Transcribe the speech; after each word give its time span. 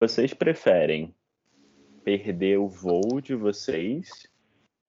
Vocês 0.00 0.32
preferem 0.32 1.14
perder 2.02 2.58
o 2.58 2.66
voo 2.66 3.20
de 3.20 3.34
vocês 3.34 4.26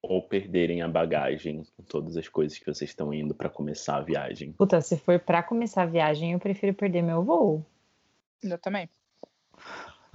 ou 0.02 0.22
perderem 0.22 0.82
a 0.82 0.88
bagagem 0.88 1.64
com 1.76 1.84
todas 1.84 2.16
as 2.16 2.30
coisas 2.30 2.58
que 2.58 2.66
vocês 2.66 2.92
estão 2.92 3.13
indo 3.13 3.36
para 3.36 3.50
começar 3.50 3.97
a 3.97 4.02
viagem? 4.02 4.54
Puta, 4.54 4.79
se 4.79 4.97
for 4.97 5.20
para 5.20 5.44
começar 5.44 5.84
a 5.84 5.86
viagem, 5.86 6.32
eu 6.32 6.39
prefiro 6.39 6.74
perder 6.74 7.02
meu 7.02 7.24
voo. 7.26 7.66
Eu 8.42 8.58
também. 8.58 8.89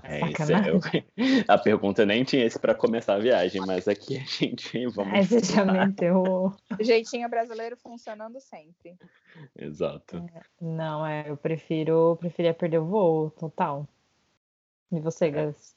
É, 0.02 0.20
isso 0.30 0.52
é, 0.52 0.70
eu, 0.70 0.80
a 1.46 1.58
pergunta 1.58 2.06
nem 2.06 2.24
tinha 2.24 2.46
esse 2.46 2.58
para 2.58 2.74
começar 2.74 3.16
a 3.16 3.18
viagem, 3.18 3.60
mas 3.66 3.86
aqui 3.86 4.16
a 4.16 4.24
gente 4.24 4.86
vamos. 4.96 5.28
Você 5.28 5.40
já 5.40 5.64
meteu. 5.64 6.54
Jeitinho 6.80 7.28
brasileiro 7.28 7.76
funcionando 7.76 8.40
sempre. 8.40 8.96
Exato. 9.54 10.16
É, 10.34 10.40
não, 10.58 11.06
é, 11.06 11.28
eu 11.28 11.36
prefiro, 11.36 12.12
eu 12.12 12.16
preferia 12.16 12.54
perder 12.54 12.78
o 12.78 12.86
voo, 12.86 13.30
total. 13.30 13.86
E 14.92 15.00
você, 15.00 15.30
Gus? 15.30 15.76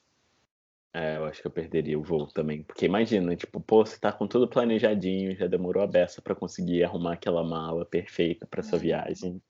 É, 0.94 1.18
eu 1.18 1.26
acho 1.26 1.42
que 1.42 1.48
eu 1.48 1.52
perderia 1.52 2.00
o 2.00 2.04
voo 2.04 2.28
também. 2.28 2.64
Porque 2.64 2.86
imagina, 2.86 3.36
tipo, 3.36 3.60
pô, 3.60 3.86
você 3.86 4.00
tá 4.00 4.12
com 4.12 4.28
tudo 4.28 4.48
planejadinho, 4.48 5.36
já 5.36 5.48
demorou 5.48 5.84
a 5.84 5.88
beça 5.88 6.22
para 6.22 6.36
conseguir 6.36 6.84
arrumar 6.84 7.14
aquela 7.14 7.44
mala 7.44 7.86
perfeita 7.86 8.48
para 8.48 8.64
sua 8.64 8.80
viagem. 8.80 9.42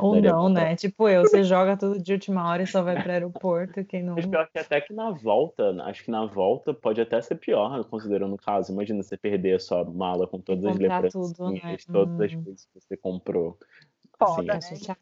Ou 0.00 0.14
não, 0.22 0.48
né? 0.48 0.76
Tipo 0.76 1.08
eu, 1.08 1.22
você 1.22 1.42
joga 1.42 1.76
tudo 1.76 2.00
de 2.00 2.12
última 2.12 2.48
hora 2.48 2.62
e 2.62 2.66
só 2.66 2.82
vai 2.82 2.94
para 2.94 3.08
o 3.08 3.12
aeroporto, 3.12 3.84
quem 3.84 4.02
não. 4.02 4.16
Acho 4.16 4.28
pior 4.28 4.48
que 4.48 4.58
até 4.58 4.80
que 4.80 4.92
na 4.92 5.10
volta, 5.10 5.82
acho 5.84 6.04
que 6.04 6.10
na 6.10 6.24
volta 6.24 6.72
pode 6.72 7.00
até 7.00 7.20
ser 7.20 7.34
pior, 7.34 7.84
considerando 7.84 8.34
o 8.34 8.38
caso. 8.38 8.72
Imagina 8.72 9.02
você 9.02 9.16
perder 9.16 9.56
a 9.56 9.60
sua 9.60 9.84
mala 9.84 10.26
com 10.28 10.40
todas 10.40 10.64
as 10.64 10.78
letras, 10.78 11.12
tudo, 11.12 11.50
né? 11.50 11.76
todas 11.90 12.14
hum. 12.14 12.24
as 12.24 12.34
coisas 12.44 12.64
que 12.64 12.80
você 12.80 12.96
comprou. 12.96 13.58
Foda, 14.16 14.56
assim, 14.56 14.74
né? 14.86 14.96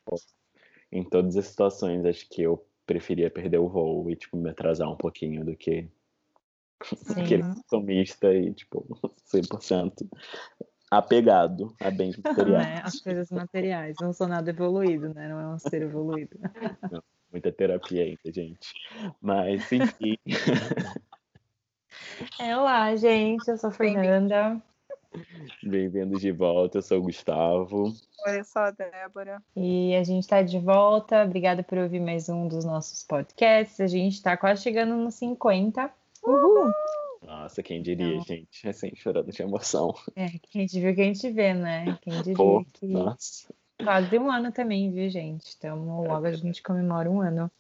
Em 0.92 1.02
todas 1.04 1.36
as 1.36 1.46
situações, 1.46 2.04
acho 2.04 2.28
que 2.28 2.42
eu 2.42 2.64
preferia 2.86 3.30
perder 3.30 3.58
o 3.58 3.68
voo 3.68 4.10
e, 4.10 4.16
tipo, 4.16 4.36
me 4.36 4.50
atrasar 4.50 4.90
um 4.90 4.96
pouquinho 4.96 5.45
do 5.45 5.56
que 5.56 5.88
aquele 7.16 7.42
consumista 7.42 8.32
e, 8.32 8.52
tipo, 8.52 8.87
100% 9.32 10.09
apegado 10.90 11.74
a 11.80 11.90
bens 11.90 12.16
materiais. 12.23 12.66
né? 12.66 12.82
As 12.84 13.01
coisas 13.01 13.30
materiais. 13.30 13.96
Não 14.01 14.12
sou 14.12 14.29
nada 14.29 14.51
evoluído, 14.51 15.12
né? 15.12 15.29
Não 15.29 15.40
é 15.40 15.48
um 15.48 15.59
ser 15.59 15.82
evoluído. 15.82 16.38
Não, 16.90 17.02
muita 17.30 17.52
terapia 17.52 18.04
ainda, 18.04 18.32
gente. 18.32 18.73
Mas, 19.20 19.70
enfim. 19.73 20.16
É, 22.38 22.57
olá, 22.57 22.95
gente. 22.96 23.48
Eu 23.48 23.59
sou 23.59 23.70
a 23.70 23.73
Fernanda. 23.73 24.62
Bem-vindos 25.62 26.20
de 26.20 26.30
volta, 26.30 26.78
eu 26.78 26.82
sou 26.82 26.98
o 26.98 27.02
Gustavo. 27.02 27.92
Oi, 28.26 28.38
eu 28.40 28.45
sou 28.45 28.62
a 28.62 28.70
Débora. 28.70 29.42
E 29.56 29.95
a 29.95 30.04
gente 30.04 30.24
está 30.24 30.42
de 30.42 30.58
volta. 30.58 31.24
Obrigada 31.24 31.62
por 31.62 31.78
ouvir 31.78 32.00
mais 32.00 32.28
um 32.28 32.46
dos 32.46 32.64
nossos 32.64 33.02
podcasts. 33.02 33.80
A 33.80 33.86
gente 33.86 34.14
está 34.14 34.36
quase 34.36 34.62
chegando 34.62 34.95
nos 34.96 35.14
50. 35.14 35.90
Uhul! 36.23 36.73
Nossa, 37.23 37.62
quem 37.62 37.82
diria, 37.82 38.14
então... 38.14 38.24
gente? 38.24 38.64
Recém 38.64 38.95
chorando 38.95 39.32
de 39.32 39.42
emoção. 39.42 39.95
É, 40.14 40.28
quem 40.50 40.66
te 40.66 40.80
viu, 40.80 40.95
quem 40.95 41.12
te 41.12 41.30
vê, 41.30 41.54
né? 41.54 41.98
Quem 42.02 42.12
diria 42.23 42.34
Pô, 42.34 42.64
que. 42.73 42.86
Nossa. 42.86 43.52
Quase 43.82 44.18
um 44.18 44.30
ano 44.30 44.52
também, 44.52 44.90
viu, 44.90 45.08
gente? 45.08 45.54
Então, 45.56 46.02
logo 46.02 46.26
a 46.26 46.32
gente 46.32 46.62
comemora 46.62 47.10
um 47.10 47.20
ano. 47.20 47.51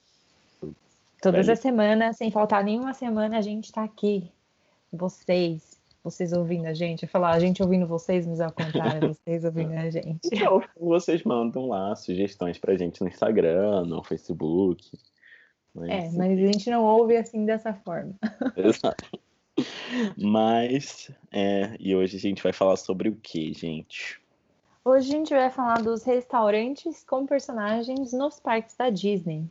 Todas 1.20 1.48
as 1.48 1.58
semanas, 1.58 2.16
sem 2.16 2.30
faltar 2.30 2.62
nenhuma 2.62 2.94
semana, 2.94 3.38
a 3.38 3.42
gente 3.42 3.64
está 3.64 3.82
aqui. 3.82 4.30
Vocês, 4.92 5.75
vocês 6.10 6.32
ouvindo 6.32 6.66
a 6.66 6.72
gente. 6.72 7.02
Eu 7.02 7.08
falar, 7.08 7.32
a 7.32 7.40
gente 7.40 7.60
ouvindo 7.62 7.86
vocês, 7.86 8.24
mas 8.26 8.40
ao 8.40 8.52
contrário, 8.52 9.08
vocês 9.12 9.44
ouvindo 9.44 9.72
a 9.72 9.90
gente. 9.90 10.20
Então, 10.32 10.62
vocês 10.80 11.24
mandam 11.24 11.66
lá 11.66 11.96
sugestões 11.96 12.58
pra 12.58 12.76
gente 12.76 13.00
no 13.02 13.08
Instagram, 13.08 13.84
no 13.86 14.04
Facebook. 14.04 14.96
Mas... 15.74 15.90
É, 15.90 16.16
mas 16.16 16.32
a 16.32 16.36
gente 16.36 16.70
não 16.70 16.84
ouve 16.84 17.16
assim 17.16 17.44
dessa 17.44 17.74
forma. 17.74 18.14
Exato. 18.56 19.18
Mas, 20.16 21.10
é, 21.32 21.76
e 21.80 21.96
hoje 21.96 22.16
a 22.16 22.20
gente 22.20 22.42
vai 22.42 22.52
falar 22.52 22.76
sobre 22.76 23.08
o 23.08 23.16
que, 23.16 23.52
gente? 23.52 24.20
Hoje 24.84 25.08
a 25.08 25.12
gente 25.12 25.34
vai 25.34 25.50
falar 25.50 25.82
dos 25.82 26.04
restaurantes 26.04 27.02
com 27.02 27.26
personagens 27.26 28.12
nos 28.12 28.38
parques 28.38 28.76
da 28.76 28.90
Disney. 28.90 29.44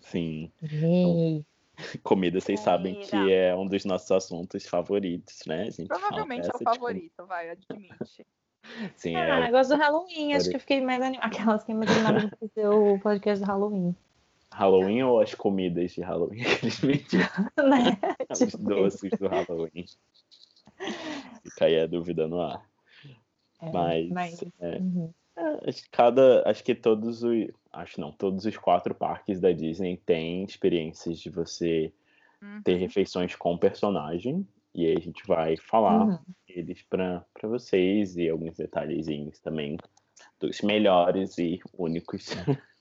Sim. 0.00 0.50
Então, 0.60 1.44
comida, 2.02 2.40
vocês 2.40 2.60
sabem 2.60 3.00
que 3.00 3.32
é 3.32 3.54
um 3.54 3.66
dos 3.66 3.84
nossos 3.84 4.10
assuntos 4.10 4.66
favoritos, 4.66 5.40
né? 5.46 5.68
Provavelmente 5.86 6.46
é 6.46 6.50
o 6.54 6.58
favorito, 6.58 7.26
vai, 7.26 7.50
admite. 7.50 8.26
Sim, 8.96 9.16
ah, 9.16 9.38
é. 9.38 9.40
negócio 9.40 9.76
do 9.76 9.80
Halloween, 9.80 10.34
acho 10.34 10.48
que 10.48 10.56
eu 10.56 10.60
fiquei 10.60 10.80
mais 10.80 11.02
animada. 11.02 11.26
Aquelas 11.26 11.64
que 11.64 11.74
mais 11.74 11.90
animadas 11.90 12.30
de 12.30 12.36
fazer 12.36 12.68
o 12.68 12.98
podcast 13.00 13.44
do 13.44 13.48
Halloween. 13.48 13.96
Halloween 14.52 15.02
ou 15.02 15.20
as 15.20 15.34
comidas 15.34 15.92
de 15.92 16.02
Halloween 16.02 16.44
que 16.44 16.66
eles 16.66 16.78
vendiam? 16.78 17.28
né? 17.56 17.98
Os 18.30 18.38
tipo 18.38 18.58
doces 18.58 19.02
isso. 19.02 19.16
do 19.16 19.28
Halloween. 19.28 19.86
Fica 21.42 21.64
aí 21.64 21.80
a 21.80 21.86
dúvida 21.86 22.28
no 22.28 22.40
ar. 22.40 22.64
É, 23.60 23.72
mas, 23.72 24.08
mas 24.10 24.44
é, 24.60 24.78
uhum. 24.78 25.12
É, 25.36 25.68
acho, 25.70 25.82
cada, 25.90 26.48
acho 26.48 26.62
que 26.62 26.74
todos 26.74 27.22
os, 27.22 27.48
acho 27.72 28.00
não, 28.00 28.12
todos 28.12 28.44
os 28.44 28.56
quatro 28.56 28.94
parques 28.94 29.40
da 29.40 29.52
Disney 29.52 29.96
têm 29.96 30.44
experiências 30.44 31.18
de 31.18 31.30
você 31.30 31.92
uhum. 32.42 32.62
ter 32.62 32.76
refeições 32.76 33.34
com 33.34 33.56
personagem 33.56 34.46
e 34.74 34.86
aí 34.86 34.96
a 34.96 35.00
gente 35.00 35.26
vai 35.26 35.56
falar 35.56 36.04
uhum. 36.04 36.18
eles 36.48 36.82
para 36.82 37.24
vocês 37.42 38.16
e 38.16 38.28
alguns 38.28 38.56
detalhezinhos 38.56 39.38
também 39.38 39.76
dos 40.40 40.60
melhores 40.62 41.38
e 41.38 41.60
únicos 41.76 42.30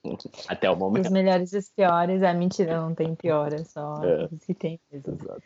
Até 0.47 0.69
o 0.69 0.75
momento. 0.75 1.05
Os 1.05 1.11
melhores 1.11 1.53
e 1.53 1.57
os 1.57 1.69
piores. 1.69 2.21
É 2.21 2.33
mentira, 2.33 2.81
não 2.81 2.95
tem 2.95 3.13
pior, 3.15 3.53
é 3.53 3.63
só 3.63 4.03
é. 4.03 4.27
que 4.45 4.53
tem 4.53 4.79
mesmo. 4.91 5.13
Exato. 5.13 5.43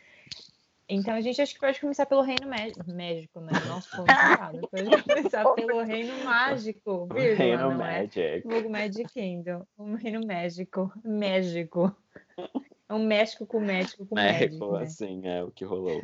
Então 0.88 1.14
a 1.14 1.20
gente 1.20 1.42
acho 1.42 1.54
que 1.54 1.60
pode 1.60 1.80
começar 1.80 2.06
pelo 2.06 2.22
reino 2.22 2.46
médico, 2.48 3.40
né? 3.40 3.52
Nossa, 3.66 3.88
foi 3.96 4.04
errado. 4.08 4.68
Pode 4.70 5.02
começar 5.02 5.44
pelo 5.54 5.82
reino 5.82 6.24
mágico, 6.24 7.08
vírgula, 7.12 7.34
reino 7.34 7.70
não 7.70 7.76
Magic. 7.76 8.20
É? 8.20 8.40
Vulgo 8.40 8.70
Magic 8.70 9.12
Kingdom. 9.12 9.66
O 9.76 9.94
reino 9.94 10.20
mágico. 10.24 10.92
México. 11.04 11.96
É 12.88 12.94
um 12.94 13.04
México 13.04 13.46
com 13.46 13.60
médico 13.60 14.06
com 14.06 14.14
médico. 14.14 14.70
México, 14.70 14.72
né? 14.72 14.82
assim, 14.84 15.26
é 15.26 15.42
o 15.42 15.50
que 15.50 15.64
rolou. 15.64 16.00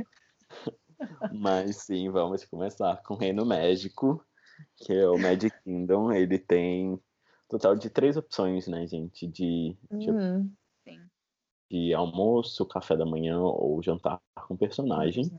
Mas 1.32 1.76
sim, 1.76 2.10
vamos 2.10 2.44
começar 2.44 3.00
com 3.04 3.14
o 3.14 3.16
reino 3.16 3.46
mágico, 3.46 4.24
que 4.78 4.92
é 4.92 5.08
o 5.08 5.16
Magic 5.16 5.54
Kingdom. 5.62 6.10
Ele 6.10 6.38
tem 6.38 7.00
total 7.48 7.76
de 7.76 7.88
três 7.88 8.16
opções, 8.16 8.66
né, 8.66 8.84
gente? 8.86 9.28
De, 9.28 9.76
uhum. 9.90 10.50
De, 11.72 11.94
almoço, 11.94 12.66
café 12.66 12.94
da 12.94 13.06
manhã 13.06 13.40
ou 13.40 13.82
jantar 13.82 14.20
com 14.46 14.54
personagem. 14.54 15.32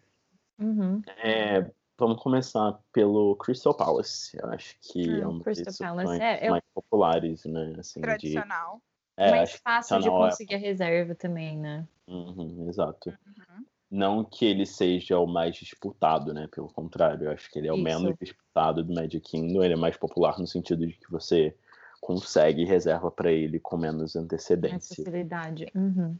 Uhum. 0.59 0.99
É, 1.23 1.69
vamos 1.97 2.21
começar 2.21 2.79
pelo 2.91 3.35
Crystal 3.35 3.75
Palace. 3.75 4.35
Eu 4.41 4.49
acho 4.49 4.75
que 4.81 5.07
hum, 5.07 5.21
é 5.21 5.27
uma 5.27 5.43
das 5.43 5.59
opções 5.59 6.19
é, 6.19 6.49
mais 6.49 6.63
eu... 6.63 6.81
populares, 6.81 7.45
né? 7.45 7.75
Assim, 7.77 8.01
Tradicional. 8.01 8.77
De... 8.77 9.23
É, 9.25 9.29
mais 9.29 9.53
fácil 9.53 9.99
de 9.99 10.07
é 10.07 10.11
conseguir 10.11 10.53
é... 10.55 10.57
a 10.57 10.59
reserva 10.59 11.13
também, 11.13 11.55
né? 11.55 11.87
Uhum, 12.07 12.67
exato. 12.67 13.09
Uhum. 13.09 13.65
Não 13.91 14.25
que 14.25 14.43
ele 14.43 14.65
seja 14.65 15.19
o 15.19 15.27
mais 15.27 15.55
disputado, 15.55 16.33
né? 16.33 16.47
Pelo 16.47 16.67
contrário, 16.67 17.25
eu 17.25 17.31
acho 17.31 17.51
que 17.51 17.59
ele 17.59 17.67
é 17.67 17.73
o 17.73 17.77
menos 17.77 18.15
disputado 18.19 18.83
do 18.83 18.91
Magic 18.91 19.19
Kingdom. 19.19 19.63
Ele 19.63 19.75
é 19.75 19.77
mais 19.77 19.95
popular 19.95 20.39
no 20.39 20.47
sentido 20.47 20.87
de 20.87 20.93
que 20.93 21.11
você 21.11 21.55
consegue 22.03 22.65
reserva 22.65 23.09
para 23.09 23.31
ele 23.31 23.59
com 23.59 23.77
menos 23.77 24.13
antecedência. 24.17 24.97
facilidade. 25.03 25.71
Uhum. 25.73 26.17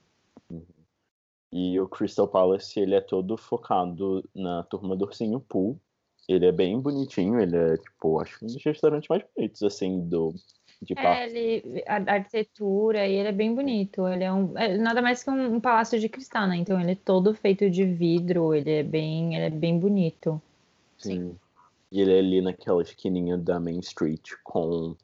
Uhum. 0.49 0.65
E 1.51 1.77
o 1.77 1.89
Crystal 1.89 2.27
Palace, 2.27 2.79
ele 2.79 2.95
é 2.95 3.01
todo 3.01 3.35
focado 3.37 4.23
na 4.33 4.63
turma 4.63 4.95
do 4.95 5.05
Ursinho 5.05 5.41
Pool. 5.41 5.77
Ele 6.27 6.45
é 6.45 6.53
bem 6.53 6.79
bonitinho, 6.79 7.37
ele 7.37 7.57
é, 7.57 7.75
tipo, 7.75 8.17
acho 8.21 8.43
um 8.43 8.47
dos 8.47 8.63
restaurantes 8.63 9.09
mais 9.09 9.23
bonitos, 9.35 9.61
assim, 9.61 9.99
do, 10.07 10.33
de 10.81 10.97
é, 10.97 11.27
ele, 11.27 11.83
a, 11.85 11.97
a 11.97 12.13
arquitetura, 12.15 13.05
e 13.05 13.15
ele 13.15 13.27
é 13.27 13.33
bem 13.33 13.53
bonito. 13.53 14.07
Ele 14.07 14.23
é, 14.23 14.31
um, 14.31 14.57
é 14.57 14.77
nada 14.77 15.01
mais 15.01 15.21
que 15.21 15.29
um, 15.29 15.55
um, 15.55 15.59
palácio 15.59 15.99
de 15.99 16.07
cristal, 16.07 16.47
né? 16.47 16.55
Então 16.55 16.79
ele 16.79 16.91
é 16.91 16.95
todo 16.95 17.33
feito 17.33 17.69
de 17.69 17.83
vidro, 17.83 18.53
ele 18.53 18.71
é 18.71 18.83
bem, 18.83 19.35
ele 19.35 19.45
é 19.45 19.49
bem 19.49 19.77
bonito. 19.77 20.41
Sim. 20.97 21.19
Sim. 21.19 21.39
E 21.91 22.01
ele 22.01 22.13
é 22.13 22.19
ali 22.19 22.41
naquela 22.41 22.81
esquininha 22.81 23.37
da 23.37 23.59
Main 23.59 23.79
Street 23.79 24.31
com 24.43 24.95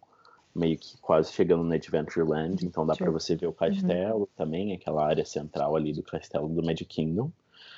meio 0.55 0.77
que 0.77 0.97
quase 0.99 1.31
chegando 1.31 1.63
no 1.63 1.73
Adventureland, 1.73 2.65
então 2.65 2.85
dá 2.85 2.95
para 2.95 3.11
você 3.11 3.35
ver 3.35 3.47
o 3.47 3.53
castelo 3.53 4.21
uhum. 4.21 4.27
também, 4.35 4.73
aquela 4.73 5.05
área 5.05 5.25
central 5.25 5.75
ali 5.75 5.93
do 5.93 6.03
castelo 6.03 6.47
do 6.47 6.63
Magic 6.63 6.85
Kingdom. 6.85 7.31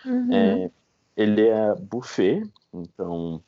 Uhum. 0.05 0.33
É, 0.33 0.71
ele 1.15 1.47
é 1.47 1.75
buffet, 1.75 2.43
então 2.73 3.41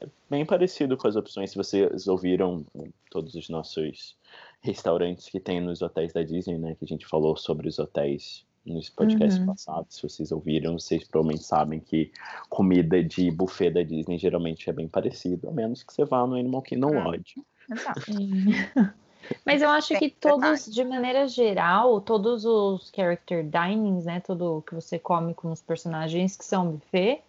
é 0.00 0.06
bem 0.28 0.44
parecido 0.44 0.96
com 0.96 1.06
as 1.06 1.16
opções. 1.16 1.50
Se 1.50 1.56
vocês 1.56 2.08
ouviram 2.08 2.64
todos 3.10 3.34
os 3.34 3.48
nossos 3.48 4.16
restaurantes 4.60 5.28
que 5.28 5.38
tem 5.38 5.60
nos 5.60 5.82
hotéis 5.82 6.12
da 6.12 6.22
Disney, 6.22 6.58
né, 6.58 6.74
que 6.74 6.84
a 6.84 6.88
gente 6.88 7.06
falou 7.06 7.36
sobre 7.36 7.68
os 7.68 7.78
hotéis 7.78 8.44
nos 8.64 8.88
podcasts 8.88 9.40
uhum. 9.40 9.46
passados, 9.46 9.96
se 9.96 10.02
vocês 10.02 10.30
ouviram, 10.30 10.78
vocês 10.78 11.04
provavelmente 11.04 11.44
sabem 11.44 11.80
que 11.80 12.12
comida 12.48 13.02
de 13.02 13.30
buffet 13.30 13.70
da 13.70 13.82
Disney 13.82 14.18
geralmente 14.18 14.70
é 14.70 14.72
bem 14.72 14.88
parecido, 14.88 15.48
a 15.48 15.52
menos 15.52 15.82
que 15.82 15.92
você 15.92 16.04
vá 16.04 16.26
no 16.26 16.36
Animal 16.36 16.62
Kingdom 16.62 17.02
Lodge. 17.02 17.44
Exato. 17.72 18.00
Mas 19.46 19.62
eu 19.62 19.70
acho 19.70 19.96
que 19.98 20.10
todos, 20.10 20.66
de 20.66 20.84
maneira 20.84 21.28
geral, 21.28 22.00
todos 22.00 22.44
os 22.44 22.90
character 22.94 23.44
dinings, 23.44 24.04
né? 24.04 24.20
Tudo 24.20 24.62
que 24.66 24.74
você 24.74 24.98
come 24.98 25.34
com 25.34 25.50
os 25.50 25.62
personagens 25.62 26.36
que 26.36 26.44
são 26.44 26.72
buffet, 26.72 27.22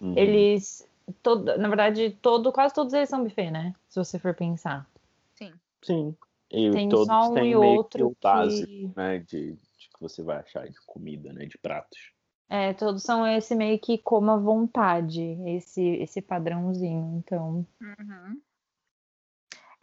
uhum. 0.00 0.14
eles. 0.16 0.86
Todo, 1.22 1.56
na 1.56 1.68
verdade, 1.68 2.10
todo, 2.20 2.52
quase 2.52 2.74
todos 2.74 2.92
eles 2.92 3.08
são 3.08 3.22
buffet, 3.22 3.50
né? 3.50 3.74
Se 3.88 3.98
você 3.98 4.18
for 4.18 4.34
pensar. 4.34 4.88
Sim. 5.34 5.52
Sim. 5.82 6.16
E 6.50 6.70
tem 6.70 6.88
todos 6.88 7.06
só 7.06 7.30
um 7.30 7.34
têm 7.34 7.52
e 7.52 7.56
outro 7.56 8.08
o 8.08 8.16
básico, 8.20 8.66
que... 8.66 8.92
né? 8.96 9.18
De, 9.18 9.52
de 9.52 9.88
que 9.88 10.00
você 10.00 10.22
vai 10.22 10.38
achar 10.38 10.68
de 10.68 10.80
comida, 10.84 11.32
né? 11.32 11.46
De 11.46 11.56
pratos. 11.58 12.12
É, 12.48 12.72
todos 12.74 13.02
são 13.02 13.26
esse 13.26 13.54
meio 13.56 13.78
que 13.78 13.98
como 13.98 14.30
à 14.30 14.36
vontade, 14.36 15.36
esse, 15.46 15.82
esse 15.82 16.22
padrãozinho, 16.22 17.16
então. 17.18 17.66
Uhum. 17.80 18.40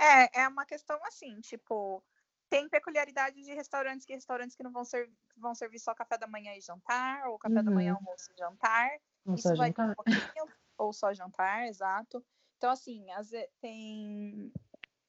É, 0.04 0.42
é 0.42 0.48
uma 0.50 0.66
questão 0.66 1.00
assim, 1.06 1.40
tipo, 1.40 2.04
tem 2.50 2.68
peculiaridades 2.68 3.46
de 3.46 3.54
restaurantes 3.54 4.06
que 4.06 4.14
restaurantes 4.14 4.56
que 4.56 4.62
não 4.62 4.72
vão, 4.72 4.84
ser, 4.84 5.10
vão 5.38 5.56
servir 5.56 5.80
só 5.80 5.96
café 5.96 6.18
da 6.18 6.28
manhã 6.28 6.54
e 6.56 6.62
jantar, 6.62 7.26
ou 7.30 7.40
café 7.40 7.60
uhum. 7.60 7.64
da 7.64 7.72
manhã, 7.72 7.94
uhum. 7.94 8.00
almoço 8.00 8.30
e 8.34 8.38
jantar. 8.38 8.90
Ou 9.26 9.36
Isso 9.36 9.56
vai 9.56 9.70
jantar. 9.70 9.92
um 9.92 9.96
pouquinho, 9.96 10.48
ou 10.78 10.92
só 10.92 11.14
jantar, 11.14 11.68
exato. 11.68 12.24
Então, 12.58 12.70
assim, 12.70 13.10
as, 13.12 13.32
tem, 13.62 14.52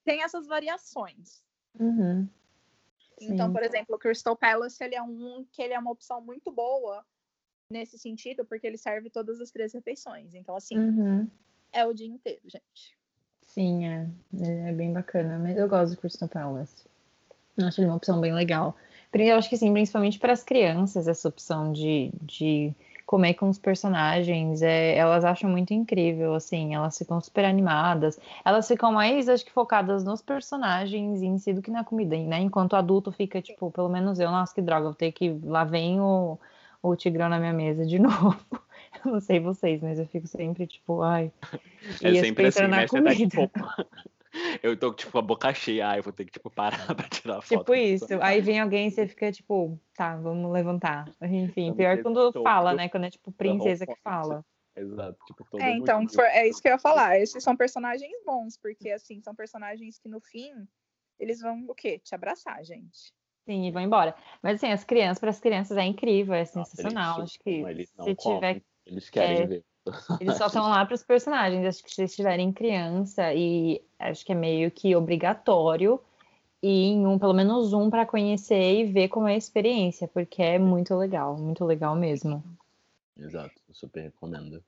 tem 0.05 0.23
essas 0.23 0.46
variações. 0.46 1.43
Uhum. 1.79 2.29
Então, 3.20 3.52
por 3.52 3.62
exemplo, 3.62 3.96
o 3.96 3.99
Crystal 3.99 4.37
Palace 4.37 4.82
ele 4.82 4.94
é 4.94 5.02
um 5.02 5.46
que 5.50 5.62
ele 5.62 5.75
é 5.75 5.79
uma 5.79 5.91
opção 5.91 6.20
muito 6.20 6.52
boa 6.52 7.05
nesse 7.69 7.99
sentido, 7.99 8.44
porque 8.44 8.67
ele 8.67 8.79
serve 8.79 9.11
todas 9.11 9.41
as 9.41 9.50
três 9.50 9.73
refeições. 9.73 10.35
Então, 10.35 10.55
assim, 10.56 10.79
uhum. 10.79 11.31
é 11.73 11.85
o 11.85 11.93
dia 11.93 12.06
inteiro, 12.06 12.43
gente. 12.44 12.96
Sim, 13.54 13.86
é. 13.86 14.06
É 14.68 14.72
bem 14.72 14.92
bacana. 14.92 15.38
Mas 15.38 15.56
eu 15.56 15.68
gosto 15.68 15.94
do 15.94 16.00
Crystal 16.00 16.28
Palace. 16.28 16.84
Eu 17.56 17.66
acho 17.68 17.80
ele 17.80 17.88
uma 17.88 17.96
opção 17.96 18.20
bem 18.20 18.34
legal. 18.34 18.76
Eu 19.12 19.36
acho 19.36 19.48
que 19.48 19.56
sim, 19.56 19.72
principalmente 19.72 20.18
para 20.18 20.32
as 20.32 20.42
crianças, 20.42 21.06
essa 21.06 21.28
opção 21.28 21.72
de, 21.72 22.10
de 22.22 22.74
comer 23.06 23.34
com 23.34 23.48
os 23.48 23.58
personagens, 23.58 24.60
é, 24.60 24.96
elas 24.96 25.24
acham 25.24 25.48
muito 25.48 25.72
incrível, 25.72 26.34
assim, 26.34 26.74
elas 26.74 26.98
ficam 26.98 27.20
super 27.20 27.44
animadas. 27.44 28.18
Elas 28.44 28.66
ficam 28.66 28.92
mais, 28.92 29.28
acho 29.28 29.44
que, 29.44 29.52
focadas 29.52 30.02
nos 30.04 30.20
personagens 30.20 31.22
em 31.22 31.38
si 31.38 31.52
do 31.52 31.62
que 31.62 31.70
na 31.70 31.84
comida, 31.84 32.16
né? 32.16 32.40
Enquanto 32.40 32.74
adulto 32.74 33.12
fica, 33.12 33.40
tipo, 33.40 33.70
pelo 33.70 33.88
menos 33.88 34.18
eu, 34.18 34.30
nossa, 34.32 34.52
que 34.54 34.62
droga, 34.62 34.86
vou 34.86 34.94
ter 34.94 35.12
que. 35.12 35.30
Lá 35.44 35.64
vem 35.64 36.00
o 36.00 36.38
o 36.82 36.94
tigrão 36.96 37.30
na 37.30 37.38
minha 37.38 37.52
mesa 37.54 37.86
de 37.86 37.98
novo. 38.00 38.36
Eu 39.05 39.12
não 39.12 39.20
sei 39.20 39.41
vocês, 39.41 39.81
mas 39.81 39.99
eu 39.99 40.06
fico 40.06 40.26
sempre 40.26 40.67
tipo, 40.67 41.02
ai. 41.02 41.32
É 42.02 42.14
sempre 42.20 42.46
assim, 42.46 42.62
na 42.62 42.69
né? 42.69 42.87
Tá, 42.87 42.88
comida. 42.88 43.49
Tá, 43.49 43.61
tipo, 43.61 44.14
eu 44.62 44.76
tô, 44.76 44.93
tipo, 44.93 45.19
a 45.19 45.23
boca 45.23 45.52
cheia, 45.55 45.88
ai, 45.88 45.99
eu 45.99 46.02
vou 46.02 46.12
ter 46.12 46.25
que, 46.25 46.32
tipo, 46.32 46.50
parar 46.50 46.87
pra 46.94 47.08
tirar 47.08 47.41
foto. 47.41 47.58
Tipo 47.61 47.75
isso. 47.75 48.06
Aí 48.20 48.41
vem 48.41 48.61
alguém 48.61 48.88
e 48.88 48.91
você 48.91 49.06
fica, 49.06 49.31
tipo, 49.32 49.79
tá, 49.94 50.17
vamos 50.17 50.52
levantar. 50.52 51.11
Enfim, 51.23 51.73
pior 51.75 52.02
quando 52.02 52.32
fala, 52.32 52.75
né? 52.75 52.88
Quando 52.88 53.05
é, 53.05 53.11
tipo, 53.11 53.32
princesa 53.32 53.87
que 53.87 53.96
fala. 54.02 54.44
Exato. 54.76 55.17
Tipo, 55.26 55.46
é, 55.61 55.70
então, 55.70 56.08
for, 56.08 56.25
é 56.25 56.49
isso 56.49 56.61
que 56.61 56.67
eu 56.67 56.73
ia 56.73 56.79
falar. 56.79 57.19
Esses 57.20 57.43
são 57.44 57.56
personagens 57.56 58.12
bons, 58.26 58.56
porque, 58.56 58.91
assim, 58.91 59.20
são 59.20 59.32
personagens 59.32 59.99
que, 59.99 60.08
no 60.08 60.20
fim, 60.20 60.52
eles 61.19 61.41
vão, 61.41 61.64
o 61.69 61.75
quê? 61.75 62.00
Te 62.00 62.12
abraçar, 62.12 62.64
gente. 62.64 63.12
Sim, 63.44 63.67
e 63.67 63.70
vão 63.70 63.82
embora. 63.82 64.17
Mas 64.43 64.56
assim, 64.56 64.73
as 64.73 64.85
crianças, 64.85 65.19
para 65.19 65.31
as 65.31 65.38
crianças 65.38 65.76
é 65.76 65.85
incrível, 65.85 66.35
é 66.35 66.44
sensacional. 66.44 67.20
Nossa, 67.20 67.23
Acho 67.25 67.38
que 67.41 67.87
se 68.02 68.14
tiver. 68.17 68.62
Eles 68.86 69.10
querem 69.10 69.38
é, 69.38 69.46
ver. 69.46 69.64
Eles 70.20 70.36
só 70.36 70.46
estão 70.46 70.69
lá 70.69 70.84
para 70.84 70.94
os 70.94 71.02
personagens. 71.02 71.66
Acho 71.66 71.82
que 71.82 71.92
se 71.92 72.00
eles 72.00 72.16
tiverem 72.16 72.52
criança, 72.52 73.34
e 73.34 73.82
acho 73.98 74.25
que 74.25 74.32
é 74.32 74.34
meio 74.34 74.70
que 74.70 74.96
obrigatório 74.96 76.00
ir 76.62 76.92
em 76.92 77.06
um, 77.06 77.19
pelo 77.19 77.34
menos 77.34 77.75
um, 77.75 77.90
para 77.90 78.06
conhecer 78.06 78.81
e 78.81 78.84
ver 78.84 79.08
como 79.08 79.28
é 79.28 79.34
a 79.34 79.36
experiência, 79.36 80.08
porque 80.08 80.42
é 80.42 80.58
muito 80.58 80.94
legal, 80.96 81.36
muito 81.36 81.64
legal 81.64 81.94
mesmo. 81.94 82.42
Exato, 83.19 83.54
super 83.72 84.04
recomendo. 84.04 84.62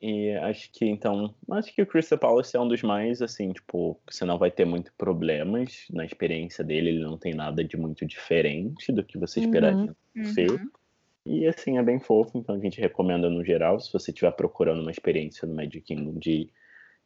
E 0.00 0.32
acho 0.32 0.70
que 0.72 0.84
então, 0.84 1.34
acho 1.52 1.74
que 1.74 1.80
o 1.80 1.86
Crystal 1.86 2.18
Palace 2.18 2.54
é 2.54 2.60
um 2.60 2.68
dos 2.68 2.82
mais 2.82 3.22
assim, 3.22 3.52
tipo, 3.52 3.98
você 4.06 4.26
não 4.26 4.36
vai 4.36 4.50
ter 4.50 4.66
muito 4.66 4.92
problemas 4.98 5.86
na 5.90 6.04
experiência 6.04 6.62
dele, 6.62 6.90
ele 6.90 7.02
não 7.02 7.16
tem 7.16 7.34
nada 7.34 7.64
de 7.64 7.78
muito 7.78 8.04
diferente 8.04 8.92
do 8.92 9.02
que 9.02 9.18
você 9.18 9.40
esperaria 9.40 9.96
uhum. 10.14 10.24
ser. 10.34 10.50
Uhum. 10.50 10.70
E 11.26 11.44
assim, 11.44 11.76
é 11.76 11.82
bem 11.82 11.98
fofo, 11.98 12.38
então 12.38 12.54
a 12.54 12.58
gente 12.58 12.80
recomenda 12.80 13.28
no 13.28 13.44
geral, 13.44 13.80
se 13.80 13.92
você 13.92 14.12
estiver 14.12 14.30
procurando 14.30 14.80
uma 14.80 14.92
experiência 14.92 15.46
no 15.46 15.56
Magic 15.56 15.80
Kingdom 15.80 16.20
de, 16.20 16.48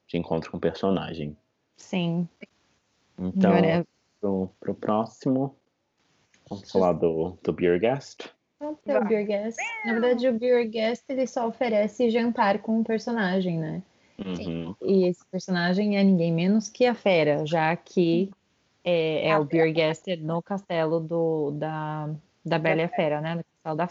de 0.07 0.19
encontro 0.19 0.51
com 0.51 0.61
personagem. 0.61 1.35
Sim. 1.79 2.29
Então, 3.19 3.51
Agora... 3.51 3.87
pro, 4.21 4.51
pro 4.61 4.75
próximo, 4.75 5.57
vamos 6.51 6.71
falar 6.71 6.93
do, 6.93 7.39
do 7.43 7.51
Beer 7.51 7.81
Guest. 7.81 8.29
O 8.61 8.77
Beer 8.85 9.27
Guest. 9.27 9.59
Na 9.87 9.93
verdade, 9.93 10.29
o 10.29 10.39
Beer 10.39 10.69
Guest 10.69 11.05
ele 11.09 11.27
só 11.27 11.49
oferece 11.49 12.11
jantar 12.11 12.59
com 12.59 12.81
um 12.81 12.85
personagem, 12.85 13.59
né? 13.59 13.83
Uhum. 14.19 14.77
E 14.83 15.09
esse 15.09 15.25
personagem 15.31 15.97
é 15.97 16.05
ninguém 16.05 16.31
menos 16.31 16.69
que 16.69 16.85
a 16.85 16.95
Fera, 16.95 17.47
já 17.47 17.75
que 17.75 18.31
é, 18.85 19.29
é 19.29 19.39
o 19.39 19.47
Beer 19.47 19.73
Guest 19.73 20.07
no 20.19 20.43
castelo 20.43 21.01
do, 21.01 21.53
da, 21.53 22.11
da 22.45 22.59
Bela 22.59 22.83
e 22.83 22.85
a 22.85 22.89
Fera, 22.91 23.23
né? 23.23 23.37
No 23.37 23.45
castelo 23.45 23.77
da 23.77 23.89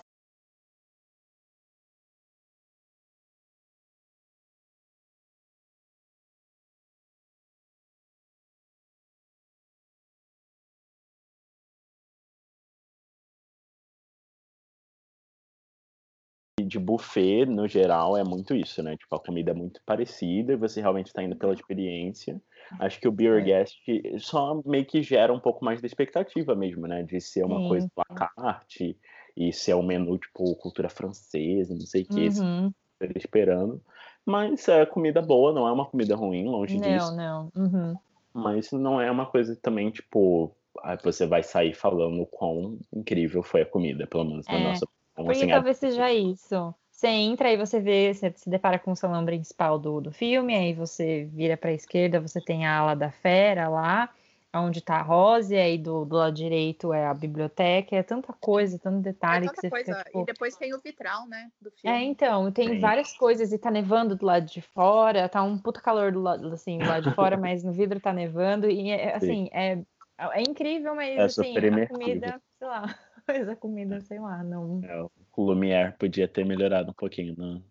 de 16.63 16.79
buffet, 16.79 17.45
no 17.45 17.67
geral, 17.67 18.17
é 18.17 18.23
muito 18.23 18.55
isso, 18.55 18.81
né? 18.83 18.95
Tipo, 18.97 19.15
a 19.15 19.19
comida 19.19 19.51
é 19.51 19.53
muito 19.53 19.81
parecida 19.85 20.53
e 20.53 20.57
você 20.57 20.81
realmente 20.81 21.07
está 21.07 21.23
indo 21.23 21.35
pela 21.35 21.53
experiência. 21.53 22.41
Acho 22.79 22.99
que 22.99 23.07
o 23.07 23.11
Beer 23.11 23.39
é. 23.39 23.41
Guest 23.41 23.77
só 24.19 24.61
meio 24.65 24.85
que 24.85 25.01
gera 25.01 25.33
um 25.33 25.39
pouco 25.39 25.65
mais 25.65 25.81
da 25.81 25.87
expectativa 25.87 26.55
mesmo, 26.55 26.87
né? 26.87 27.03
De 27.03 27.19
ser 27.19 27.43
uma 27.43 27.59
Sim. 27.59 27.67
coisa 27.67 27.87
do 27.87 28.15
carte 28.15 28.97
e 29.35 29.53
ser 29.53 29.73
um 29.75 29.83
menu, 29.83 30.17
tipo, 30.17 30.55
cultura 30.55 30.89
francesa, 30.89 31.73
não 31.73 31.85
sei 31.85 32.03
o 32.03 32.07
que, 32.07 32.27
uhum. 32.39 32.71
esperando. 33.15 33.81
Mas 34.25 34.67
é 34.67 34.85
comida 34.85 35.21
boa, 35.21 35.53
não 35.53 35.67
é 35.67 35.71
uma 35.71 35.85
comida 35.85 36.15
ruim, 36.15 36.45
longe 36.45 36.77
não, 36.77 36.81
disso. 36.81 37.15
Não, 37.15 37.51
não. 37.55 37.63
Uhum. 37.63 37.95
Mas 38.33 38.71
não 38.71 39.01
é 39.01 39.09
uma 39.09 39.25
coisa 39.25 39.55
também, 39.55 39.89
tipo, 39.89 40.55
você 41.03 41.25
vai 41.25 41.41
sair 41.41 41.73
falando 41.73 42.25
quão 42.27 42.77
incrível 42.93 43.41
foi 43.41 43.61
a 43.61 43.65
comida, 43.65 44.05
pelo 44.05 44.25
menos 44.25 44.45
na 44.47 44.55
é. 44.55 44.63
nossa 44.63 44.85
porque 45.23 45.43
assim, 45.43 45.49
talvez 45.49 45.77
seja 45.77 46.11
isso. 46.11 46.73
Você 46.91 47.07
entra 47.07 47.49
e 47.49 47.55
você 47.55 47.79
vê, 47.79 48.13
você 48.13 48.33
se 48.35 48.49
depara 48.49 48.77
com 48.77 48.91
o 48.91 48.95
salão 48.95 49.25
principal 49.25 49.79
do, 49.79 50.01
do 50.01 50.11
filme, 50.11 50.53
aí 50.53 50.73
você 50.73 51.29
vira 51.31 51.55
para 51.55 51.69
a 51.69 51.73
esquerda, 51.73 52.19
você 52.19 52.41
tem 52.41 52.65
a 52.65 52.77
ala 52.77 52.93
da 52.93 53.09
fera 53.09 53.69
lá, 53.69 54.09
onde 54.53 54.79
está 54.79 54.97
a 54.97 55.01
Rose, 55.01 55.53
e 55.53 55.57
aí 55.57 55.77
do, 55.77 56.03
do 56.03 56.17
lado 56.17 56.33
direito 56.33 56.91
é 56.91 57.05
a 57.05 57.13
biblioteca, 57.13 57.95
é 57.95 58.03
tanta 58.03 58.33
coisa, 58.33 58.77
tanto 58.77 58.99
detalhe 58.99 59.45
é 59.45 59.49
que 59.49 59.61
você 59.61 59.69
coisa. 59.69 59.95
fica, 59.95 60.03
tipo... 60.03 60.21
E 60.21 60.25
depois 60.25 60.57
tem 60.57 60.73
o 60.73 60.79
vitral, 60.81 61.25
né, 61.27 61.49
do 61.61 61.71
filme. 61.71 61.97
É, 61.97 62.03
então, 62.03 62.51
tem 62.51 62.81
várias 62.81 63.13
coisas, 63.13 63.53
e 63.53 63.57
tá 63.57 63.71
nevando 63.71 64.17
do 64.17 64.25
lado 64.25 64.45
de 64.47 64.61
fora, 64.61 65.29
tá 65.29 65.41
um 65.41 65.57
puta 65.57 65.79
calor 65.79 66.11
do 66.11 66.19
lado, 66.19 66.51
assim, 66.51 66.79
do 66.79 66.85
lado 66.85 67.09
de 67.09 67.15
fora, 67.15 67.37
mas 67.39 67.63
no 67.63 67.71
vidro 67.71 68.01
tá 68.01 68.11
nevando, 68.11 68.69
e 68.69 68.89
é, 68.89 69.15
assim, 69.15 69.49
é, 69.53 69.81
é 70.17 70.41
incrível, 70.41 70.93
mas 70.95 71.17
é 71.17 71.21
assim, 71.21 71.57
a 71.57 71.87
comida, 71.87 72.41
sei 72.57 72.67
lá 72.67 72.93
mas 73.29 73.47
a 73.47 73.55
comida, 73.55 74.01
sei 74.01 74.19
lá, 74.19 74.43
não. 74.43 74.81
É, 74.83 75.01
o 75.03 75.43
Lumière 75.43 75.93
podia 75.99 76.27
ter 76.27 76.43
melhorado 76.43 76.89
um 76.89 76.93
pouquinho 76.93 77.35
no... 77.37 77.63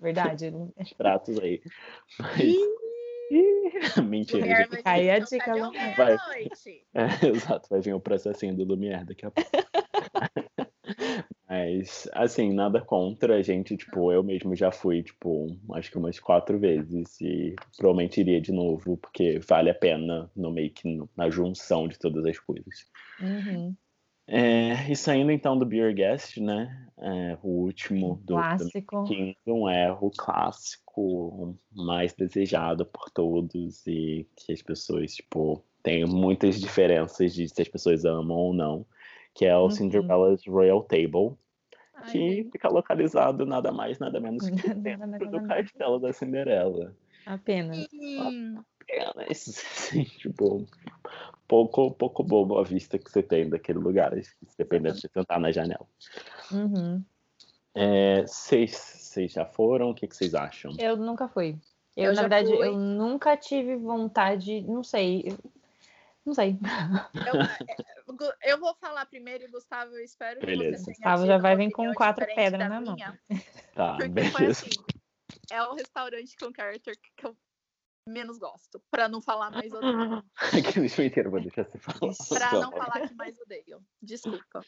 Verdade. 0.00 0.52
Os 0.76 0.92
pratos 0.92 1.38
aí. 1.38 1.62
Mas... 2.18 2.54
Mentira. 4.04 4.68
Aí 4.84 5.10
a 5.10 5.18
dica 5.20 5.52
vai. 5.96 6.16
É, 6.94 7.26
exato, 7.26 7.68
vai 7.68 7.80
vir 7.80 7.92
o 7.92 8.00
processinho 8.00 8.54
do 8.54 8.64
Lumière 8.64 9.04
daqui 9.04 9.26
a 9.26 9.30
pouco. 9.30 9.50
Mas, 11.48 12.08
assim, 12.12 12.52
nada 12.52 12.80
contra 12.80 13.36
a 13.36 13.42
gente, 13.42 13.76
tipo, 13.76 14.12
eu 14.12 14.22
mesmo 14.22 14.54
já 14.54 14.70
fui, 14.70 15.02
tipo, 15.02 15.56
acho 15.72 15.90
que 15.90 15.98
umas 15.98 16.18
quatro 16.20 16.58
vezes 16.58 17.20
e 17.20 17.54
provavelmente 17.76 18.20
iria 18.20 18.40
de 18.40 18.52
novo, 18.52 18.96
porque 18.96 19.38
vale 19.40 19.70
a 19.70 19.74
pena 19.74 20.30
no 20.36 20.50
meio 20.50 20.72
que 20.72 21.00
na 21.16 21.30
junção 21.30 21.88
de 21.88 21.98
todas 21.98 22.24
as 22.26 22.38
coisas. 22.38 22.86
Uhum. 23.20 23.74
É, 24.26 24.90
e 24.90 24.96
saindo 24.96 25.30
então 25.30 25.58
do 25.58 25.66
Beer 25.66 25.94
Guest, 25.94 26.38
né? 26.38 26.88
É, 26.96 27.36
o 27.42 27.48
último 27.48 28.20
do, 28.24 28.34
clássico. 28.34 29.02
do 29.02 29.08
Kingdom 29.08 29.68
é 29.68 29.92
o 29.92 30.10
clássico 30.10 31.58
mais 31.72 32.14
desejado 32.14 32.86
por 32.86 33.10
todos 33.10 33.86
e 33.86 34.26
que 34.36 34.52
as 34.52 34.62
pessoas, 34.62 35.14
tipo, 35.14 35.62
tem 35.82 36.06
muitas 36.06 36.58
diferenças 36.58 37.34
de 37.34 37.48
se 37.48 37.60
as 37.60 37.68
pessoas 37.68 38.04
amam 38.04 38.36
ou 38.36 38.54
não, 38.54 38.86
que 39.34 39.44
é 39.44 39.56
o 39.56 39.64
uhum. 39.64 39.70
Cinderella's 39.70 40.46
Royal 40.46 40.82
Table, 40.84 41.36
Ai, 41.94 42.10
que 42.10 42.48
fica 42.52 42.68
localizado 42.68 43.44
nada 43.44 43.70
mais, 43.70 43.98
nada 43.98 44.18
menos 44.20 44.48
que 44.48 44.74
dentro 44.74 45.30
do 45.30 45.46
castelo 45.46 45.98
da 45.98 46.12
Cinderela. 46.12 46.96
Apenas. 47.26 47.86
Apenas, 48.80 49.48
assim, 49.58 50.04
tipo, 50.04 50.64
pouco, 51.54 51.92
pouco 51.92 52.24
bobo 52.24 52.58
a 52.58 52.64
vista 52.64 52.98
que 52.98 53.08
você 53.08 53.22
tem 53.22 53.48
daquele 53.48 53.78
lugar, 53.78 54.12
dependendo 54.58 54.96
de 54.96 55.02
você 55.02 55.08
sentar 55.08 55.38
na 55.38 55.52
janela. 55.52 55.86
Uhum. 56.50 57.04
É, 57.74 58.22
vocês 58.22 59.30
já 59.30 59.44
foram? 59.46 59.90
O 59.90 59.94
que, 59.94 60.08
que 60.08 60.16
vocês 60.16 60.34
acham? 60.34 60.72
Eu 60.78 60.96
nunca 60.96 61.28
fui. 61.28 61.56
Eu, 61.96 62.06
eu 62.06 62.14
na 62.14 62.22
verdade, 62.22 62.48
fui. 62.48 62.66
eu 62.66 62.76
nunca 62.76 63.36
tive 63.36 63.76
vontade, 63.76 64.62
não 64.62 64.82
sei. 64.82 65.36
Não 66.26 66.34
sei. 66.34 66.58
Eu, 67.14 68.52
eu, 68.52 68.58
vou 68.58 68.74
falar 68.76 69.06
primeiro, 69.06 69.48
Gustavo. 69.50 69.94
Eu 69.94 70.04
espero 70.04 70.40
que 70.40 70.46
beleza. 70.46 70.78
você 70.78 70.84
tenha 70.86 70.94
Gustavo 70.96 71.26
já 71.26 71.38
vai 71.38 71.56
vir 71.56 71.70
com 71.70 71.92
quatro 71.94 72.26
pedras 72.34 72.68
na 72.68 72.80
mão. 72.80 72.96
Tá, 73.74 73.92
porque 73.94 74.08
beleza. 74.08 74.36
foi 74.36 74.46
assim. 74.46 74.70
É 75.52 75.62
o 75.62 75.74
restaurante 75.74 76.36
com 76.36 76.52
character 76.54 76.96
que 77.16 77.26
eu 77.26 77.36
menos 78.08 78.38
gosto, 78.38 78.82
para 78.90 79.08
não 79.08 79.20
falar 79.20 79.50
mais 79.50 79.72
odeio. 79.72 80.22
Mentira, 80.98 81.30
vou 81.30 81.40
deixar 81.40 81.64
você 81.64 81.78
falar. 81.78 82.12
Pra 82.28 82.52
não 82.60 82.70
falar 82.70 83.08
que 83.08 83.14
mais 83.14 83.38
odeio. 83.40 83.82
Desculpa. 84.02 84.62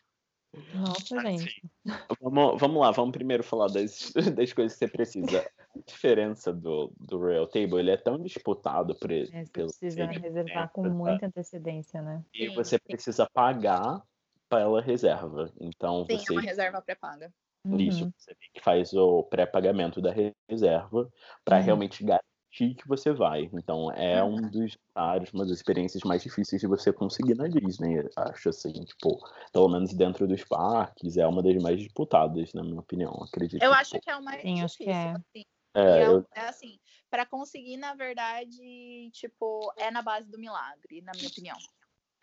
Nossa, 0.74 1.20
gente. 1.20 1.62
Vamos, 2.20 2.58
vamos 2.58 2.80
lá, 2.80 2.90
vamos 2.90 3.12
primeiro 3.12 3.42
falar 3.42 3.68
das, 3.68 4.12
das 4.34 4.52
coisas 4.52 4.72
que 4.72 4.78
você 4.78 4.88
precisa. 4.88 5.40
A 5.74 5.78
diferença 5.86 6.52
do, 6.52 6.90
do 6.98 7.18
Royal 7.18 7.46
Table, 7.46 7.78
ele 7.78 7.90
é 7.90 7.96
tão 7.96 8.18
disputado 8.22 8.94
por 8.94 9.10
ele. 9.10 9.28
É, 9.32 9.44
você 9.44 9.50
precisa 9.50 10.06
reservar 10.06 10.70
com 10.70 10.88
muita 10.88 11.26
antecedência, 11.26 12.00
né? 12.00 12.24
E 12.32 12.48
sim, 12.48 12.54
você 12.54 12.76
sim. 12.76 12.82
precisa 12.86 13.28
pagar 13.32 14.02
pela 14.48 14.80
reserva. 14.80 15.52
Então, 15.60 16.06
Sim, 16.08 16.18
você... 16.18 16.32
é 16.32 16.36
uma 16.36 16.42
reserva 16.42 16.82
pré-paga. 16.82 17.32
Isso, 17.78 18.04
uhum. 18.04 18.12
você 18.16 18.36
faz 18.62 18.94
o 18.94 19.24
pré-pagamento 19.24 20.00
da 20.00 20.14
reserva 20.48 21.10
para 21.44 21.58
uhum. 21.58 21.64
realmente 21.64 22.04
garantir 22.04 22.35
que 22.56 22.88
você 22.88 23.12
vai. 23.12 23.50
Então 23.52 23.92
é 23.92 24.22
um 24.24 24.40
dos 24.48 24.78
vários, 24.94 25.32
uma 25.32 25.44
das 25.44 25.56
experiências 25.56 26.02
mais 26.04 26.22
difíceis 26.22 26.60
de 26.60 26.66
você 26.66 26.92
conseguir 26.92 27.34
na 27.34 27.48
Disney, 27.48 28.08
acho 28.16 28.48
assim, 28.48 28.72
tipo, 28.72 29.18
pelo 29.52 29.68
menos 29.68 29.92
dentro 29.92 30.26
dos 30.26 30.42
parques, 30.44 31.16
é 31.16 31.26
uma 31.26 31.42
das 31.42 31.62
mais 31.62 31.78
disputadas, 31.78 32.52
na 32.54 32.62
minha 32.62 32.80
opinião, 32.80 33.12
acredito. 33.22 33.62
Eu 33.62 33.72
acho 33.72 34.00
que 34.00 34.10
é 34.10 34.16
o 34.16 34.22
mais 34.22 34.40
Sim, 34.40 34.54
difícil, 34.54 34.86
que 34.86 34.90
é. 34.90 35.10
Assim. 35.10 35.44
É, 35.74 35.82
é, 35.82 36.06
eu... 36.06 36.26
é, 36.34 36.40
assim, 36.40 36.78
para 37.10 37.26
conseguir, 37.26 37.76
na 37.76 37.94
verdade, 37.94 39.10
tipo, 39.12 39.72
é 39.76 39.90
na 39.90 40.00
base 40.00 40.30
do 40.30 40.38
milagre, 40.38 41.02
na 41.02 41.12
minha 41.12 41.28
opinião. 41.28 41.56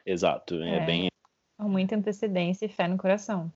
Exato, 0.04 0.56
é, 0.56 0.78
é 0.78 0.86
bem. 0.86 1.08
Com 1.58 1.70
muita 1.70 1.96
antecedência 1.96 2.66
e 2.66 2.70
fé 2.70 2.88
no 2.88 2.98
coração. 2.98 3.54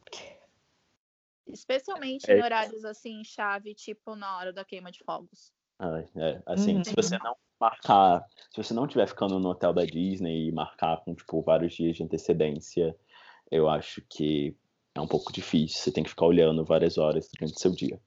Especialmente 1.47 2.29
é. 2.29 2.37
em 2.37 2.43
horários 2.43 2.85
assim, 2.85 3.23
chave, 3.23 3.73
tipo 3.73 4.15
na 4.15 4.37
hora 4.37 4.53
da 4.53 4.63
queima 4.63 4.91
de 4.91 5.03
fogos. 5.03 5.51
É, 5.79 6.41
assim, 6.45 6.77
uhum. 6.77 6.83
se 6.83 6.95
você 6.95 7.17
não 7.19 7.35
marcar, 7.59 8.25
se 8.51 8.63
você 8.63 8.73
não 8.73 8.85
estiver 8.85 9.07
ficando 9.07 9.39
no 9.39 9.49
hotel 9.49 9.73
da 9.73 9.85
Disney 9.85 10.47
e 10.47 10.51
marcar 10.51 10.97
com, 11.03 11.13
tipo, 11.13 11.41
vários 11.41 11.73
dias 11.73 11.95
de 11.95 12.03
antecedência, 12.03 12.95
eu 13.51 13.69
acho 13.69 14.01
que 14.09 14.55
é 14.95 15.01
um 15.01 15.07
pouco 15.07 15.31
difícil. 15.31 15.79
Você 15.79 15.91
tem 15.91 16.03
que 16.03 16.09
ficar 16.09 16.25
olhando 16.25 16.65
várias 16.65 16.97
horas 16.97 17.29
durante 17.33 17.55
o 17.55 17.59
seu 17.59 17.71
dia. 17.71 17.99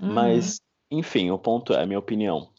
Uhum. 0.00 0.12
Mas, 0.12 0.60
enfim, 0.90 1.30
o 1.30 1.38
ponto 1.38 1.72
é, 1.72 1.82
a 1.82 1.86
minha 1.86 1.98
opinião. 1.98 2.50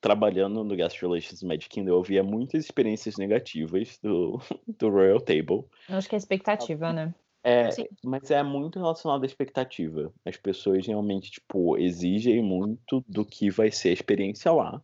Trabalhando 0.00 0.64
no 0.64 0.74
Guest 0.74 1.00
Relations 1.00 1.44
Magic 1.44 1.68
Kingdom, 1.68 1.90
eu 1.90 1.96
ouvia 1.96 2.24
muitas 2.24 2.64
experiências 2.64 3.16
negativas 3.16 3.98
do, 4.02 4.40
do 4.66 4.88
Royal 4.88 5.20
Table. 5.20 5.64
Eu 5.88 5.96
acho 5.96 6.08
que 6.08 6.16
é 6.16 6.18
expectativa, 6.18 6.92
né? 6.92 7.14
É, 7.44 7.70
mas 8.04 8.30
é 8.30 8.42
muito 8.42 8.78
relacionado 8.78 9.22
à 9.22 9.26
expectativa. 9.26 10.12
As 10.24 10.36
pessoas 10.36 10.86
realmente, 10.86 11.30
tipo, 11.30 11.76
exigem 11.76 12.42
muito 12.42 13.04
do 13.08 13.24
que 13.24 13.50
vai 13.50 13.70
ser 13.70 13.88
a 13.88 13.92
experiência 13.92 14.52
lá. 14.52 14.80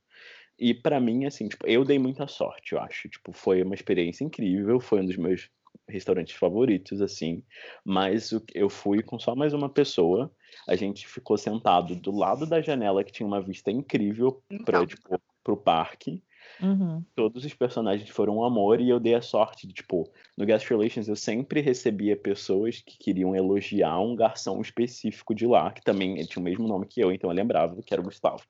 E 0.58 0.74
para 0.74 0.98
mim, 0.98 1.24
assim, 1.24 1.48
tipo, 1.48 1.64
eu 1.68 1.84
dei 1.84 1.98
muita 1.98 2.26
sorte, 2.26 2.72
eu 2.72 2.80
acho. 2.80 3.08
Tipo, 3.08 3.32
foi 3.32 3.62
uma 3.62 3.74
experiência 3.74 4.24
incrível, 4.24 4.80
foi 4.80 5.00
um 5.00 5.06
dos 5.06 5.16
meus 5.16 5.48
restaurantes 5.88 6.34
favoritos, 6.34 7.00
assim. 7.00 7.44
Mas 7.84 8.30
eu 8.54 8.68
fui 8.68 9.02
com 9.02 9.18
só 9.20 9.36
mais 9.36 9.54
uma 9.54 9.68
pessoa. 9.68 10.30
A 10.66 10.74
gente 10.74 11.06
ficou 11.06 11.38
sentado 11.38 11.94
do 11.94 12.10
lado 12.10 12.44
da 12.44 12.60
janela 12.60 13.04
que 13.04 13.12
tinha 13.12 13.26
uma 13.26 13.40
vista 13.40 13.70
incrível 13.70 14.42
para 14.64 14.82
então. 14.82 14.86
tipo, 14.86 15.20
pro 15.44 15.56
parque. 15.56 16.22
Uhum. 16.60 17.02
Todos 17.14 17.44
os 17.44 17.54
personagens 17.54 18.08
foram 18.10 18.38
um 18.38 18.44
amor 18.44 18.80
e 18.80 18.88
eu 18.88 18.98
dei 18.98 19.14
a 19.14 19.22
sorte 19.22 19.66
de, 19.66 19.74
tipo, 19.74 20.08
no 20.36 20.44
Guest 20.44 20.68
Relations 20.68 21.08
eu 21.08 21.16
sempre 21.16 21.60
recebia 21.60 22.16
pessoas 22.16 22.80
que 22.80 22.98
queriam 22.98 23.34
elogiar 23.34 24.00
um 24.00 24.16
garçom 24.16 24.60
específico 24.60 25.34
de 25.34 25.46
lá, 25.46 25.70
que 25.70 25.82
também 25.82 26.16
tinha 26.24 26.40
o 26.40 26.44
mesmo 26.44 26.66
nome 26.66 26.86
que 26.86 27.00
eu, 27.00 27.12
então 27.12 27.30
eu 27.30 27.36
lembrava 27.36 27.80
que 27.82 27.92
era 27.92 28.00
o 28.00 28.04
Gustavo. 28.04 28.42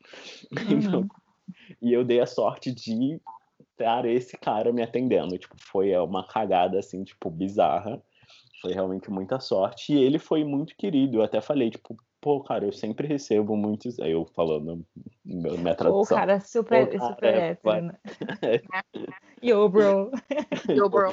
Uhum. 0.68 0.78
Então, 0.78 1.08
e 1.80 1.92
eu 1.92 2.04
dei 2.04 2.20
a 2.20 2.26
sorte 2.26 2.72
de 2.72 3.20
ter 3.76 4.04
esse 4.06 4.36
cara 4.36 4.72
me 4.72 4.82
atendendo. 4.82 5.38
Tipo, 5.38 5.56
foi 5.58 5.96
uma 5.96 6.26
cagada, 6.26 6.78
assim, 6.78 7.04
tipo, 7.04 7.30
bizarra. 7.30 8.02
Foi 8.60 8.72
realmente 8.72 9.10
muita 9.10 9.38
sorte. 9.38 9.92
E 9.92 9.98
ele 9.98 10.18
foi 10.18 10.44
muito 10.44 10.76
querido. 10.76 11.18
Eu 11.18 11.22
até 11.22 11.40
falei, 11.40 11.70
tipo, 11.70 11.96
pô, 12.28 12.42
cara, 12.42 12.66
eu 12.66 12.72
sempre 12.72 13.08
recebo 13.08 13.56
muitos. 13.56 13.98
Aí 13.98 14.12
eu 14.12 14.26
falando 14.26 14.84
minha 15.24 15.74
tradução. 15.74 16.02
O 16.14 16.20
cara 16.20 16.38
super, 16.40 16.86
pô, 16.86 16.98
cara, 16.98 17.14
super 17.14 17.34
é, 17.34 17.48
hétero, 17.48 17.82
né? 17.86 17.98
Yo, 19.42 19.66
bro. 19.70 20.10
Yo, 20.68 20.90
bro. 20.90 21.10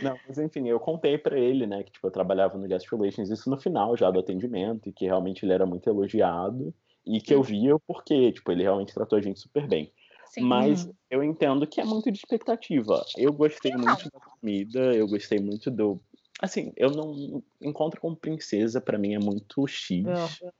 Não, 0.00 0.16
mas 0.24 0.38
enfim, 0.38 0.68
eu 0.68 0.78
contei 0.78 1.18
para 1.18 1.36
ele, 1.36 1.66
né, 1.66 1.82
que 1.82 1.90
tipo, 1.90 2.06
eu 2.06 2.12
trabalhava 2.12 2.56
no 2.56 2.68
Guest 2.68 2.88
Relations, 2.92 3.28
isso 3.28 3.50
no 3.50 3.58
final 3.58 3.96
já 3.96 4.08
do 4.08 4.20
atendimento, 4.20 4.88
e 4.88 4.92
que 4.92 5.06
realmente 5.06 5.44
ele 5.44 5.52
era 5.52 5.66
muito 5.66 5.90
elogiado, 5.90 6.72
e 7.04 7.20
que 7.20 7.30
Sim. 7.30 7.34
eu 7.34 7.42
via 7.42 7.76
porque, 7.84 8.30
tipo, 8.30 8.52
ele 8.52 8.62
realmente 8.62 8.94
tratou 8.94 9.18
a 9.18 9.20
gente 9.20 9.40
super 9.40 9.66
bem. 9.66 9.92
Sim. 10.26 10.42
Mas 10.42 10.88
eu 11.10 11.24
entendo 11.24 11.66
que 11.66 11.80
é 11.80 11.84
muito 11.84 12.08
de 12.12 12.18
expectativa. 12.18 13.04
Eu 13.16 13.32
gostei 13.32 13.72
muito 13.72 14.08
da 14.12 14.20
comida, 14.20 14.94
eu 14.94 15.08
gostei 15.08 15.40
muito 15.40 15.72
do 15.72 16.00
Assim, 16.40 16.72
eu 16.76 16.90
não. 16.90 17.42
Encontro 17.60 18.00
com 18.00 18.14
princesa, 18.14 18.80
para 18.80 18.96
mim, 18.96 19.14
é 19.14 19.18
muito 19.18 19.66
X. 19.66 20.04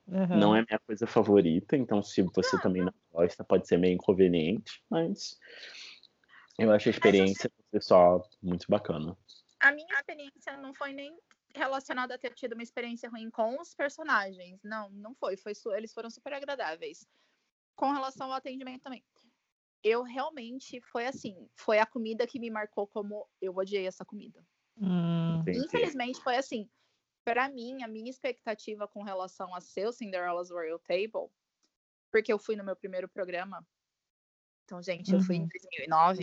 Uhum. 0.06 0.38
Não 0.38 0.56
é 0.56 0.64
minha 0.68 0.80
coisa 0.80 1.06
favorita. 1.06 1.76
Então, 1.76 2.02
se 2.02 2.22
você 2.22 2.58
também 2.60 2.82
não 2.82 2.92
gosta, 3.12 3.44
pode 3.44 3.68
ser 3.68 3.78
meio 3.78 3.94
inconveniente. 3.94 4.82
Mas 4.90 5.38
eu 6.58 6.72
acho 6.72 6.88
a 6.88 6.90
experiência 6.90 7.48
assim, 7.70 7.80
só 7.80 8.20
muito 8.42 8.66
bacana. 8.68 9.16
A 9.60 9.70
minha 9.70 9.94
experiência 9.94 10.56
não 10.56 10.74
foi 10.74 10.92
nem 10.92 11.16
relacionada 11.54 12.14
a 12.14 12.18
ter 12.18 12.34
tido 12.34 12.54
uma 12.54 12.62
experiência 12.62 13.08
ruim 13.08 13.30
com 13.30 13.60
os 13.60 13.72
personagens. 13.72 14.60
Não, 14.64 14.90
não 14.90 15.14
foi. 15.14 15.36
foi 15.36 15.52
eles 15.76 15.92
foram 15.92 16.10
super 16.10 16.32
agradáveis. 16.32 17.06
Com 17.76 17.92
relação 17.92 18.26
ao 18.26 18.32
atendimento 18.38 18.82
também. 18.82 19.04
Eu 19.84 20.02
realmente 20.02 20.80
foi 20.80 21.06
assim. 21.06 21.48
Foi 21.54 21.78
a 21.78 21.86
comida 21.86 22.26
que 22.26 22.40
me 22.40 22.50
marcou 22.50 22.88
como 22.88 23.28
eu 23.40 23.54
odiei 23.54 23.86
essa 23.86 24.04
comida. 24.04 24.44
Hum. 24.80 25.42
Infelizmente 25.46 26.20
foi 26.22 26.36
assim. 26.36 26.68
Para 27.24 27.48
mim, 27.48 27.82
a 27.82 27.88
minha 27.88 28.10
expectativa 28.10 28.88
com 28.88 29.02
relação 29.02 29.54
a 29.54 29.60
seu 29.60 29.92
Cinderella's 29.92 30.50
Royal 30.50 30.78
Table, 30.78 31.30
porque 32.10 32.32
eu 32.32 32.38
fui 32.38 32.56
no 32.56 32.64
meu 32.64 32.74
primeiro 32.74 33.08
programa. 33.08 33.66
Então, 34.64 34.82
gente, 34.82 35.12
uhum. 35.12 35.18
eu 35.18 35.24
fui 35.24 35.36
em 35.36 35.46
2009. 35.46 36.22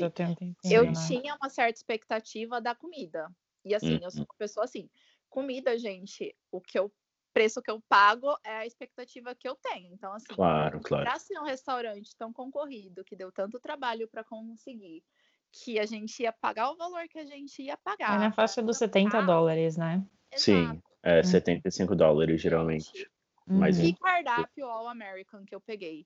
Eu, 0.63 0.85
eu 0.85 0.93
tinha 1.07 1.35
uma 1.35 1.50
certa 1.50 1.77
expectativa 1.77 2.59
da 2.59 2.74
comida. 2.74 3.31
E 3.63 3.74
assim, 3.74 3.95
uhum. 3.95 4.03
eu 4.03 4.12
sou 4.12 4.21
uma 4.21 4.35
pessoa 4.38 4.63
assim, 4.63 4.89
comida, 5.29 5.77
gente, 5.77 6.35
o 6.51 6.62
que 6.62 6.77
eu 6.77 6.91
preço 7.33 7.62
que 7.62 7.69
eu 7.69 7.81
pago 7.89 8.33
é 8.45 8.59
a 8.59 8.65
expectativa 8.65 9.35
que 9.35 9.47
eu 9.47 9.55
tenho. 9.55 9.93
Então, 9.93 10.13
assim, 10.13 10.33
claro, 10.33 10.79
claro. 10.79 11.03
para 11.03 11.19
ser 11.19 11.38
um 11.38 11.43
restaurante 11.43 12.15
tão 12.15 12.31
concorrido, 12.31 13.03
que 13.03 13.15
deu 13.15 13.29
tanto 13.31 13.59
trabalho 13.59 14.07
para 14.07 14.24
conseguir, 14.24 15.03
que 15.63 15.79
a 15.79 15.85
gente 15.85 16.21
ia 16.21 16.33
pagar 16.33 16.71
o 16.71 16.75
valor 16.75 17.07
que 17.07 17.17
a 17.17 17.25
gente 17.25 17.62
ia 17.62 17.77
pagar. 17.77 18.15
É 18.15 18.19
na 18.19 18.31
faixa 18.31 18.62
dos 18.62 18.77
70 18.77 19.21
dólares, 19.21 19.77
né? 19.77 20.05
Sim, 20.35 20.81
é 21.01 21.24
75 21.24 21.91
uhum. 21.91 21.97
dólares 21.97 22.41
geralmente. 22.41 23.09
Uhum. 23.47 23.59
Mas 23.59 23.79
que 23.79 23.95
cardápio 23.95 24.65
All 24.65 24.88
American 24.88 25.45
que 25.45 25.55
eu 25.55 25.62
peguei. 25.62 26.05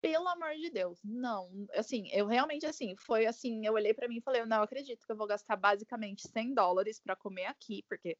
Pelo 0.00 0.28
amor 0.28 0.54
de 0.54 0.70
Deus, 0.70 0.98
não. 1.04 1.50
Assim, 1.74 2.08
eu 2.10 2.26
realmente 2.26 2.64
assim, 2.64 2.94
foi 2.96 3.26
assim, 3.26 3.66
eu 3.66 3.74
olhei 3.74 3.92
para 3.92 4.08
mim 4.08 4.16
e 4.16 4.22
falei, 4.22 4.40
eu 4.40 4.46
não 4.46 4.62
acredito 4.62 5.04
que 5.04 5.12
eu 5.12 5.16
vou 5.16 5.26
gastar 5.26 5.56
basicamente 5.56 6.26
100 6.28 6.54
dólares 6.54 6.98
para 7.00 7.16
comer 7.16 7.46
aqui, 7.46 7.84
porque 7.88 8.16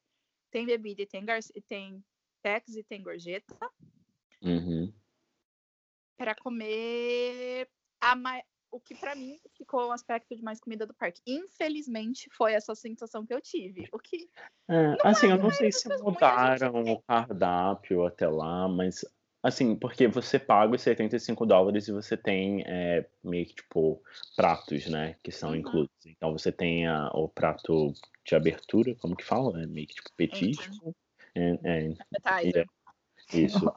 tem 0.51 0.65
bebida 0.65 1.01
e 1.01 1.07
tem, 1.07 1.25
gar... 1.25 1.39
tem 1.67 2.03
tax 2.43 2.75
e 2.75 2.83
tem 2.83 3.01
gorjeta. 3.01 3.57
Uhum. 4.43 4.93
Para 6.17 6.35
comer 6.35 7.67
a, 7.99 8.15
ma 8.15 8.43
o 8.71 8.79
que 8.79 8.95
para 8.95 9.13
mim 9.15 9.37
ficou 9.57 9.89
o 9.89 9.91
aspecto 9.91 10.35
de 10.35 10.41
mais 10.41 10.59
comida 10.59 10.85
do 10.85 10.93
parque. 10.93 11.21
Infelizmente, 11.27 12.29
foi 12.31 12.53
essa 12.53 12.73
sensação 12.73 13.25
que 13.25 13.33
eu 13.33 13.41
tive. 13.41 13.87
O 13.91 13.99
que. 13.99 14.29
É, 14.69 14.95
assim, 15.03 15.27
eu 15.27 15.37
não 15.37 15.51
sei 15.51 15.71
se 15.71 15.89
mudaram 15.99 16.83
o 16.83 17.01
cardápio 17.01 18.05
até 18.05 18.27
lá, 18.27 18.67
mas. 18.67 19.05
Assim, 19.43 19.75
porque 19.75 20.07
você 20.07 20.37
paga 20.37 20.75
os 20.75 20.83
75 20.83 21.47
dólares 21.47 21.87
e 21.87 21.91
você 21.91 22.15
tem 22.15 22.63
é, 22.67 23.09
meio 23.23 23.47
que, 23.47 23.55
tipo, 23.55 23.99
pratos, 24.35 24.85
né? 24.85 25.15
Que 25.23 25.31
são 25.31 25.49
uhum. 25.49 25.55
inclusos. 25.55 25.89
Então 26.05 26.31
você 26.31 26.51
tem 26.51 26.87
a, 26.87 27.09
o 27.13 27.27
prato 27.27 27.91
de 28.23 28.35
abertura, 28.35 28.95
como 28.95 29.15
que 29.15 29.25
fala? 29.25 29.63
É 29.63 29.65
meio 29.65 29.87
que, 29.87 29.95
tipo, 29.95 30.09
petisco. 30.15 30.85
Uhum. 30.85 30.93
É, 31.63 31.87
é, 32.53 32.65
isso. 33.33 33.73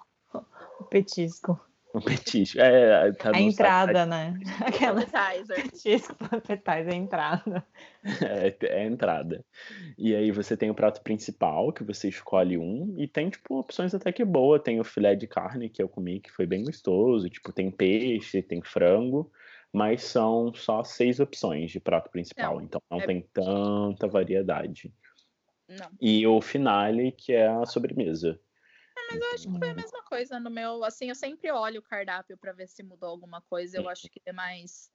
o 0.78 0.84
petisco. 0.84 1.58
Um 1.94 2.00
petisco. 2.00 2.60
É, 2.60 3.12
tá 3.12 3.30
a 3.32 3.40
entrada, 3.40 4.04
site. 4.04 4.08
né? 4.08 4.40
Aquela 4.60 5.02
appetizer. 5.02 5.62
Petisco, 5.62 6.16
appetizer, 6.30 6.92
a 6.92 6.96
entrada. 6.96 7.66
É, 8.22 8.56
é 8.66 8.82
a 8.82 8.84
entrada. 8.84 9.44
E 9.96 10.14
aí 10.14 10.30
você 10.32 10.56
tem 10.56 10.70
o 10.70 10.74
prato 10.74 11.00
principal, 11.02 11.72
que 11.72 11.84
você 11.84 12.08
escolhe 12.08 12.58
um, 12.58 12.94
e 12.98 13.06
tem, 13.06 13.30
tipo, 13.30 13.58
opções 13.58 13.94
até 13.94 14.10
que 14.10 14.24
boa. 14.24 14.58
Tem 14.58 14.80
o 14.80 14.84
filé 14.84 15.14
de 15.14 15.28
carne 15.28 15.68
que 15.68 15.82
eu 15.82 15.88
comi, 15.88 16.20
que 16.20 16.32
foi 16.32 16.46
bem 16.46 16.64
gostoso. 16.64 17.30
Tipo, 17.30 17.52
tem 17.52 17.70
peixe, 17.70 18.42
tem 18.42 18.60
frango 18.60 19.30
mas 19.74 20.04
são 20.04 20.54
só 20.54 20.84
seis 20.84 21.18
opções 21.18 21.72
de 21.72 21.80
prato 21.80 22.08
principal, 22.08 22.58
não, 22.58 22.62
então 22.62 22.80
não 22.88 23.00
é... 23.00 23.06
tem 23.06 23.20
tanta 23.32 24.06
variedade. 24.06 24.94
Não. 25.68 25.90
E 26.00 26.24
o 26.26 26.40
finale, 26.40 27.10
que 27.10 27.32
é 27.32 27.48
a 27.48 27.66
sobremesa. 27.66 28.38
É, 29.14 29.18
mas 29.18 29.20
eu 29.20 29.34
acho 29.34 29.48
que 29.48 29.58
foi 29.58 29.70
a 29.70 29.74
mesma 29.74 30.02
coisa 30.04 30.40
no 30.40 30.50
meu. 30.50 30.84
Assim, 30.84 31.08
eu 31.08 31.14
sempre 31.14 31.50
olho 31.50 31.80
o 31.80 31.82
cardápio 31.82 32.36
para 32.38 32.52
ver 32.52 32.68
se 32.68 32.82
mudou 32.82 33.08
alguma 33.08 33.40
coisa. 33.42 33.76
Eu 33.78 33.88
acho 33.88 34.10
que 34.10 34.20
é 34.24 34.32
mais 34.32 34.90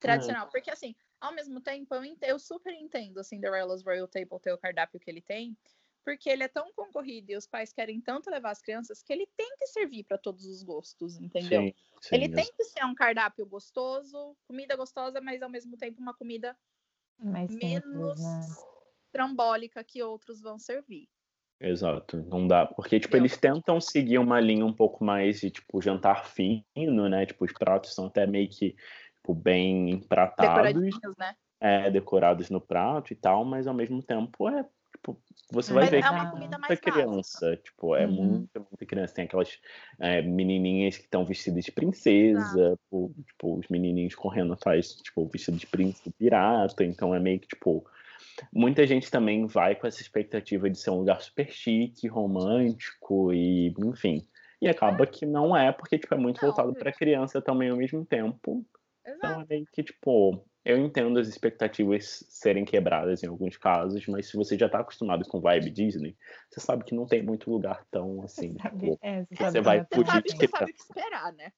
tradicional. 0.00 0.48
Porque, 0.48 0.70
assim, 0.70 0.94
ao 1.20 1.34
mesmo 1.34 1.60
tempo, 1.60 1.94
eu, 1.94 2.02
eu 2.22 2.38
super 2.38 2.72
entendo 2.72 3.18
a 3.18 3.24
Cinderella's 3.24 3.82
Royal 3.82 4.08
Table 4.08 4.40
ter 4.40 4.52
o 4.52 4.58
cardápio 4.58 5.00
que 5.00 5.10
ele 5.10 5.22
tem 5.22 5.56
porque 6.04 6.28
ele 6.28 6.42
é 6.42 6.48
tão 6.48 6.70
concorrido 6.74 7.32
e 7.32 7.36
os 7.36 7.46
pais 7.46 7.72
querem 7.72 7.98
tanto 8.00 8.30
levar 8.30 8.50
as 8.50 8.60
crianças 8.60 9.02
que 9.02 9.10
ele 9.10 9.26
tem 9.36 9.56
que 9.56 9.66
servir 9.66 10.04
para 10.04 10.18
todos 10.18 10.44
os 10.44 10.62
gostos, 10.62 11.16
entendeu? 11.16 11.66
Sim, 11.66 11.74
sim, 12.00 12.16
ele 12.16 12.28
tem 12.28 12.52
que 12.54 12.64
ser 12.64 12.84
um 12.84 12.94
cardápio 12.94 13.46
gostoso, 13.46 14.36
comida 14.46 14.76
gostosa, 14.76 15.20
mas 15.22 15.40
ao 15.40 15.48
mesmo 15.48 15.76
tempo 15.78 16.00
uma 16.00 16.14
comida 16.14 16.56
Mais 17.18 17.50
menos 17.50 17.82
simples, 17.82 18.18
né? 18.20 18.46
trambólica 19.12 19.82
que 19.84 20.02
outros 20.02 20.40
vão 20.42 20.58
servir. 20.58 21.08
Exato, 21.64 22.22
não 22.28 22.46
dá, 22.46 22.66
porque 22.66 23.00
tipo 23.00 23.16
eles 23.16 23.38
tentam 23.38 23.80
seguir 23.80 24.18
uma 24.18 24.38
linha 24.38 24.66
um 24.66 24.72
pouco 24.72 25.02
mais 25.02 25.40
de 25.40 25.50
tipo 25.50 25.80
jantar 25.80 26.26
fino, 26.26 27.08
né? 27.08 27.24
Tipo 27.24 27.46
os 27.46 27.52
pratos 27.52 27.94
são 27.94 28.06
até 28.06 28.26
meio 28.26 28.48
que 28.50 28.76
tipo, 29.16 29.34
bem 29.34 29.90
empratados, 29.90 30.82
né? 31.18 31.34
É, 31.58 31.90
decorados 31.90 32.50
no 32.50 32.60
prato 32.60 33.14
e 33.14 33.16
tal, 33.16 33.46
mas 33.46 33.66
ao 33.66 33.72
mesmo 33.72 34.02
tempo 34.02 34.46
é 34.46 34.66
tipo, 34.94 35.18
você 35.50 35.72
vai 35.72 35.86
ver 35.86 36.04
é 36.04 36.30
comida 36.30 36.58
mais 36.58 36.78
criança, 36.78 37.46
básica. 37.46 37.62
tipo, 37.62 37.96
é 37.96 38.06
uhum. 38.06 38.12
muita, 38.12 38.60
muita 38.60 38.86
criança. 38.86 39.14
Tem 39.14 39.24
aquelas 39.24 39.58
é, 39.98 40.20
menininhas 40.20 40.98
que 40.98 41.04
estão 41.04 41.24
vestidas 41.24 41.64
de 41.64 41.72
princesa, 41.72 42.76
tipo, 42.84 43.14
tipo, 43.26 43.58
os 43.58 43.68
menininhos 43.68 44.14
correndo 44.14 44.52
atrás, 44.52 44.96
tipo, 44.96 45.26
vestidos 45.28 45.60
de 45.60 45.66
príncipe 45.66 46.10
pirata, 46.18 46.84
então 46.84 47.14
é 47.14 47.18
meio 47.18 47.40
que, 47.40 47.48
tipo, 47.48 47.86
muita 48.52 48.86
gente 48.86 49.10
também 49.10 49.46
vai 49.46 49.74
com 49.74 49.86
essa 49.86 50.00
expectativa 50.00 50.68
de 50.68 50.78
ser 50.78 50.90
um 50.90 50.98
lugar 50.98 51.20
super 51.20 51.50
chique, 51.50 52.08
romântico 52.08 53.32
e, 53.32 53.74
enfim, 53.78 54.26
e 54.60 54.68
acaba 54.68 55.06
que 55.06 55.26
não 55.26 55.56
é, 55.56 55.72
porque, 55.72 55.98
tipo, 55.98 56.14
é 56.14 56.18
muito 56.18 56.40
não, 56.40 56.48
voltado 56.48 56.74
para 56.74 56.92
criança 56.92 57.40
também 57.40 57.70
ao 57.70 57.76
mesmo 57.76 58.04
tempo. 58.04 58.64
Exato. 59.04 59.18
Então 59.18 59.40
é 59.40 59.46
meio 59.48 59.66
que, 59.72 59.82
tipo, 59.82 60.44
eu 60.64 60.78
entendo 60.78 61.18
as 61.18 61.28
expectativas 61.28 62.24
serem 62.28 62.64
quebradas 62.64 63.22
em 63.22 63.26
alguns 63.26 63.56
casos, 63.58 64.06
mas 64.06 64.28
se 64.28 64.36
você 64.36 64.56
já 64.56 64.66
está 64.66 64.80
acostumado 64.80 65.24
com 65.26 65.40
vibe 65.40 65.70
Disney, 65.70 66.16
você 66.48 66.60
sabe 66.60 66.84
que 66.84 66.94
não 66.94 67.06
tem 67.06 67.22
muito 67.22 67.50
lugar 67.50 67.84
tão 67.90 68.22
assim. 68.22 68.54
Tipo, 68.54 68.98
é, 69.02 69.24
você, 69.24 69.44
você 69.44 69.60
vai 69.60 69.86
fugir 69.92 70.22
de 70.22 70.36
que 70.36 70.48
sabe 70.48 70.70
o 70.70 70.74
que 70.74 70.80
esperar, 70.80 71.32
né? 71.34 71.52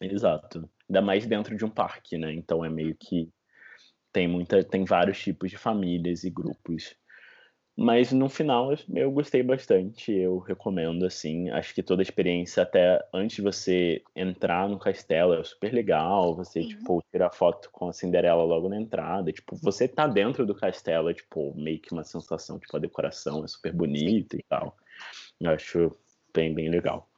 Exato. 0.00 0.68
Ainda 0.88 1.02
mais 1.02 1.26
dentro 1.26 1.56
de 1.56 1.64
um 1.64 1.70
parque, 1.70 2.18
né? 2.18 2.32
Então 2.32 2.64
é 2.64 2.68
meio 2.68 2.96
que 2.98 3.30
tem 4.12 4.28
muita, 4.28 4.62
tem 4.64 4.84
vários 4.84 5.20
tipos 5.20 5.50
de 5.50 5.58
famílias 5.58 6.24
e 6.24 6.30
grupos 6.30 6.96
mas 7.80 8.10
no 8.10 8.28
final 8.28 8.74
eu 8.92 9.08
gostei 9.12 9.40
bastante, 9.40 10.10
eu 10.10 10.38
recomendo 10.38 11.06
assim. 11.06 11.48
Acho 11.50 11.72
que 11.72 11.80
toda 11.80 12.02
a 12.02 12.02
experiência, 12.02 12.64
até 12.64 13.00
antes 13.14 13.36
de 13.36 13.42
você 13.42 14.02
entrar 14.16 14.68
no 14.68 14.80
castelo, 14.80 15.32
é 15.32 15.44
super 15.44 15.72
legal. 15.72 16.34
Você, 16.34 16.60
Sim. 16.60 16.70
tipo, 16.70 17.00
tirar 17.08 17.30
foto 17.30 17.70
com 17.70 17.88
a 17.88 17.92
Cinderela 17.92 18.42
logo 18.42 18.68
na 18.68 18.80
entrada. 18.80 19.32
Tipo, 19.32 19.54
você 19.62 19.86
tá 19.86 20.08
dentro 20.08 20.44
do 20.44 20.56
castelo, 20.56 21.08
é, 21.08 21.14
tipo, 21.14 21.54
meio 21.54 21.78
que 21.78 21.92
uma 21.92 22.02
sensação, 22.02 22.58
tipo, 22.58 22.76
a 22.76 22.80
decoração 22.80 23.44
é 23.44 23.46
super 23.46 23.72
bonita 23.72 24.36
e 24.36 24.42
tal. 24.48 24.76
Eu 25.40 25.52
acho 25.52 25.96
bem, 26.34 26.52
bem 26.52 26.68
legal. 26.68 27.08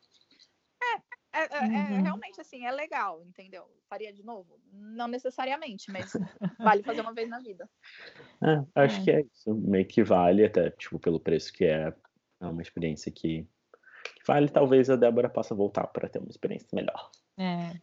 É, 1.60 1.64
é, 1.64 1.66
é, 1.66 1.96
uhum. 1.96 2.02
realmente 2.02 2.40
assim, 2.40 2.64
é 2.64 2.73
legal, 2.73 3.23
entendeu? 3.23 3.70
Faria 3.88 4.12
de 4.12 4.23
novo? 4.23 4.58
Não 4.73 5.06
necessariamente, 5.06 5.90
mas 5.90 6.12
vale 6.58 6.82
fazer 6.82 7.02
uma 7.02 7.12
vez 7.12 7.28
na 7.28 7.40
vida. 7.40 7.68
É, 8.42 8.84
acho 8.84 9.02
é. 9.02 9.04
que 9.04 9.10
é 9.10 9.20
isso. 9.20 9.54
Meio 9.54 9.86
que 9.86 10.02
vale, 10.02 10.42
até, 10.46 10.70
tipo, 10.70 10.99
pelo 10.99 11.20
preço 11.20 11.52
que 11.52 11.66
é. 11.66 11.94
É 12.40 12.46
uma 12.46 12.62
experiência 12.62 13.12
que, 13.12 13.42
que 13.42 14.26
vale. 14.26 14.49
Talvez 14.49 14.88
a 14.88 14.96
Débora 14.96 15.28
possa 15.28 15.54
voltar 15.54 15.86
para 15.88 16.08
ter 16.08 16.20
uma 16.20 16.30
experiência 16.30 16.66
melhor. 16.73 17.10
É, 17.38 17.75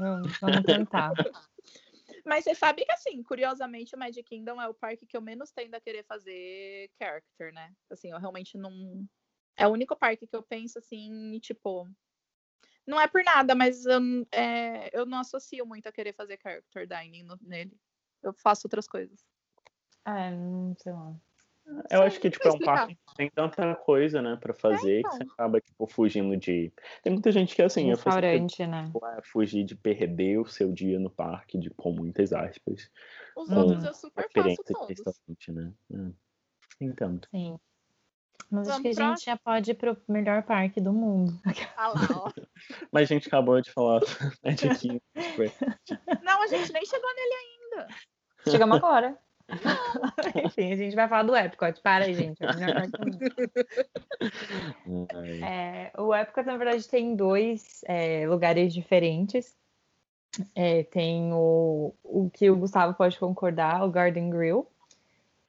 vamos 0.00 0.62
tentar. 0.66 1.12
Mas 2.26 2.44
você 2.44 2.54
sabe 2.54 2.84
que, 2.84 2.92
assim, 2.92 3.22
curiosamente, 3.22 3.94
o 3.94 3.98
Magic 3.98 4.22
Kingdom 4.24 4.60
é 4.60 4.68
o 4.68 4.74
parque 4.74 5.06
que 5.06 5.16
eu 5.16 5.22
menos 5.22 5.52
tendo 5.52 5.74
a 5.74 5.80
querer 5.80 6.04
fazer 6.04 6.90
character, 7.00 7.52
né? 7.52 7.72
Assim, 7.90 8.10
eu 8.10 8.18
realmente 8.18 8.58
não. 8.58 8.72
É 9.56 9.66
o 9.66 9.70
único 9.70 9.96
parque 9.96 10.26
que 10.26 10.36
eu 10.36 10.42
penso 10.42 10.78
assim, 10.78 11.38
tipo, 11.40 11.88
não 12.90 13.00
é 13.00 13.06
por 13.06 13.22
nada, 13.22 13.54
mas 13.54 13.86
eu, 13.86 14.00
é, 14.32 14.90
eu 14.92 15.06
não 15.06 15.18
associo 15.18 15.64
muito 15.64 15.88
a 15.88 15.92
querer 15.92 16.12
fazer 16.12 16.38
character 16.42 16.86
dining 16.86 17.22
no, 17.22 17.38
nele. 17.40 17.72
Eu 18.22 18.34
faço 18.34 18.66
outras 18.66 18.86
coisas. 18.86 19.24
É, 20.04 20.30
não 20.30 20.74
sei 20.76 20.92
lá. 20.92 21.14
Eu 21.88 22.00
Sim, 22.00 22.06
acho 22.06 22.20
que 22.20 22.30
tipo, 22.30 22.48
é 22.48 22.52
um 22.52 22.58
parque 22.58 22.96
que 22.96 23.14
tem 23.14 23.30
tanta 23.30 23.76
coisa, 23.76 24.20
né, 24.20 24.36
pra 24.40 24.52
fazer 24.52 24.96
é, 24.96 24.98
então. 24.98 25.10
que 25.12 25.16
você 25.18 25.22
acaba, 25.22 25.60
tipo, 25.60 25.86
fugindo 25.86 26.36
de. 26.36 26.72
Tem 27.00 27.12
muita 27.12 27.30
gente 27.30 27.54
que 27.54 27.62
assim, 27.62 27.86
Restaurante, 27.86 28.66
né? 28.66 28.86
Tipo, 28.86 29.06
é 29.06 29.22
fugir 29.22 29.64
de 29.64 29.76
perder 29.76 30.38
o 30.38 30.46
seu 30.46 30.72
dia 30.72 30.98
no 30.98 31.10
parque, 31.10 31.58
de, 31.58 31.70
com 31.70 31.92
muitas 31.92 32.32
aspas. 32.32 32.90
Os 33.36 33.50
outros 33.50 33.84
eu 33.84 33.94
super 33.94 34.28
faço 34.32 34.64
todos. 34.64 35.48
Né? 35.48 35.72
É. 35.94 36.12
Então. 36.80 37.20
Sim. 37.30 37.56
Mas 38.50 38.68
Vamos 38.68 38.68
acho 38.68 38.82
que 38.82 38.88
a 38.88 39.08
gente 39.10 39.24
já 39.24 39.36
pode 39.36 39.70
ir 39.70 39.74
pro 39.74 39.96
melhor 40.08 40.42
parque 40.42 40.80
do 40.80 40.92
mundo. 40.92 41.32
Ah 41.76 41.88
lá, 41.88 42.08
ó. 42.12 42.32
Mas 42.92 43.10
a 43.10 43.14
gente 43.14 43.26
acabou 43.28 43.60
de 43.60 43.72
falar 43.72 44.00
Magic 44.44 45.00
Não, 46.22 46.42
a 46.42 46.46
gente 46.46 46.72
nem 46.72 46.84
chegou 46.84 47.10
nele 47.14 47.34
ainda. 47.34 47.88
Chegamos 48.50 48.76
agora. 48.76 49.18
Enfim, 50.44 50.72
a 50.72 50.76
gente 50.76 50.94
vai 50.94 51.08
falar 51.08 51.22
do 51.22 51.34
Epcot. 51.34 51.80
Para 51.82 52.04
aí, 52.04 52.14
gente. 52.14 52.38
É 52.42 52.46
o, 54.86 55.06
é, 55.44 55.92
o 55.98 56.14
Epcot, 56.14 56.46
na 56.46 56.56
verdade, 56.56 56.86
tem 56.86 57.16
dois 57.16 57.80
é, 57.86 58.26
lugares 58.28 58.72
diferentes. 58.74 59.56
É, 60.54 60.84
tem 60.84 61.32
o, 61.32 61.94
o 62.04 62.30
que 62.30 62.50
o 62.50 62.56
Gustavo 62.56 62.94
pode 62.94 63.18
concordar, 63.18 63.84
o 63.84 63.90
Garden 63.90 64.30
Grill, 64.30 64.68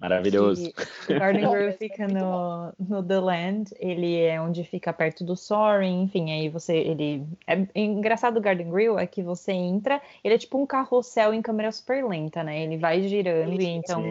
Maravilhoso. 0.02 0.74
o 1.08 1.20
Garden 1.20 1.42
Grove 1.48 1.72
fica 1.74 2.08
no, 2.08 2.74
no 2.80 3.04
The 3.04 3.20
Land, 3.20 3.72
ele 3.80 4.18
é 4.18 4.42
onde 4.42 4.64
fica 4.64 4.92
perto 4.92 5.24
do 5.24 5.36
Soaring, 5.36 6.02
enfim, 6.02 6.32
aí 6.32 6.50
você, 6.50 6.76
ele... 6.76 7.24
É, 7.46 7.54
é 7.76 7.82
engraçado 7.82 8.38
o 8.38 8.42
Garden 8.42 8.72
Grill 8.72 8.98
é 8.98 9.06
que 9.06 9.22
você 9.22 9.52
entra, 9.52 10.02
ele 10.24 10.34
é 10.34 10.38
tipo 10.40 10.58
um 10.58 10.66
carrossel 10.66 11.36
em 11.36 11.42
câmera 11.42 11.72
super 11.72 12.04
lenta, 12.04 12.44
né? 12.44 12.64
Ele 12.64 12.78
vai 12.78 13.04
girando 13.04 13.62
Sim. 13.62 13.68
e 13.68 13.70
então... 13.70 14.04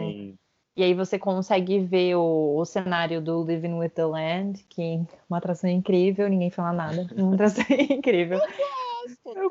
E 0.73 0.83
aí 0.83 0.93
você 0.93 1.19
consegue 1.19 1.79
ver 1.79 2.15
o, 2.15 2.55
o, 2.57 2.63
cenário 2.63 3.19
do 3.19 3.43
Living 3.43 3.73
with 3.73 3.89
the 3.89 4.05
Land, 4.05 4.65
que 4.69 4.81
é 4.81 4.99
uma 5.29 5.37
atração 5.37 5.69
incrível, 5.69 6.29
ninguém 6.29 6.49
fala 6.49 6.71
nada, 6.71 7.07
uma 7.17 7.33
atração 7.33 7.65
incrível 7.89 8.39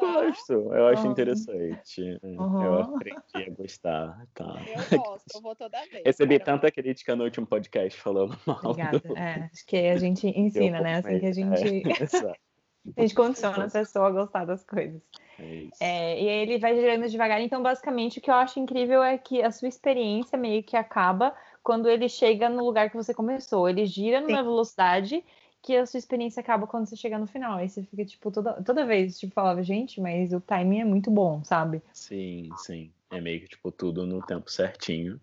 gosto. 0.00 0.52
Eu 0.52 0.80
eu 0.80 0.86
acho 0.88 1.04
uhum. 1.04 1.12
interessante. 1.12 2.18
Uhum. 2.22 2.62
Eu 2.62 2.74
aprendi 2.80 3.20
a 3.34 3.50
gostar. 3.50 4.26
Tá. 4.34 4.56
Eu 4.66 4.98
gosto, 4.98 5.26
eu 5.34 5.40
vou 5.40 5.54
toda 5.54 5.78
vez. 5.90 6.02
Recebi 6.04 6.38
tanta 6.38 6.70
crítica 6.70 7.14
no 7.14 7.24
último 7.24 7.46
podcast 7.46 8.00
falando 8.00 8.36
mal. 8.46 8.60
Obrigada. 8.64 8.98
Do... 8.98 9.16
É, 9.16 9.50
acho 9.52 9.66
que 9.66 9.76
a 9.76 9.96
gente 9.96 10.26
ensina, 10.26 10.80
né? 10.80 10.96
Assim 10.96 11.18
que 11.18 11.26
a 11.26 11.32
gente. 11.32 11.82
É, 11.88 12.32
a 12.96 13.00
gente 13.02 13.14
condiciona 13.14 13.64
a 13.66 13.70
pessoa 13.70 14.08
a 14.08 14.10
gostar 14.10 14.44
das 14.44 14.64
coisas. 14.64 15.00
É 15.38 15.68
é, 15.80 16.22
e 16.22 16.28
aí 16.28 16.42
ele 16.42 16.58
vai 16.58 16.74
girando 16.74 17.08
devagar. 17.08 17.40
Então, 17.40 17.62
basicamente, 17.62 18.18
o 18.18 18.22
que 18.22 18.30
eu 18.30 18.34
acho 18.34 18.60
incrível 18.60 19.02
é 19.02 19.16
que 19.16 19.42
a 19.42 19.50
sua 19.50 19.68
experiência 19.68 20.38
meio 20.38 20.62
que 20.62 20.76
acaba 20.76 21.34
quando 21.62 21.88
ele 21.88 22.08
chega 22.08 22.48
no 22.48 22.64
lugar 22.64 22.90
que 22.90 22.96
você 22.96 23.14
começou. 23.14 23.68
Ele 23.68 23.86
gira 23.86 24.20
numa 24.20 24.38
Sim. 24.38 24.44
velocidade 24.44 25.24
que 25.62 25.77
a 25.77 25.87
sua 25.87 25.99
experiência 25.99 26.40
acaba 26.40 26.66
quando 26.66 26.87
você 26.87 26.96
chega 26.96 27.18
no 27.18 27.27
final. 27.27 27.59
Aí 27.59 27.68
você 27.68 27.83
fica, 27.83 28.05
tipo, 28.05 28.31
toda, 28.31 28.62
toda 28.62 28.87
vez, 28.87 29.18
tipo, 29.18 29.33
falava, 29.33 29.62
gente, 29.62 30.01
mas 30.01 30.33
o 30.33 30.40
timing 30.40 30.81
é 30.81 30.85
muito 30.85 31.11
bom, 31.11 31.44
sabe? 31.44 31.83
Sim, 31.92 32.49
sim. 32.57 32.90
É 33.11 33.20
meio 33.20 33.40
que, 33.40 33.49
tipo, 33.49 33.70
tudo 33.70 34.07
no 34.07 34.23
tempo 34.23 34.51
certinho. 34.51 35.20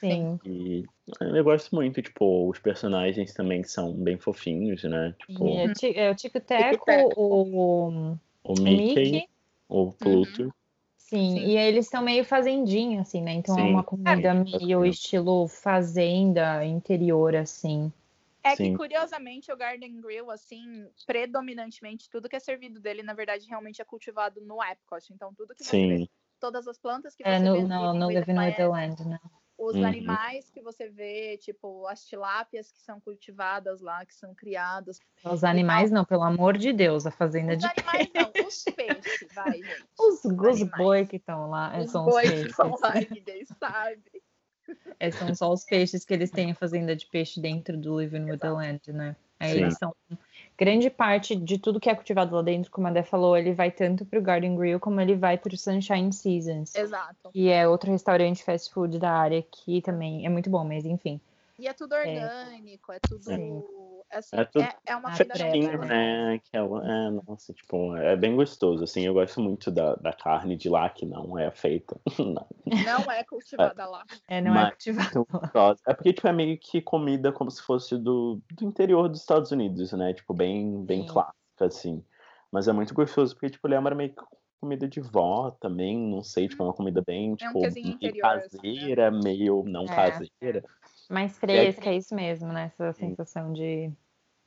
Sim. 0.00 0.38
E 0.44 0.84
eu 1.20 1.44
gosto 1.44 1.74
muito, 1.74 2.00
tipo, 2.02 2.48
os 2.48 2.58
personagens 2.58 3.32
também 3.32 3.64
são 3.64 3.92
bem 3.92 4.18
fofinhos, 4.18 4.82
né? 4.84 5.14
Tipo, 5.18 5.48
é, 5.48 5.64
é, 5.94 6.10
o 6.10 6.14
Tico 6.14 6.40
Teco, 6.40 7.12
o, 7.16 8.16
o 8.44 8.60
Mickey, 8.60 9.12
Mickey. 9.12 9.28
o 9.68 9.92
Pluto. 9.92 10.42
Uhum. 10.44 10.50
Sim, 10.96 11.36
Sim, 11.36 11.46
e 11.46 11.56
eles 11.56 11.84
estão 11.84 12.02
meio 12.02 12.24
fazendinha, 12.24 13.02
assim, 13.02 13.22
né? 13.22 13.34
Então 13.34 13.54
é 13.56 13.62
Sim. 13.62 13.68
é 13.68 13.70
uma 13.70 13.84
comida 13.84 14.28
é, 14.28 14.34
meio 14.34 14.84
estilo 14.86 15.46
fazenda 15.46 16.64
interior, 16.64 17.36
assim. 17.36 17.92
É 18.44 18.54
Sim. 18.54 18.72
que, 18.72 18.76
curiosamente, 18.76 19.50
o 19.50 19.56
Garden 19.56 20.00
Grill, 20.02 20.30
assim, 20.30 20.86
predominantemente, 21.06 22.10
tudo 22.10 22.28
que 22.28 22.36
é 22.36 22.40
servido 22.40 22.78
dele, 22.78 23.02
na 23.02 23.14
verdade, 23.14 23.48
realmente 23.48 23.80
é 23.80 23.84
cultivado 23.86 24.38
no 24.42 24.62
Epcot. 24.62 25.12
Então, 25.12 25.32
tudo 25.32 25.54
que 25.54 25.64
você 25.64 25.70
Sim. 25.70 25.88
vê, 25.96 26.10
todas 26.38 26.68
as 26.68 26.78
plantas 26.78 27.14
que 27.16 27.26
é, 27.26 27.38
você 27.38 27.44
no, 27.44 27.54
vê... 27.54 27.62
No, 27.62 27.94
no 27.94 28.10
Living 28.10 28.38
Wonderland, 28.38 29.08
né? 29.08 29.18
Os 29.56 29.76
uhum. 29.76 29.86
animais 29.86 30.50
que 30.50 30.60
você 30.60 30.90
vê, 30.90 31.38
tipo, 31.38 31.86
as 31.86 32.04
tilápias 32.04 32.72
que 32.72 32.82
são 32.82 33.00
cultivadas 33.00 33.80
lá, 33.80 34.04
que 34.04 34.12
são 34.12 34.34
criadas. 34.34 34.98
Os 35.24 35.44
animais 35.44 35.92
não, 35.92 36.04
pelo 36.04 36.24
amor 36.24 36.58
de 36.58 36.72
Deus, 36.72 37.06
a 37.06 37.10
fazenda 37.10 37.54
os 37.54 37.60
de 37.60 37.66
animais 37.66 38.10
não, 38.12 38.46
os 38.46 38.64
peixes, 38.64 39.28
vai, 39.32 39.52
gente. 39.62 39.86
Os, 39.98 40.24
os, 40.24 40.60
os 40.60 40.62
boi 40.76 41.06
que 41.06 41.16
estão 41.16 41.48
lá, 41.48 41.78
os 41.78 41.90
são 41.90 42.06
os 42.06 42.14
peixes. 42.16 42.42
que 42.42 42.50
estão 42.50 42.76
lá, 42.82 42.94
ninguém 42.94 43.44
sabe. 43.44 44.23
É, 44.98 45.10
são 45.10 45.34
só 45.34 45.52
os 45.52 45.64
peixes 45.64 46.04
que 46.04 46.14
eles 46.14 46.30
têm 46.30 46.52
a 46.52 46.54
fazenda 46.54 46.94
de 46.94 47.06
peixe 47.06 47.40
dentro 47.40 47.76
do 47.76 48.00
Living 48.00 48.30
Wonderland, 48.30 48.80
né? 48.92 49.16
Aí 49.38 49.52
Sim. 49.52 49.62
eles 49.62 49.78
são 49.78 49.94
grande 50.56 50.88
parte 50.88 51.34
de 51.34 51.58
tudo 51.58 51.80
que 51.80 51.90
é 51.90 51.94
cultivado 51.94 52.34
lá 52.34 52.42
dentro, 52.42 52.70
como 52.70 52.86
a 52.86 52.90
Dé 52.90 53.02
falou, 53.02 53.36
ele 53.36 53.52
vai 53.52 53.70
tanto 53.70 54.04
para 54.04 54.18
o 54.18 54.22
Garden 54.22 54.56
Grill 54.56 54.80
como 54.80 55.00
ele 55.00 55.16
vai 55.16 55.36
para 55.36 55.52
o 55.52 55.58
Sunshine 55.58 56.12
Seasons. 56.12 56.74
Exato. 56.74 57.30
Que 57.32 57.50
é 57.50 57.68
outro 57.68 57.90
restaurante 57.90 58.44
fast 58.44 58.72
food 58.72 58.98
da 58.98 59.10
área 59.10 59.42
que 59.42 59.82
também 59.82 60.24
é 60.24 60.28
muito 60.28 60.48
bom, 60.48 60.64
mas 60.64 60.84
enfim. 60.84 61.20
E 61.58 61.68
é 61.68 61.72
tudo 61.72 61.94
é. 61.94 62.00
orgânico, 62.00 62.92
é, 62.92 62.96
é 62.96 63.00
tudo. 63.00 63.24
Sim. 63.24 63.62
Assim, 64.14 64.36
é, 64.36 64.44
tudo 64.44 64.62
é, 64.62 64.76
é 64.86 64.96
uma 64.96 65.12
fresquinho, 65.12 65.78
né? 65.78 66.40
Que 66.44 66.56
é, 66.56 66.60
é, 66.60 67.10
nossa, 67.10 67.52
tipo, 67.52 67.96
é 67.96 68.16
bem 68.16 68.36
gostoso. 68.36 68.84
Assim, 68.84 69.04
eu 69.04 69.14
gosto 69.14 69.40
muito 69.40 69.70
da, 69.70 69.94
da 69.96 70.12
carne 70.12 70.56
de 70.56 70.68
lá 70.68 70.88
que 70.88 71.04
não 71.04 71.38
é 71.38 71.50
feita. 71.50 72.00
Não 72.66 73.10
é 73.10 73.22
cultivada 73.24 73.86
lá. 73.86 74.04
É, 74.26 74.40
não 74.40 74.52
é 74.52 74.54
Mas, 74.54 74.66
é 74.66 74.70
cultivada 74.70 75.26
lá. 75.54 75.76
É 75.86 75.94
porque, 75.94 76.12
tipo, 76.12 76.26
é 76.26 76.32
meio 76.32 76.58
que 76.58 76.80
comida 76.80 77.30
como 77.30 77.50
se 77.50 77.60
fosse 77.62 77.98
do, 77.98 78.40
do 78.52 78.64
interior 78.64 79.08
dos 79.08 79.20
Estados 79.20 79.50
Unidos, 79.50 79.92
né? 79.92 80.14
Tipo, 80.14 80.32
bem, 80.32 80.82
bem 80.84 81.06
clássica, 81.06 81.66
assim. 81.66 82.02
Mas 82.50 82.68
é 82.68 82.72
muito 82.72 82.94
gostoso, 82.94 83.34
porque, 83.34 83.50
tipo, 83.50 83.68
lembra 83.68 83.94
meio 83.94 84.14
que 84.14 84.22
comida 84.64 84.88
de 84.88 85.00
vó 85.00 85.50
também, 85.50 85.98
não 85.98 86.22
sei, 86.22 86.48
tipo, 86.48 86.62
é 86.62 86.66
uma 86.66 86.72
comida 86.72 87.02
bem, 87.06 87.34
tipo, 87.34 87.64
é 87.64 87.68
um 87.68 87.70
tipo, 87.70 87.88
interior, 87.88 88.22
caseira, 88.22 89.08
assim, 89.08 89.16
né? 89.18 89.22
meio 89.22 89.62
não 89.66 89.84
é. 89.84 89.86
caseira. 89.94 90.64
Mais 91.10 91.36
fresca, 91.38 91.90
é, 91.90 91.94
é 91.94 91.96
isso 91.98 92.14
mesmo, 92.14 92.48
né? 92.48 92.72
Essa 92.72 92.92
sensação 92.94 93.52
de. 93.52 93.92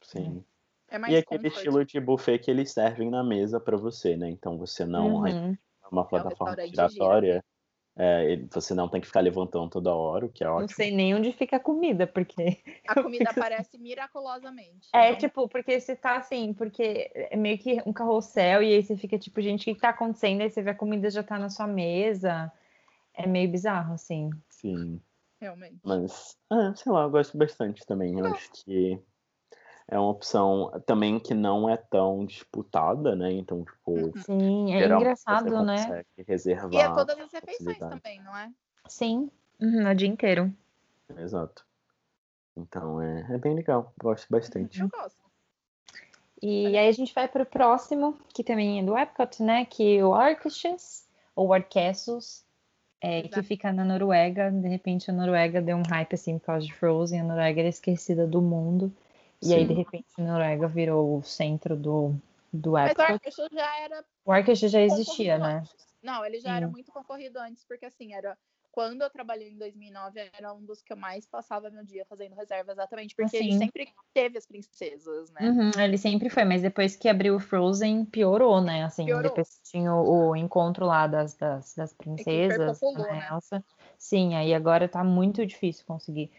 Sim. 0.08 0.44
É 0.90 1.12
e 1.12 1.18
aquele 1.18 1.50
estilo 1.50 1.84
de 1.84 2.00
buffet 2.00 2.40
que 2.40 2.50
eles 2.50 2.72
servem 2.72 3.10
na 3.10 3.24
mesa 3.24 3.60
para 3.60 3.76
você, 3.76 4.16
né? 4.16 4.30
Então 4.30 4.58
você 4.58 4.86
não. 4.86 5.18
Uhum. 5.18 5.52
É 5.84 5.88
uma 5.92 6.08
plataforma 6.08 6.56
é 6.64 6.68
giratória. 6.68 7.44
É, 8.00 8.38
você 8.52 8.76
não 8.76 8.88
tem 8.88 9.02
que 9.02 9.08
ficar 9.08 9.22
levantando 9.22 9.70
toda 9.70 9.94
hora, 9.94 10.28
o 10.28 10.30
que 10.30 10.44
é 10.44 10.48
ótimo. 10.48 10.62
Não 10.62 10.68
sei 10.68 10.92
nem 10.92 11.16
onde 11.16 11.34
fica 11.34 11.58
a 11.58 11.60
comida, 11.60 12.06
porque. 12.06 12.62
A 12.88 12.94
comida 13.04 13.32
aparece 13.32 13.78
miraculosamente. 13.78 14.88
É, 14.94 15.12
né? 15.12 15.16
tipo, 15.16 15.50
porque 15.50 15.80
você 15.80 15.96
tá 15.96 16.18
assim, 16.18 16.54
porque 16.54 17.12
é 17.14 17.36
meio 17.36 17.58
que 17.58 17.82
um 17.86 17.92
carrossel, 17.92 18.62
e 18.62 18.76
aí 18.76 18.84
você 18.84 18.96
fica 18.96 19.18
tipo, 19.18 19.42
gente, 19.42 19.64
o 19.64 19.66
que, 19.66 19.76
que 19.76 19.82
tá 19.82 19.90
acontecendo? 19.90 20.42
Aí 20.42 20.50
você 20.50 20.62
vê 20.62 20.70
a 20.70 20.76
comida 20.76 21.10
já 21.10 21.24
tá 21.24 21.40
na 21.40 21.50
sua 21.50 21.68
mesa. 21.68 22.52
É 23.14 23.26
meio 23.26 23.50
bizarro, 23.50 23.96
assim. 23.96 24.30
Sim 24.48 25.02
realmente. 25.40 25.80
Mas, 25.84 26.38
ah, 26.50 26.74
sei 26.76 26.92
lá, 26.92 27.04
eu 27.04 27.10
gosto 27.10 27.38
bastante 27.38 27.86
também. 27.86 28.20
Eu 28.20 28.26
acho 28.26 28.52
que 28.52 29.00
é 29.88 29.98
uma 29.98 30.10
opção 30.10 30.72
também 30.86 31.18
que 31.20 31.34
não 31.34 31.70
é 31.70 31.78
tão 31.78 32.26
disputada, 32.26 33.16
né? 33.16 33.32
Então, 33.32 33.64
tipo. 33.64 33.92
Uhum. 33.92 34.14
Sim, 34.18 34.74
é 34.74 34.86
engraçado, 34.86 35.64
né? 35.64 36.04
Reservar 36.28 36.74
e 36.74 36.78
é 36.78 36.94
todas 36.94 37.18
as 37.18 37.32
refeições 37.32 37.78
também, 37.78 38.22
não 38.22 38.36
é? 38.36 38.52
Sim, 38.88 39.32
uhum, 39.62 39.90
o 39.90 39.96
dia 39.96 40.08
inteiro. 40.08 40.54
Exato. 41.18 41.66
Então 42.58 43.02
é, 43.02 43.26
é 43.30 43.38
bem 43.38 43.56
legal, 43.56 43.94
gosto 43.98 44.28
bastante. 44.30 44.82
Eu 44.82 44.90
gosto. 44.90 45.28
E 46.42 46.78
aí 46.78 46.88
a 46.88 46.92
gente 46.92 47.14
vai 47.14 47.28
para 47.28 47.44
o 47.44 47.46
próximo, 47.46 48.18
que 48.34 48.44
também 48.44 48.80
é 48.80 48.84
do 48.84 48.98
Epcot, 48.98 49.42
né? 49.42 49.66
Que 49.66 49.98
é 49.98 50.06
o 50.06 50.14
Arqueshes, 50.14 51.08
ou 51.36 51.54
Arquessos, 51.54 52.44
é, 53.02 53.24
que 53.24 53.42
fica 53.42 53.72
na 53.72 53.84
Noruega. 53.84 54.52
De 54.52 54.68
repente, 54.68 55.10
a 55.10 55.14
Noruega 55.14 55.62
deu 55.62 55.78
um 55.78 55.84
hype 55.84 56.14
assim 56.14 56.38
por 56.38 56.46
causa 56.46 56.66
de 56.66 56.74
Frozen. 56.74 57.22
A 57.22 57.24
Noruega 57.24 57.62
era 57.62 57.70
esquecida 57.70 58.28
do 58.28 58.42
mundo. 58.42 58.92
E 59.42 59.48
Sim. 59.48 59.54
aí, 59.54 59.68
de 59.68 59.74
repente, 59.74 60.08
a 60.18 60.22
Noruega 60.22 60.68
virou 60.68 61.18
o 61.18 61.24
centro 61.24 61.76
do, 61.76 62.16
do 62.52 62.78
Epcot. 62.78 62.98
Mas 62.98 63.10
o 63.10 63.14
Arquest 63.14 63.54
já 63.54 63.80
era. 63.80 64.06
O 64.26 64.56
já 64.68 64.82
existia, 64.82 65.38
né? 65.38 65.64
Não, 66.02 66.26
ele 66.26 66.40
já 66.40 66.52
Sim. 66.52 66.58
era 66.58 66.68
muito 66.68 66.92
concorrido 66.92 67.40
antes, 67.40 67.64
porque 67.64 67.86
assim, 67.86 68.14
era 68.14 68.38
quando 68.78 69.02
eu 69.02 69.10
trabalhei 69.10 69.50
em 69.50 69.58
2009, 69.58 70.30
era 70.32 70.54
um 70.54 70.64
dos 70.64 70.84
que 70.84 70.94
eu 70.94 70.98
mais 70.98 71.26
passava 71.26 71.68
meu 71.72 71.84
dia 71.84 72.06
fazendo 72.06 72.36
reserva, 72.36 72.74
exatamente 72.74 73.16
porque 73.16 73.38
assim. 73.38 73.50
ele 73.50 73.58
sempre 73.58 73.92
teve 74.14 74.38
as 74.38 74.46
princesas, 74.46 75.32
né? 75.32 75.50
Uhum, 75.50 75.72
ele 75.82 75.98
sempre 75.98 76.30
foi, 76.30 76.46
mas 76.46 76.62
depois 76.62 76.96
que 76.96 77.10
abriu 77.10 77.36
o 77.36 77.40
Frozen, 77.40 78.06
piorou, 78.06 78.62
né? 78.62 78.84
Assim, 78.84 79.06
piorou. 79.06 79.24
depois 79.24 79.60
tinha 79.64 79.92
o, 79.92 80.30
o, 80.30 80.36
encontro 80.36 80.86
lá 80.86 81.08
das, 81.08 81.36
das, 81.36 81.74
das 81.74 81.92
princesas, 81.92 82.80
né? 82.94 83.28
Elsa. 83.32 83.66
Sim, 83.98 84.36
aí 84.36 84.54
agora 84.54 84.88
tá 84.88 85.04
muito 85.04 85.44
difícil 85.44 85.84
conseguir. 85.84 86.32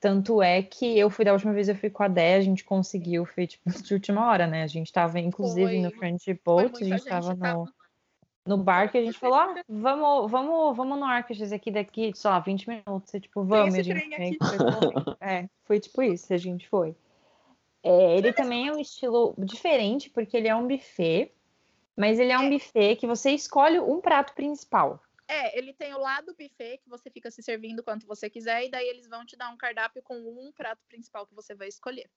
Tanto 0.00 0.42
é 0.42 0.62
que 0.62 0.98
eu 0.98 1.10
fui 1.10 1.24
da 1.24 1.32
última 1.32 1.52
vez, 1.52 1.68
eu 1.68 1.76
fui 1.76 1.90
com 1.90 2.02
a 2.02 2.08
Dé, 2.08 2.36
a 2.36 2.40
gente 2.40 2.64
conseguiu, 2.64 3.26
foi 3.26 3.46
tipo 3.46 3.64
de 3.84 3.94
última 3.94 4.26
hora, 4.26 4.46
né? 4.46 4.62
A 4.62 4.66
gente 4.66 4.90
tava, 4.90 5.20
inclusive, 5.20 5.68
foi, 5.68 5.78
no 5.78 5.90
Friendship 5.90 6.40
Boat, 6.44 6.74
a 6.74 6.78
gente, 6.78 6.98
gente 6.98 7.04
tava 7.04 7.34
no 7.34 7.68
no 8.46 8.56
bar 8.56 8.90
que 8.90 8.98
a 8.98 9.04
gente 9.04 9.18
falou, 9.18 9.36
ah, 9.36 9.62
vamos, 9.68 10.30
vamos, 10.30 10.76
vamos 10.76 10.98
no 10.98 11.04
Arcaxes 11.04 11.52
aqui 11.52 11.70
daqui, 11.70 12.10
sei 12.14 12.30
lá, 12.30 12.40
20 12.40 12.68
minutos. 12.68 13.14
E, 13.14 13.20
tipo, 13.20 13.44
vamos, 13.44 13.74
a 13.74 13.82
gente 13.82 14.38
foi, 14.38 14.58
foi, 14.58 15.16
é, 15.20 15.48
foi 15.64 15.80
tipo 15.80 16.02
isso, 16.02 16.32
a 16.32 16.36
gente 16.36 16.68
foi. 16.68 16.96
É, 17.82 18.16
ele 18.18 18.32
também 18.32 18.68
é 18.68 18.72
um 18.72 18.78
estilo 18.78 19.34
diferente, 19.38 20.10
porque 20.10 20.36
ele 20.36 20.48
é 20.48 20.54
um 20.54 20.66
buffet, 20.66 21.30
mas 21.96 22.18
ele 22.18 22.32
é 22.32 22.38
um 22.38 22.44
é. 22.44 22.50
buffet 22.50 22.96
que 22.96 23.06
você 23.06 23.30
escolhe 23.30 23.78
um 23.78 24.00
prato 24.00 24.34
principal. 24.34 25.00
É, 25.30 25.56
ele 25.56 25.72
tem 25.72 25.94
o 25.94 26.00
lado 26.00 26.34
buffet 26.34 26.78
que 26.78 26.88
você 26.88 27.08
fica 27.08 27.30
se 27.30 27.40
servindo 27.40 27.84
quanto 27.84 28.04
você 28.04 28.28
quiser, 28.28 28.64
e 28.64 28.68
daí 28.68 28.88
eles 28.88 29.06
vão 29.06 29.24
te 29.24 29.36
dar 29.36 29.48
um 29.50 29.56
cardápio 29.56 30.02
com 30.02 30.16
um 30.16 30.50
prato 30.50 30.84
principal 30.88 31.24
que 31.24 31.36
você 31.36 31.54
vai 31.54 31.68
escolher. 31.68 32.10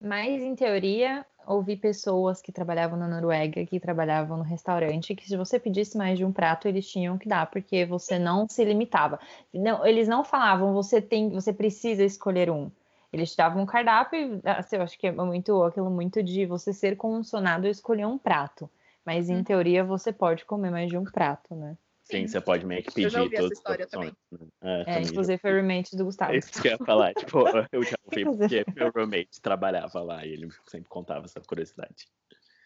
Mas, 0.00 0.42
em 0.42 0.56
teoria, 0.56 1.24
ouvi 1.46 1.76
pessoas 1.76 2.42
que 2.42 2.50
trabalhavam 2.50 2.98
na 2.98 3.06
Noruega, 3.06 3.64
que 3.64 3.78
trabalhavam 3.78 4.36
no 4.36 4.42
restaurante, 4.42 5.14
que 5.14 5.28
se 5.28 5.36
você 5.36 5.60
pedisse 5.60 5.96
mais 5.96 6.18
de 6.18 6.24
um 6.24 6.32
prato, 6.32 6.66
eles 6.66 6.88
tinham 6.90 7.16
que 7.16 7.28
dar, 7.28 7.48
porque 7.48 7.86
você 7.86 8.18
não 8.18 8.48
se 8.48 8.64
limitava. 8.64 9.20
Não, 9.54 9.86
eles 9.86 10.08
não 10.08 10.24
falavam, 10.24 10.74
você 10.74 11.00
tem, 11.00 11.30
você 11.30 11.52
precisa 11.52 12.04
escolher 12.04 12.50
um. 12.50 12.72
Eles 13.12 13.30
te 13.30 13.36
davam 13.36 13.62
um 13.62 13.66
cardápio, 13.66 14.40
assim, 14.44 14.76
eu 14.76 14.82
acho 14.82 14.98
que 14.98 15.06
é 15.06 15.12
muito 15.12 15.62
aquilo 15.62 15.90
muito 15.90 16.24
de 16.24 16.44
você 16.44 16.72
ser 16.72 16.96
condicionado 16.96 17.68
a 17.68 17.70
escolher 17.70 18.06
um 18.06 18.18
prato. 18.18 18.68
Mas, 19.04 19.30
em 19.30 19.38
hum. 19.38 19.44
teoria, 19.44 19.84
você 19.84 20.12
pode 20.12 20.44
comer 20.44 20.70
mais 20.72 20.88
de 20.88 20.98
um 20.98 21.04
prato, 21.04 21.54
né? 21.54 21.76
Sim, 22.10 22.26
você 22.26 22.40
pode 22.40 22.64
meio 22.64 22.82
que 22.82 22.92
pedir 22.92 23.04
eu 23.04 23.10
já 23.10 23.22
ouvi 23.22 23.36
essa 23.36 23.52
história 23.52 23.86
também. 23.86 24.12
Né? 24.32 24.48
É, 24.62 24.94
é 24.96 25.02
inclusive 25.02 25.38
foi 25.38 25.60
roommate 25.60 25.94
do 25.94 26.06
Gustavo. 26.06 26.32
É 26.32 26.38
isso 26.38 26.50
que 26.62 26.68
eu 26.68 26.72
ia 26.72 26.78
falar, 26.78 27.12
tipo, 27.14 27.38
eu 27.70 27.82
já 27.82 27.96
ouvi 28.04 28.24
porque 28.24 28.64
meu 28.74 28.90
roommate 28.90 29.40
trabalhava 29.42 30.00
lá 30.00 30.24
e 30.24 30.32
ele 30.32 30.48
sempre 30.66 30.88
contava 30.88 31.26
essa 31.26 31.40
curiosidade. 31.40 32.08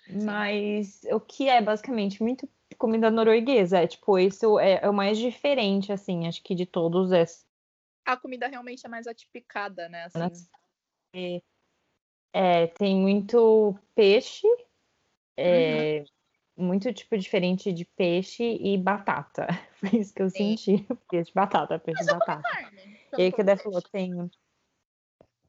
Mas 0.09 1.03
o 1.11 1.19
que 1.19 1.49
é 1.49 1.61
basicamente 1.61 2.23
muito 2.23 2.49
comida 2.79 3.11
norueguesa, 3.11 3.81
é 3.81 3.87
tipo, 3.87 4.19
isso 4.19 4.59
é, 4.59 4.81
é 4.83 4.89
o 4.89 4.95
mais 4.95 5.19
diferente, 5.19 5.93
assim, 5.93 6.27
acho 6.27 6.43
que 6.43 6.55
de 6.55 6.67
todos 6.67 7.11
esses. 7.11 7.45
A 8.05 8.17
comida 8.17 8.47
realmente 8.47 8.87
é 8.87 8.89
mais 8.89 9.07
atipicada, 9.07 9.89
né? 9.89 10.05
Assim. 10.05 10.49
É, 11.15 11.43
é, 12.33 12.67
tem 12.69 12.97
muito 12.97 13.77
peixe, 13.95 14.47
é, 15.37 15.99
uhum 16.01 16.05
muito 16.63 16.93
tipo 16.93 17.17
diferente 17.19 17.73
de 17.73 17.85
peixe 17.85 18.43
e 18.43 18.79
batata. 18.79 19.47
Foi 19.81 19.99
isso 19.99 20.15
que 20.15 20.23
eu 20.23 20.31
Sim. 20.31 20.57
senti. 20.57 20.87
Peixe 21.11 21.29
de 21.31 21.35
batata, 21.35 21.79
peixe 21.79 22.05
de 22.05 22.13
batata. 22.13 22.43
E 23.19 23.23
aí 23.23 23.33
que 23.33 23.43
o 23.43 23.57
falou, 23.57 23.83
tem. 23.83 24.31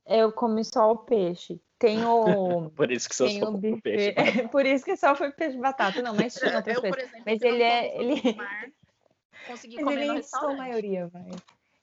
Eu 0.05 0.31
comi 0.31 0.65
só 0.65 0.91
o 0.91 0.97
peixe. 0.97 1.61
Tem 1.77 2.03
o. 2.03 2.69
Por 2.75 2.91
isso 2.91 3.07
que 3.07 3.15
só 3.15 3.29
foi 3.29 3.71
o 3.71 3.81
peixe. 3.81 4.13
Por 4.51 4.65
isso 4.65 4.83
que 4.83 4.97
só 4.97 5.15
foi 5.15 5.31
peixe 5.31 5.55
de 5.55 5.61
batata, 5.61 6.01
não, 6.01 6.15
mas 6.15 6.33
tinha 6.33 6.57
outras 6.57 6.79
coisas. 6.79 7.11
Mas 7.25 7.41
ele 7.41 7.61
é. 7.61 8.01
Ele... 8.01 8.21
consegui 9.47 9.77
comer 9.77 9.97
ele 9.97 10.05
no 10.07 10.13
restaurante. 10.15 10.57
maioria, 10.57 11.09
mas. 11.13 11.35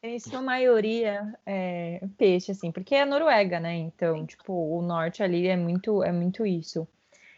Ele 0.03 0.15
ensinou 0.15 0.41
a 0.41 0.45
maioria 0.45 1.39
é, 1.45 2.01
peixe, 2.17 2.53
assim, 2.53 2.73
porque 2.73 2.95
é 2.95 3.03
a 3.03 3.07
Noruega, 3.07 3.61
né? 3.61 3.75
Então, 3.75 4.27
tipo, 4.27 4.53
o 4.53 4.81
norte 4.81 5.23
ali 5.23 5.47
é 5.47 5.57
muito, 5.57 6.03
é 6.03 6.11
muito 6.11 6.47
isso. 6.47 6.89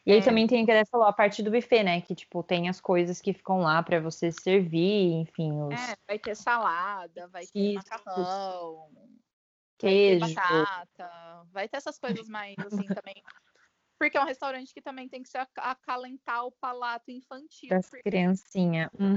E 0.04 0.12
aí 0.12 0.18
é. 0.18 0.22
também 0.22 0.46
tem 0.46 0.66
que 0.66 0.84
falou 0.86 1.06
a 1.06 1.12
parte 1.12 1.42
do 1.42 1.50
buffet, 1.50 1.82
né? 1.84 2.00
Que 2.00 2.14
tipo 2.14 2.42
tem 2.42 2.68
as 2.68 2.80
coisas 2.80 3.20
que 3.20 3.32
ficam 3.32 3.60
lá 3.60 3.82
para 3.82 4.00
você 4.00 4.32
servir, 4.32 5.12
enfim. 5.12 5.52
Os... 5.62 5.74
É, 5.74 5.96
vai 6.06 6.18
ter 6.18 6.34
salada, 6.34 7.28
vai 7.28 7.46
ter 7.46 7.74
macarrão, 7.74 8.88
queijo, 9.78 10.20
vai 10.20 10.28
ter 10.28 10.34
batata, 10.34 11.46
vai 11.52 11.68
ter 11.68 11.76
essas 11.76 11.98
coisas 11.98 12.28
mais 12.28 12.56
assim 12.58 12.86
também. 12.86 13.22
Porque 14.02 14.18
é 14.18 14.20
um 14.20 14.26
restaurante 14.26 14.74
que 14.74 14.82
também 14.82 15.08
tem 15.08 15.22
que 15.22 15.28
se 15.28 15.38
acalentar 15.38 16.44
o 16.44 16.50
palato 16.50 17.08
infantil. 17.12 17.68
Das 17.68 17.88
criancinhas. 17.88 18.90
Uhum. 18.98 19.16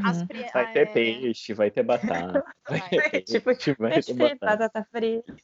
Vai 0.54 0.74
ter 0.74 0.88
é... 0.88 0.93
peixe, 0.93 1.56
vai 1.56 1.71
ter 1.71 1.82
batata. 1.82 2.45
Vai 2.69 3.10
ter 3.10 3.21
tipo, 3.24 3.45
peixe, 3.45 3.74
vai 3.74 4.00
ter 4.00 4.13
batata. 4.13 4.45
batata 4.45 4.88
frita. 4.91 5.36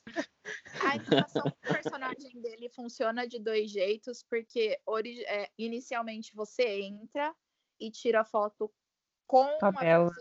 a 0.80 0.92
animação 0.92 1.44
do 1.44 1.74
personagem 1.74 2.40
dele 2.40 2.70
funciona 2.70 3.28
de 3.28 3.40
dois 3.40 3.72
jeitos, 3.72 4.24
porque 4.30 4.80
é, 5.28 5.50
inicialmente 5.58 6.36
você 6.36 6.82
entra 6.82 7.36
e 7.80 7.90
tira 7.90 8.24
foto 8.24 8.72
com 9.26 9.58
a, 9.60 9.72
Bela. 9.72 10.12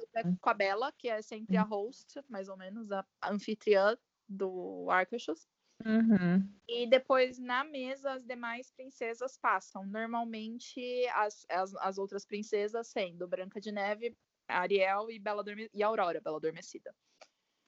com 0.40 0.48
a 0.48 0.54
Bela, 0.54 0.92
que 0.96 1.10
é 1.10 1.20
sempre 1.20 1.58
a 1.58 1.62
host, 1.62 2.22
mais 2.26 2.48
ou 2.48 2.56
menos, 2.56 2.90
a 2.90 3.04
anfitriã 3.24 3.98
do 4.26 4.88
Arcachus. 4.88 5.46
Uhum. 5.84 6.46
E 6.68 6.86
depois 6.86 7.38
na 7.38 7.64
mesa 7.64 8.12
as 8.12 8.24
demais 8.24 8.70
princesas 8.70 9.38
passam. 9.38 9.84
Normalmente 9.86 11.06
as, 11.14 11.44
as, 11.48 11.74
as 11.76 11.98
outras 11.98 12.24
princesas 12.24 12.88
sendo 12.88 13.26
Branca 13.26 13.60
de 13.60 13.72
Neve, 13.72 14.16
Ariel 14.48 15.10
e 15.10 15.18
Bela 15.18 15.42
Dorme... 15.42 15.68
e 15.72 15.82
Aurora, 15.82 16.20
Bela 16.20 16.36
Adormecida. 16.36 16.94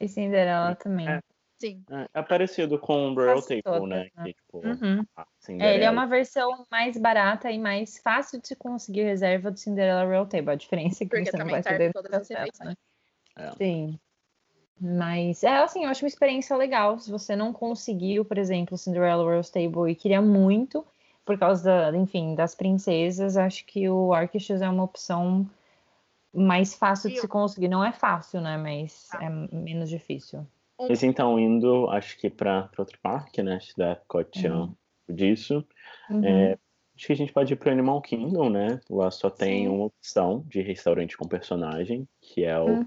E 0.00 0.08
Cinderela 0.08 0.74
também. 0.74 1.08
É. 1.08 1.20
Sim. 1.62 1.84
É, 1.92 2.08
é 2.18 2.22
parecido 2.22 2.76
com 2.76 3.12
o 3.12 3.14
Royal 3.14 3.40
Table, 3.40 3.62
todas, 3.62 3.88
né? 3.88 4.10
né? 4.16 4.24
Que, 4.24 4.34
tipo, 4.34 4.66
uhum. 4.66 5.06
é, 5.60 5.74
ele 5.76 5.84
é 5.84 5.90
uma 5.90 6.06
versão 6.06 6.66
mais 6.68 6.98
barata 6.98 7.52
e 7.52 7.58
mais 7.58 7.98
fácil 7.98 8.42
de 8.42 8.56
conseguir 8.56 9.04
reserva 9.04 9.48
do 9.48 9.60
Cinderella 9.60 10.04
Royal 10.04 10.26
Table. 10.26 10.50
A 10.50 10.56
diferença 10.56 11.04
é 11.04 11.06
que 11.06 11.10
Porque 11.10 11.30
você 11.30 11.36
não 11.36 11.46
vai 11.46 11.62
poder 11.62 11.92
todas 11.92 12.12
as 12.12 12.28
refeições. 12.28 12.70
Né? 12.70 12.74
É. 13.36 13.52
Sim. 13.52 14.00
Mas 14.80 15.44
é 15.44 15.58
assim, 15.58 15.84
eu 15.84 15.90
acho 15.90 16.04
uma 16.04 16.08
experiência 16.08 16.56
legal. 16.56 16.98
Se 16.98 17.10
você 17.10 17.36
não 17.36 17.52
conseguiu, 17.52 18.24
por 18.24 18.38
exemplo, 18.38 18.76
Cinderella 18.76 19.22
Royal 19.22 19.40
Stable 19.40 19.90
e 19.90 19.94
queria 19.94 20.20
muito, 20.20 20.84
por 21.24 21.38
causa 21.38 21.64
da, 21.64 21.96
enfim, 21.96 22.34
das 22.34 22.54
princesas, 22.54 23.36
acho 23.36 23.64
que 23.64 23.88
o 23.88 24.12
Arquishus 24.12 24.60
é 24.60 24.68
uma 24.68 24.82
opção 24.82 25.48
mais 26.34 26.74
fácil 26.74 27.10
de 27.10 27.20
se 27.20 27.28
conseguir. 27.28 27.68
Não 27.68 27.84
é 27.84 27.92
fácil, 27.92 28.40
né? 28.40 28.56
Mas 28.56 29.08
tá. 29.08 29.22
é 29.22 29.28
menos 29.28 29.88
difícil. 29.88 30.46
Mas 30.88 31.02
então, 31.02 31.38
indo, 31.38 31.88
acho 31.90 32.18
que 32.18 32.28
para 32.28 32.68
outro 32.76 32.98
parque, 33.00 33.42
né? 33.42 33.56
Acho 33.56 33.76
da 33.76 33.92
Epcot 33.92 34.48
uhum. 34.48 34.74
disso. 35.08 35.64
Uhum. 36.10 36.24
É, 36.24 36.58
acho 36.96 37.06
que 37.06 37.12
a 37.12 37.16
gente 37.16 37.32
pode 37.32 37.52
ir 37.52 37.56
para 37.56 37.72
Animal 37.72 38.00
Kingdom, 38.02 38.50
né? 38.50 38.80
Lá 38.90 39.10
só 39.10 39.30
tem 39.30 39.64
Sim. 39.64 39.68
uma 39.68 39.86
opção 39.86 40.44
de 40.48 40.60
restaurante 40.60 41.16
com 41.16 41.28
personagem, 41.28 42.08
que 42.20 42.44
é 42.44 42.58
o 42.58 42.66
uhum. 42.66 42.84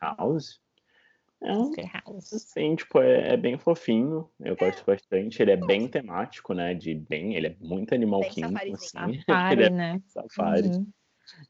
House. 0.00 0.60
É 1.40 1.52
um, 1.52 1.72
assim, 2.18 2.74
tipo, 2.74 3.00
é, 3.00 3.34
é, 3.34 3.36
bem 3.36 3.56
fofinho, 3.56 4.28
eu 4.40 4.56
gosto 4.56 4.84
bastante. 4.84 5.40
Ele 5.40 5.52
é 5.52 5.56
bem 5.56 5.86
temático, 5.86 6.52
né? 6.52 6.74
De 6.74 6.94
bem, 6.94 7.36
ele 7.36 7.46
é 7.46 7.56
muito 7.60 7.94
Animal 7.94 8.20
bem 8.20 8.30
Kingdom, 8.30 8.74
assim. 8.74 9.20
Safari, 9.22 9.62
é 9.62 9.70
né? 9.70 10.02
Safari. 10.08 10.68
Uhum. 10.68 10.86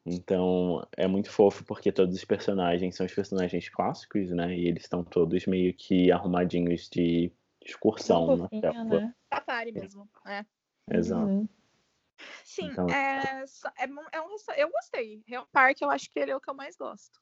Então, 0.04 0.86
é 0.96 1.06
muito 1.06 1.30
fofo 1.30 1.64
porque 1.64 1.90
todos 1.90 2.14
os 2.14 2.24
personagens 2.24 2.96
são 2.96 3.06
os 3.06 3.14
personagens 3.14 3.68
clássicos, 3.70 4.30
né? 4.30 4.54
E 4.54 4.68
eles 4.68 4.82
estão 4.82 5.02
todos 5.02 5.46
meio 5.46 5.72
que 5.72 6.12
arrumadinhos 6.12 6.88
de 6.90 7.32
excursão 7.64 8.36
na 8.36 8.48
selva. 8.48 9.00
Né? 9.00 9.14
Safari 9.32 9.72
mesmo, 9.72 10.06
é. 10.26 10.44
Exato. 10.90 11.30
Uhum. 11.30 11.48
Sim, 12.44 12.66
então... 12.66 12.88
é, 12.90 13.44
é, 13.78 13.88
é 14.12 14.20
um, 14.20 14.36
eu 14.56 14.70
gostei. 14.70 15.22
É 15.30 15.40
um 15.40 15.46
parque, 15.52 15.84
eu 15.84 15.90
acho 15.90 16.10
que 16.10 16.18
ele 16.18 16.32
é 16.32 16.36
o 16.36 16.40
que 16.40 16.50
eu 16.50 16.54
mais 16.54 16.76
gosto. 16.76 17.20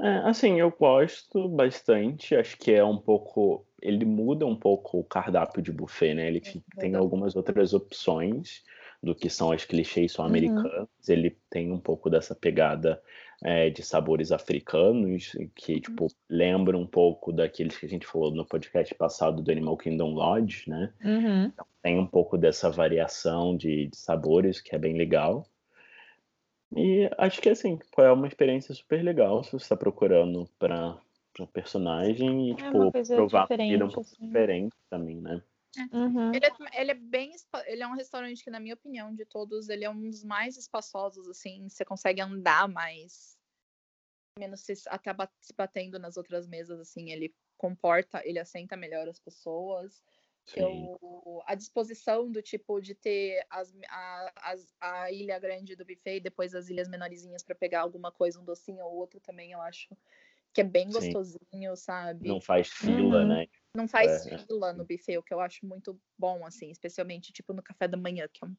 É, 0.00 0.18
assim, 0.28 0.60
eu 0.60 0.70
gosto 0.70 1.48
bastante. 1.48 2.34
Acho 2.34 2.56
que 2.58 2.72
é 2.72 2.84
um 2.84 2.98
pouco. 2.98 3.66
Ele 3.80 4.04
muda 4.04 4.46
um 4.46 4.56
pouco 4.56 4.98
o 4.98 5.04
cardápio 5.04 5.62
de 5.62 5.72
buffet, 5.72 6.14
né? 6.14 6.28
Ele 6.28 6.42
é, 6.44 6.80
tem 6.80 6.94
algumas 6.94 7.34
outras 7.36 7.72
opções 7.72 8.62
do 9.02 9.14
que 9.14 9.30
são 9.30 9.52
as 9.52 9.64
clichês 9.64 10.12
são 10.12 10.24
americanas. 10.24 10.80
Uhum. 10.80 10.88
Ele 11.08 11.36
tem 11.50 11.72
um 11.72 11.78
pouco 11.78 12.10
dessa 12.10 12.34
pegada 12.34 13.00
é, 13.42 13.70
de 13.70 13.82
sabores 13.82 14.32
africanos, 14.32 15.32
que, 15.54 15.74
uhum. 15.74 15.80
tipo, 15.80 16.06
lembra 16.28 16.76
um 16.76 16.86
pouco 16.86 17.32
daqueles 17.32 17.76
que 17.76 17.86
a 17.86 17.88
gente 17.88 18.06
falou 18.06 18.30
no 18.30 18.44
podcast 18.44 18.94
passado 18.94 19.42
do 19.42 19.50
Animal 19.50 19.76
Kingdom 19.76 20.12
Lodge, 20.12 20.68
né? 20.68 20.92
Uhum. 21.04 21.44
Então, 21.44 21.66
tem 21.82 21.98
um 21.98 22.06
pouco 22.06 22.36
dessa 22.36 22.70
variação 22.70 23.56
de, 23.56 23.86
de 23.86 23.96
sabores, 23.96 24.60
que 24.60 24.74
é 24.74 24.78
bem 24.78 24.96
legal. 24.96 25.46
E 26.74 27.08
acho 27.18 27.40
que 27.40 27.48
assim, 27.48 27.78
é 27.98 28.10
uma 28.10 28.26
experiência 28.26 28.74
super 28.74 29.02
legal 29.02 29.44
se 29.44 29.52
você 29.52 29.64
está 29.64 29.76
procurando 29.76 30.48
para 30.58 31.00
personagem 31.52 32.48
e, 32.48 32.52
é 32.52 32.56
tipo, 32.56 32.92
provar 33.14 33.46
comida 33.46 33.84
um 33.84 33.90
pouco 33.90 34.10
assim. 34.10 34.26
diferente 34.26 34.76
também, 34.90 35.20
né? 35.20 35.42
É. 35.76 35.96
Uhum. 35.96 36.34
Ele, 36.34 36.46
é, 36.46 36.80
ele, 36.80 36.90
é, 36.90 36.94
bem. 36.94 37.32
Ele 37.66 37.82
é 37.82 37.86
um 37.86 37.94
restaurante 37.94 38.42
que, 38.42 38.50
na 38.50 38.58
minha 38.58 38.74
opinião, 38.74 39.14
de 39.14 39.26
todos, 39.26 39.68
ele 39.68 39.84
é 39.84 39.90
um 39.90 40.00
dos 40.00 40.24
mais 40.24 40.56
espaçosos, 40.56 41.28
assim. 41.28 41.68
Você 41.68 41.84
consegue 41.84 42.20
andar 42.20 42.66
mais. 42.68 43.36
Menos 44.38 44.60
se, 44.60 44.72
até 44.88 45.14
se 45.40 45.54
batendo 45.54 45.98
nas 45.98 46.16
outras 46.16 46.46
mesas, 46.46 46.80
assim. 46.80 47.10
Ele 47.10 47.34
comporta, 47.58 48.22
ele 48.24 48.38
assenta 48.38 48.76
melhor 48.76 49.08
as 49.08 49.20
pessoas. 49.20 50.02
Eu, 50.54 51.42
a 51.44 51.54
disposição 51.54 52.30
do 52.30 52.40
tipo 52.40 52.80
de 52.80 52.94
ter 52.94 53.44
as, 53.50 53.74
a, 53.88 54.32
as, 54.36 54.74
a 54.80 55.10
ilha 55.10 55.38
grande 55.38 55.74
do 55.74 55.84
buffet 55.84 56.16
e 56.16 56.20
depois 56.20 56.54
as 56.54 56.68
ilhas 56.68 56.88
menorzinhas 56.88 57.42
para 57.42 57.54
pegar 57.54 57.80
alguma 57.80 58.12
coisa, 58.12 58.40
um 58.40 58.44
docinho 58.44 58.84
ou 58.84 58.94
outro 58.94 59.18
também, 59.18 59.52
eu 59.52 59.60
acho 59.60 59.88
que 60.52 60.60
é 60.60 60.64
bem 60.64 60.90
Sim. 60.90 61.12
gostosinho, 61.12 61.76
sabe? 61.76 62.28
Não 62.28 62.40
faz 62.40 62.68
fila, 62.68 63.22
uhum. 63.22 63.28
né? 63.28 63.46
Não 63.74 63.88
faz 63.88 64.26
é. 64.26 64.38
fila 64.38 64.72
no 64.72 64.84
buffet, 64.84 65.18
o 65.18 65.22
que 65.22 65.34
eu 65.34 65.40
acho 65.40 65.66
muito 65.66 65.98
bom, 66.16 66.46
assim, 66.46 66.70
especialmente 66.70 67.32
tipo 67.32 67.52
no 67.52 67.62
café 67.62 67.88
da 67.88 67.96
manhã, 67.96 68.28
que 68.32 68.44
é 68.44 68.46
um 68.46 68.56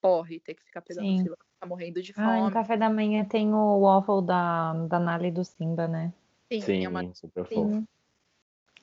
porre 0.00 0.38
ter 0.40 0.54
que 0.54 0.62
ficar 0.62 0.80
pegando 0.82 1.06
Sim. 1.06 1.24
fila, 1.24 1.36
tá 1.58 1.66
morrendo 1.66 2.00
de 2.00 2.12
fome. 2.12 2.26
Ah, 2.26 2.40
no 2.42 2.50
café 2.52 2.76
da 2.76 2.88
manhã 2.88 3.24
tem 3.24 3.52
o 3.52 3.80
waffle 3.80 4.24
da, 4.24 4.72
da 4.86 4.98
Nali 5.00 5.32
do 5.32 5.44
Simba, 5.44 5.88
né? 5.88 6.12
Sim, 6.50 6.60
Sim 6.60 6.84
é 6.84 6.88
uma... 6.88 7.14
super 7.14 7.44
fofo. 7.44 7.86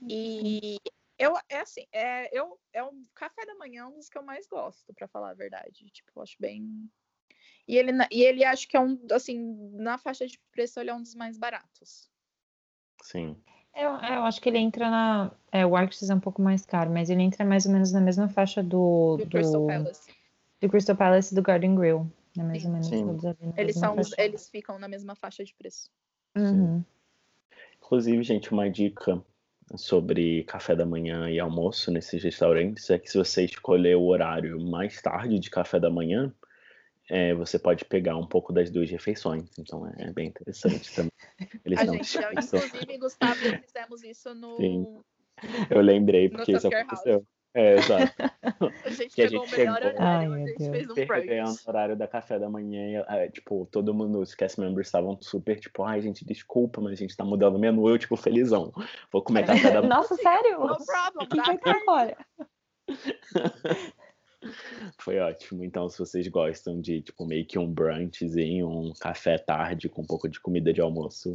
E 0.07 0.77
eu, 1.17 1.33
é 1.49 1.59
assim, 1.59 1.85
é, 1.91 2.37
eu, 2.37 2.59
é 2.73 2.83
um 2.83 3.05
café 3.13 3.45
da 3.45 3.55
manhã 3.55 3.87
um 3.87 3.95
dos 3.95 4.09
que 4.09 4.17
eu 4.17 4.23
mais 4.23 4.47
gosto, 4.47 4.93
para 4.93 5.07
falar 5.07 5.31
a 5.31 5.35
verdade. 5.35 5.89
Tipo, 5.91 6.11
eu 6.15 6.23
acho 6.23 6.35
bem. 6.39 6.89
E 7.67 7.77
ele, 7.77 7.91
e 8.11 8.23
ele 8.23 8.43
acho 8.43 8.67
que 8.67 8.77
é 8.77 8.79
um, 8.79 8.99
assim, 9.11 9.39
na 9.73 9.97
faixa 9.97 10.27
de 10.27 10.39
preço, 10.51 10.79
ele 10.79 10.89
é 10.89 10.93
um 10.93 11.01
dos 11.01 11.15
mais 11.15 11.37
baratos. 11.37 12.09
Sim. 13.01 13.35
Eu, 13.73 13.89
eu 13.91 14.23
acho 14.23 14.41
que 14.41 14.47
ele 14.47 14.57
entra 14.57 14.89
na. 14.89 15.31
É, 15.51 15.65
o 15.65 15.75
Arcus 15.75 16.09
é 16.09 16.15
um 16.15 16.19
pouco 16.19 16.41
mais 16.41 16.65
caro, 16.65 16.89
mas 16.91 17.09
ele 17.09 17.23
entra 17.23 17.43
mais 17.43 17.65
ou 17.65 17.71
menos 17.71 17.91
na 17.91 17.99
mesma 17.99 18.29
faixa 18.29 18.63
do. 18.63 19.17
Do, 19.17 19.25
do 19.25 19.29
Crystal 19.29 19.67
Palace. 19.67 20.15
Do 20.61 20.69
Crystal 20.69 20.95
Palace 20.95 21.33
e 21.33 21.35
do 21.35 21.41
Garden 21.41 21.75
Grill. 21.75 22.09
É 22.37 22.43
mais 22.43 22.61
Sim. 22.61 22.67
ou 22.67 22.73
menos 22.73 22.87
Sim. 22.87 23.53
Eles, 23.57 23.75
são, 23.75 23.95
eles 24.17 24.49
ficam 24.49 24.79
na 24.79 24.87
mesma 24.87 25.15
faixa 25.15 25.43
de 25.43 25.53
preço. 25.53 25.89
Uhum. 26.35 26.83
Inclusive, 27.77 28.23
gente, 28.23 28.51
uma 28.51 28.69
dica 28.69 29.21
sobre 29.75 30.43
café 30.43 30.75
da 30.75 30.85
manhã 30.85 31.29
e 31.29 31.39
almoço 31.39 31.91
nesses 31.91 32.23
restaurantes 32.23 32.89
é 32.89 32.99
que 32.99 33.09
se 33.09 33.17
você 33.17 33.45
escolher 33.45 33.95
o 33.95 34.05
horário 34.05 34.59
mais 34.61 35.01
tarde 35.01 35.39
de 35.39 35.49
café 35.49 35.79
da 35.79 35.89
manhã, 35.89 36.33
é, 37.09 37.33
você 37.33 37.57
pode 37.57 37.85
pegar 37.85 38.17
um 38.17 38.27
pouco 38.27 38.53
das 38.53 38.69
duas 38.69 38.89
refeições. 38.89 39.49
Então 39.57 39.87
é, 39.97 40.11
bem 40.11 40.27
interessante 40.27 40.93
também. 40.93 41.11
Eles 41.65 41.79
a 41.79 41.85
gente, 41.85 42.17
eu, 42.17 42.31
inclusive, 42.31 42.97
Gustavo, 42.97 43.39
fizemos 43.39 44.03
isso 44.03 44.33
no. 44.35 44.57
Sim. 44.57 44.99
Eu 45.69 45.81
lembrei 45.81 46.29
porque 46.29 46.53
isso 46.53 46.67
aconteceu. 46.67 47.13
House. 47.13 47.34
É, 47.55 47.75
exato. 47.75 48.13
A 48.85 48.89
gente 48.89 49.15
pegou 49.15 49.45
o 49.45 49.49
melhor 49.49 49.81
chegou, 49.81 49.93
horário, 49.93 50.33
Ai, 50.33 50.43
a 50.43 50.45
gente 50.45 50.69
fez 50.69 50.89
um 50.89 50.93
brunch. 50.93 51.65
o 51.65 51.69
horário 51.69 51.95
da 51.95 52.05
café 52.07 52.37
da 52.37 52.49
manhã 52.49 53.05
e, 53.09 53.31
tipo, 53.31 53.65
todo 53.71 53.93
mundo, 53.93 54.19
os 54.19 54.35
cast 54.35 54.59
members 54.59 54.87
estavam 54.87 55.17
super, 55.21 55.57
tipo, 55.57 55.83
ai, 55.83 56.01
gente, 56.01 56.25
desculpa, 56.25 56.81
mas 56.81 56.91
a 56.91 56.95
gente 56.95 57.15
tá 57.15 57.23
mudando 57.23 57.55
o 57.55 57.59
menu. 57.59 57.87
Eu, 57.89 57.97
tipo, 57.97 58.17
felizão. 58.17 58.73
Vou 59.09 59.21
comer 59.23 59.45
café 59.45 59.71
da 59.71 59.81
manhã. 59.81 59.95
Nossa, 59.95 60.15
sério? 60.15 60.59
No 60.59 60.77
problem, 60.85 61.27
que 61.29 61.37
vai 61.37 61.57
ter 61.57 61.69
agora? 61.69 62.17
Foi 64.99 65.17
ótimo. 65.19 65.63
Então, 65.63 65.89
se 65.89 65.97
vocês 65.97 66.27
gostam 66.27 66.79
de, 66.81 67.01
tipo, 67.01 67.25
meio 67.25 67.45
que 67.45 67.57
um 67.57 67.71
brunchzinho, 67.71 68.67
um 68.67 68.93
café 68.99 69.37
tarde 69.37 69.89
com 69.89 70.01
um 70.01 70.05
pouco 70.05 70.27
de 70.27 70.39
comida 70.39 70.73
de 70.73 70.81
almoço, 70.81 71.33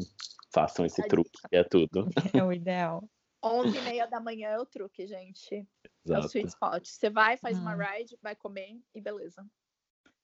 façam 0.52 0.84
esse 0.84 1.02
truque, 1.08 1.30
é 1.50 1.64
tudo. 1.64 2.08
É 2.34 2.44
o 2.44 2.52
ideal. 2.52 3.02
11 3.42 3.76
e 3.76 3.80
meia 3.82 4.06
da 4.06 4.20
manhã 4.20 4.50
é 4.50 4.58
o 4.58 4.66
truque, 4.66 5.06
gente. 5.06 5.66
Exato. 6.04 6.22
É 6.22 6.24
o 6.24 6.26
sweet 6.26 6.48
spot. 6.48 6.86
Você 6.86 7.10
vai, 7.10 7.36
faz 7.36 7.58
hum. 7.58 7.62
uma 7.62 7.74
ride, 7.74 8.18
vai 8.22 8.34
comer 8.34 8.80
e 8.94 9.00
beleza. 9.00 9.46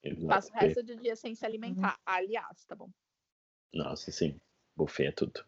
Exato. 0.03 0.27
Passa 0.27 0.53
o 0.53 0.57
resto 0.59 0.83
do 0.83 0.97
dia 0.97 1.17
sem 1.17 1.35
se 1.35 1.45
alimentar. 1.45 1.95
Hum. 1.95 2.03
Aliás, 2.07 2.65
tá 2.65 2.75
bom. 2.75 2.91
Nossa, 3.73 4.11
sim. 4.11 4.41
Buffet 4.77 5.07
é 5.07 5.13
tudo. 5.13 5.45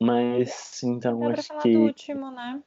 Mas, 0.00 0.82
então, 0.82 1.18
Dá 1.20 1.32
acho 1.32 1.58
que... 1.60 1.72
do 1.72 1.80
último, 1.82 2.30
né? 2.30 2.62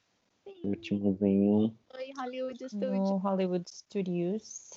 O 0.63 0.69
últimozinho. 0.69 1.77
Oi, 1.93 2.11
Hollywood 2.17 2.67
Studios. 2.67 3.09
No 3.09 3.17
Hollywood 3.17 3.69
Studios. 3.69 4.71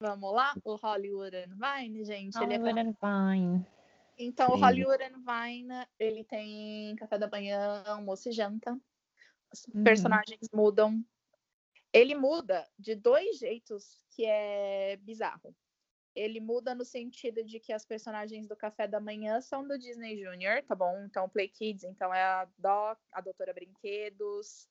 Vamos 0.00 0.34
lá? 0.34 0.54
O 0.64 0.74
Hollywood 0.76 1.36
and 1.36 1.56
Vine, 1.56 2.04
gente. 2.04 2.36
Hollywood 2.36 2.68
ele 2.68 2.80
é... 2.80 2.82
and 2.82 2.94
Vine. 3.00 3.66
Então, 4.16 4.48
Sim. 4.48 4.52
o 4.54 4.56
Hollywood 4.56 5.02
and 5.02 5.18
Vine, 5.18 5.86
ele 5.98 6.24
tem 6.24 6.94
café 6.96 7.18
da 7.18 7.28
manhã, 7.28 7.82
almoço 7.86 8.28
e 8.28 8.32
janta. 8.32 8.78
Os 9.52 9.64
uhum. 9.66 9.82
personagens 9.82 10.48
mudam. 10.52 11.04
Ele 11.92 12.14
muda 12.14 12.68
de 12.78 12.94
dois 12.94 13.38
jeitos 13.38 14.00
que 14.10 14.24
é 14.24 14.96
bizarro. 14.96 15.54
ele 16.14 16.38
muda 16.40 16.74
no 16.74 16.84
sentido 16.84 17.42
de 17.42 17.58
que 17.58 17.72
as 17.72 17.84
personagens 17.84 18.46
do 18.46 18.56
café 18.56 18.86
da 18.86 19.00
manhã 19.00 19.40
são 19.40 19.66
do 19.66 19.76
Disney 19.76 20.16
Junior, 20.16 20.62
tá 20.62 20.74
bom? 20.74 21.04
Então, 21.04 21.28
Play 21.28 21.48
Kids, 21.48 21.82
então 21.82 22.14
é 22.14 22.22
a 22.22 22.48
Doc, 22.56 22.98
a 23.10 23.20
Doutora 23.20 23.52
Brinquedos, 23.52 24.68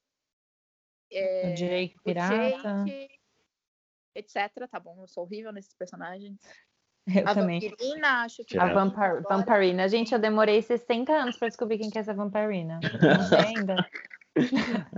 é, 1.11 1.51
o 1.51 1.55
Jake 1.55 1.95
Pirata, 2.03 2.85
Jake, 2.85 3.19
etc, 4.15 4.67
tá 4.69 4.79
bom? 4.79 5.01
Eu 5.01 5.07
sou 5.07 5.23
horrível 5.23 5.51
nesses 5.51 5.73
personagens. 5.73 6.39
Eu 7.13 7.27
a 7.27 7.33
também. 7.33 7.59
Vampirina, 7.59 8.07
acho 8.23 8.43
que. 8.45 8.57
A 8.57 8.73
Vampir 8.73 9.21
Vampirina. 9.27 9.89
Gente, 9.89 10.13
eu 10.13 10.19
demorei 10.19 10.61
60 10.61 11.11
anos 11.11 11.37
para 11.37 11.49
descobrir 11.49 11.77
quem 11.77 11.89
que 11.89 11.97
é 11.97 12.01
essa 12.01 12.13
Vampirina. 12.13 12.79
Não 12.81 13.23
sei 13.27 13.39
ainda. 13.57 13.85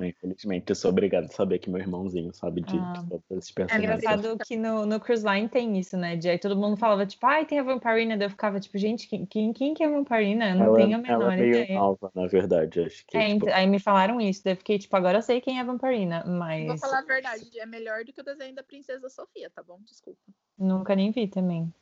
Infelizmente, 0.02 0.70
eu 0.70 0.76
sou 0.76 0.92
obrigado 0.92 1.26
a 1.26 1.28
saber 1.28 1.60
que 1.60 1.70
meu 1.70 1.82
irmãozinho 1.82 2.34
sabe 2.34 2.62
de 2.62 2.78
ah. 2.78 2.94
todos 3.10 3.26
esses 3.32 3.52
personagens. 3.52 3.90
É 3.90 3.96
engraçado 3.96 4.38
que 4.46 4.56
no, 4.56 4.86
no 4.86 5.00
Cruise 5.00 5.26
Line 5.26 5.50
tem 5.50 5.78
isso, 5.78 5.98
né? 5.98 6.16
De 6.16 6.30
aí 6.30 6.40
todo 6.40 6.56
mundo 6.56 6.78
falava, 6.78 7.06
tipo, 7.06 7.26
ai, 7.26 7.46
tem 7.46 7.60
a 7.60 7.64
Vampirina. 7.64 8.16
Daí 8.16 8.28
eu 8.28 8.30
ficava, 8.30 8.60
tipo, 8.60 8.78
gente, 8.78 9.08
quem, 9.08 9.52
quem, 9.52 9.74
que 9.74 9.84
é 9.84 9.88
a 9.88 9.90
Vampirina? 9.90 10.52
Eu 10.52 10.56
não 10.56 10.66
ela, 10.68 10.76
tenho 10.78 10.96
a 10.96 11.02
menor 11.02 11.22
ela 11.22 11.34
é 11.34 11.38
meio 11.38 11.64
ideia. 11.64 11.80
nova, 11.80 12.12
na 12.16 12.28
verdade. 12.28 12.80
Acho 12.80 13.06
que, 13.08 13.18
é, 13.18 13.34
tipo... 13.34 13.50
Aí 13.50 13.68
me 13.68 13.80
falaram 13.80 14.22
isso, 14.22 14.42
daí 14.44 14.54
eu 14.54 14.58
fiquei, 14.58 14.80
tipo, 14.80 14.96
agora 14.96 15.18
eu 15.18 15.22
sei 15.22 15.42
quem 15.42 15.58
é 15.58 15.62
a 15.62 15.66
Vampirina, 15.66 16.24
mas... 16.26 16.68
Vou 16.68 16.78
falar 16.78 17.00
a 17.00 17.06
verdade, 17.06 17.60
é 17.60 17.66
melhor 17.66 18.06
do 18.06 18.14
que 18.14 18.22
o 18.22 18.24
desenho 18.24 18.56
da 18.56 18.64
Princesa 18.64 19.10
Sofia, 19.10 19.50
tá 19.50 19.62
bom? 19.62 19.80
Desculpa. 19.84 20.20
Nunca 20.58 20.96
nem 20.96 21.12
vi 21.12 21.28
também. 21.28 21.74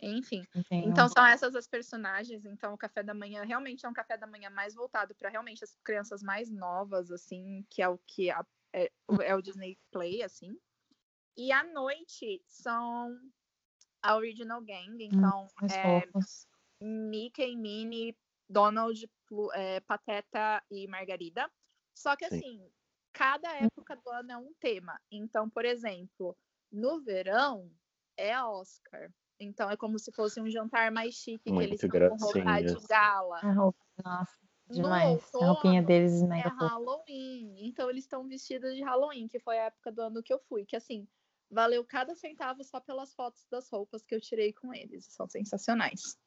Enfim. 0.00 0.44
Entendo. 0.54 0.88
Então 0.88 1.08
são 1.08 1.26
essas 1.26 1.54
as 1.54 1.66
personagens. 1.66 2.44
Então 2.44 2.74
o 2.74 2.78
café 2.78 3.02
da 3.02 3.14
manhã 3.14 3.44
realmente 3.44 3.84
é 3.84 3.88
um 3.88 3.92
café 3.92 4.16
da 4.16 4.26
manhã 4.26 4.50
mais 4.50 4.74
voltado 4.74 5.14
para 5.14 5.28
realmente 5.28 5.64
as 5.64 5.76
crianças 5.84 6.22
mais 6.22 6.50
novas, 6.50 7.10
assim, 7.10 7.64
que 7.68 7.82
é 7.82 7.88
o 7.88 7.98
que 7.98 8.30
a, 8.30 8.44
é, 8.72 8.90
é, 9.22 9.34
o 9.34 9.42
Disney 9.42 9.78
Play, 9.90 10.22
assim. 10.22 10.56
E 11.36 11.52
à 11.52 11.64
noite 11.64 12.42
são 12.46 13.16
a 14.02 14.16
Original 14.16 14.60
Gang. 14.60 15.04
Hum, 15.04 15.08
então 15.12 15.46
hum, 15.62 15.66
é 15.70 16.04
Mickey, 16.80 17.56
Minnie, 17.56 18.16
Donald, 18.48 19.10
é, 19.54 19.80
Pateta 19.80 20.62
e 20.70 20.86
Margarida. 20.86 21.50
Só 21.94 22.14
que 22.14 22.24
assim, 22.24 22.40
Sim. 22.40 22.70
cada 23.12 23.52
época 23.56 23.96
do 23.96 24.10
ano 24.10 24.32
é 24.32 24.36
um 24.36 24.54
tema. 24.60 25.00
Então, 25.10 25.50
por 25.50 25.64
exemplo, 25.64 26.36
no 26.70 27.00
verão 27.00 27.70
é 28.16 28.40
Oscar. 28.40 29.10
Então 29.40 29.70
é 29.70 29.76
como 29.76 29.98
se 29.98 30.10
fosse 30.12 30.40
um 30.40 30.50
jantar 30.50 30.90
mais 30.90 31.14
chique, 31.14 31.50
Muito 31.50 31.78
que 31.78 31.86
eles 31.86 31.94
estão 31.94 32.16
com 32.16 32.24
roupa 32.24 32.62
de 32.62 32.86
gala. 32.88 33.38
A 33.38 33.52
roupa, 33.52 33.78
nossa, 34.04 34.38
demais. 34.68 35.22
Outono, 35.24 35.44
a 35.44 35.52
roupinha 35.52 35.82
deles 35.82 36.22
mega 36.22 36.48
É 36.48 36.52
Halloween. 36.52 37.66
Então 37.66 37.88
eles 37.88 38.04
estão 38.04 38.26
vestidos 38.26 38.74
de 38.74 38.82
Halloween, 38.82 39.28
que 39.28 39.38
foi 39.38 39.58
a 39.58 39.64
época 39.66 39.92
do 39.92 40.02
ano 40.02 40.22
que 40.22 40.32
eu 40.32 40.40
fui. 40.40 40.64
Que 40.64 40.76
assim, 40.76 41.06
valeu 41.50 41.84
cada 41.84 42.14
centavo 42.14 42.64
só 42.64 42.80
pelas 42.80 43.14
fotos 43.14 43.46
das 43.50 43.70
roupas 43.70 44.04
que 44.04 44.14
eu 44.14 44.20
tirei 44.20 44.52
com 44.52 44.74
eles. 44.74 45.06
São 45.06 45.28
sensacionais. 45.28 46.18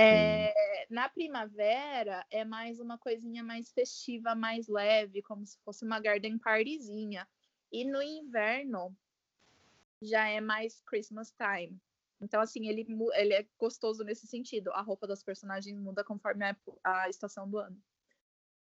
É, 0.00 0.86
na 0.88 1.08
primavera 1.08 2.24
é 2.30 2.44
mais 2.44 2.78
uma 2.78 2.96
coisinha 2.96 3.42
mais 3.42 3.72
festiva, 3.72 4.32
mais 4.32 4.68
leve, 4.68 5.20
como 5.22 5.44
se 5.44 5.58
fosse 5.64 5.84
uma 5.84 5.98
garden 5.98 6.38
partyzinha. 6.38 7.28
E 7.72 7.84
no 7.84 8.00
inverno 8.00 8.96
já 10.00 10.28
é 10.28 10.40
mais 10.40 10.80
Christmas 10.82 11.32
time. 11.32 11.80
Então, 12.20 12.40
assim, 12.40 12.68
ele, 12.68 12.86
ele 13.14 13.34
é 13.34 13.46
gostoso 13.58 14.02
nesse 14.02 14.26
sentido. 14.26 14.72
A 14.72 14.80
roupa 14.80 15.06
dos 15.06 15.22
personagens 15.22 15.78
muda 15.78 16.02
conforme 16.02 16.44
a, 16.44 16.56
a 16.84 17.08
estação 17.08 17.48
do 17.48 17.58
ano. 17.58 17.76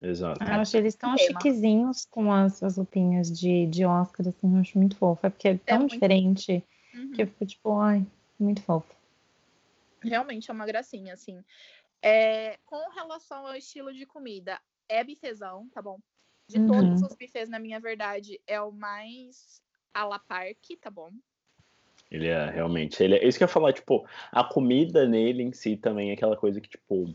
Exato. 0.01 0.39
Ah, 0.41 0.57
eu 0.57 0.61
acho 0.61 0.77
eles 0.77 0.95
tão 0.95 1.17
chiquezinhos 1.17 2.05
com 2.05 2.31
as, 2.31 2.61
as 2.61 2.77
roupinhas 2.77 3.31
de, 3.31 3.65
de 3.65 3.83
Oscar, 3.83 4.27
assim, 4.27 4.53
eu 4.53 4.61
acho 4.61 4.77
muito 4.77 4.95
fofo. 4.95 5.25
É 5.25 5.29
porque 5.29 5.47
é, 5.47 5.51
é 5.51 5.57
tão 5.57 5.83
é 5.83 5.87
diferente 5.87 6.63
uhum. 6.93 7.11
que 7.11 7.23
eu 7.23 7.27
fico 7.27 7.45
tipo, 7.45 7.79
ai, 7.79 8.05
muito 8.39 8.61
fofo. 8.61 8.95
Realmente 10.03 10.51
é 10.51 10.53
uma 10.53 10.67
gracinha, 10.67 11.13
assim. 11.15 11.43
É, 12.01 12.59
com 12.65 12.89
relação 12.91 13.47
ao 13.47 13.55
estilo 13.55 13.91
de 13.91 14.05
comida, 14.05 14.61
é 14.87 15.03
bifezão, 15.03 15.67
tá 15.69 15.81
bom? 15.81 15.99
De 16.47 16.59
uhum. 16.59 16.67
todos 16.67 17.01
os 17.01 17.15
bifes, 17.15 17.49
na 17.49 17.59
minha 17.59 17.79
verdade, 17.79 18.39
é 18.45 18.61
o 18.61 18.71
mais 18.71 19.61
à 19.93 20.05
la 20.05 20.19
parque, 20.19 20.77
tá 20.77 20.91
bom? 20.91 21.11
Ele 22.09 22.27
é 22.27 22.49
realmente. 22.49 23.01
Ele 23.03 23.15
é, 23.15 23.27
isso 23.27 23.37
que 23.37 23.43
eu 23.43 23.47
ia 23.47 23.53
falar, 23.53 23.73
tipo, 23.73 24.07
a 24.31 24.43
comida 24.43 25.07
nele 25.07 25.43
em 25.43 25.51
si 25.51 25.75
também 25.75 26.09
é 26.09 26.13
aquela 26.13 26.37
coisa 26.37 26.61
que, 26.61 26.69
tipo, 26.69 27.13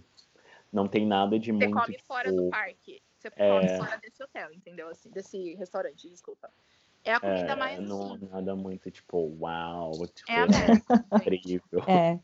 não 0.73 0.87
tem 0.87 1.07
nada 1.07 1.39
de 1.39 1.53
você 1.53 1.67
muito. 1.67 1.75
Você 1.75 1.81
come 1.81 1.97
tipo, 1.97 2.07
fora 2.07 2.33
do 2.33 2.51
parque. 2.51 3.03
Você 3.19 3.29
é... 3.37 3.49
come 3.49 3.69
fora 3.79 3.99
desse 3.99 4.23
hotel, 4.23 4.53
entendeu? 4.53 4.89
Assim, 4.89 5.11
desse 5.11 5.55
restaurante, 5.55 6.09
desculpa. 6.09 6.51
É 7.05 7.15
a 7.15 7.21
comida 7.21 7.53
é, 7.53 7.57
mais. 7.57 7.81
Não 7.81 8.15
assim. 8.15 8.29
nada 8.31 8.55
muito, 8.55 8.91
tipo, 8.91 9.37
uau, 9.41 9.93
tipo, 10.09 10.31
é 10.31 10.45
incrível. 11.17 11.83
É. 11.89 12.19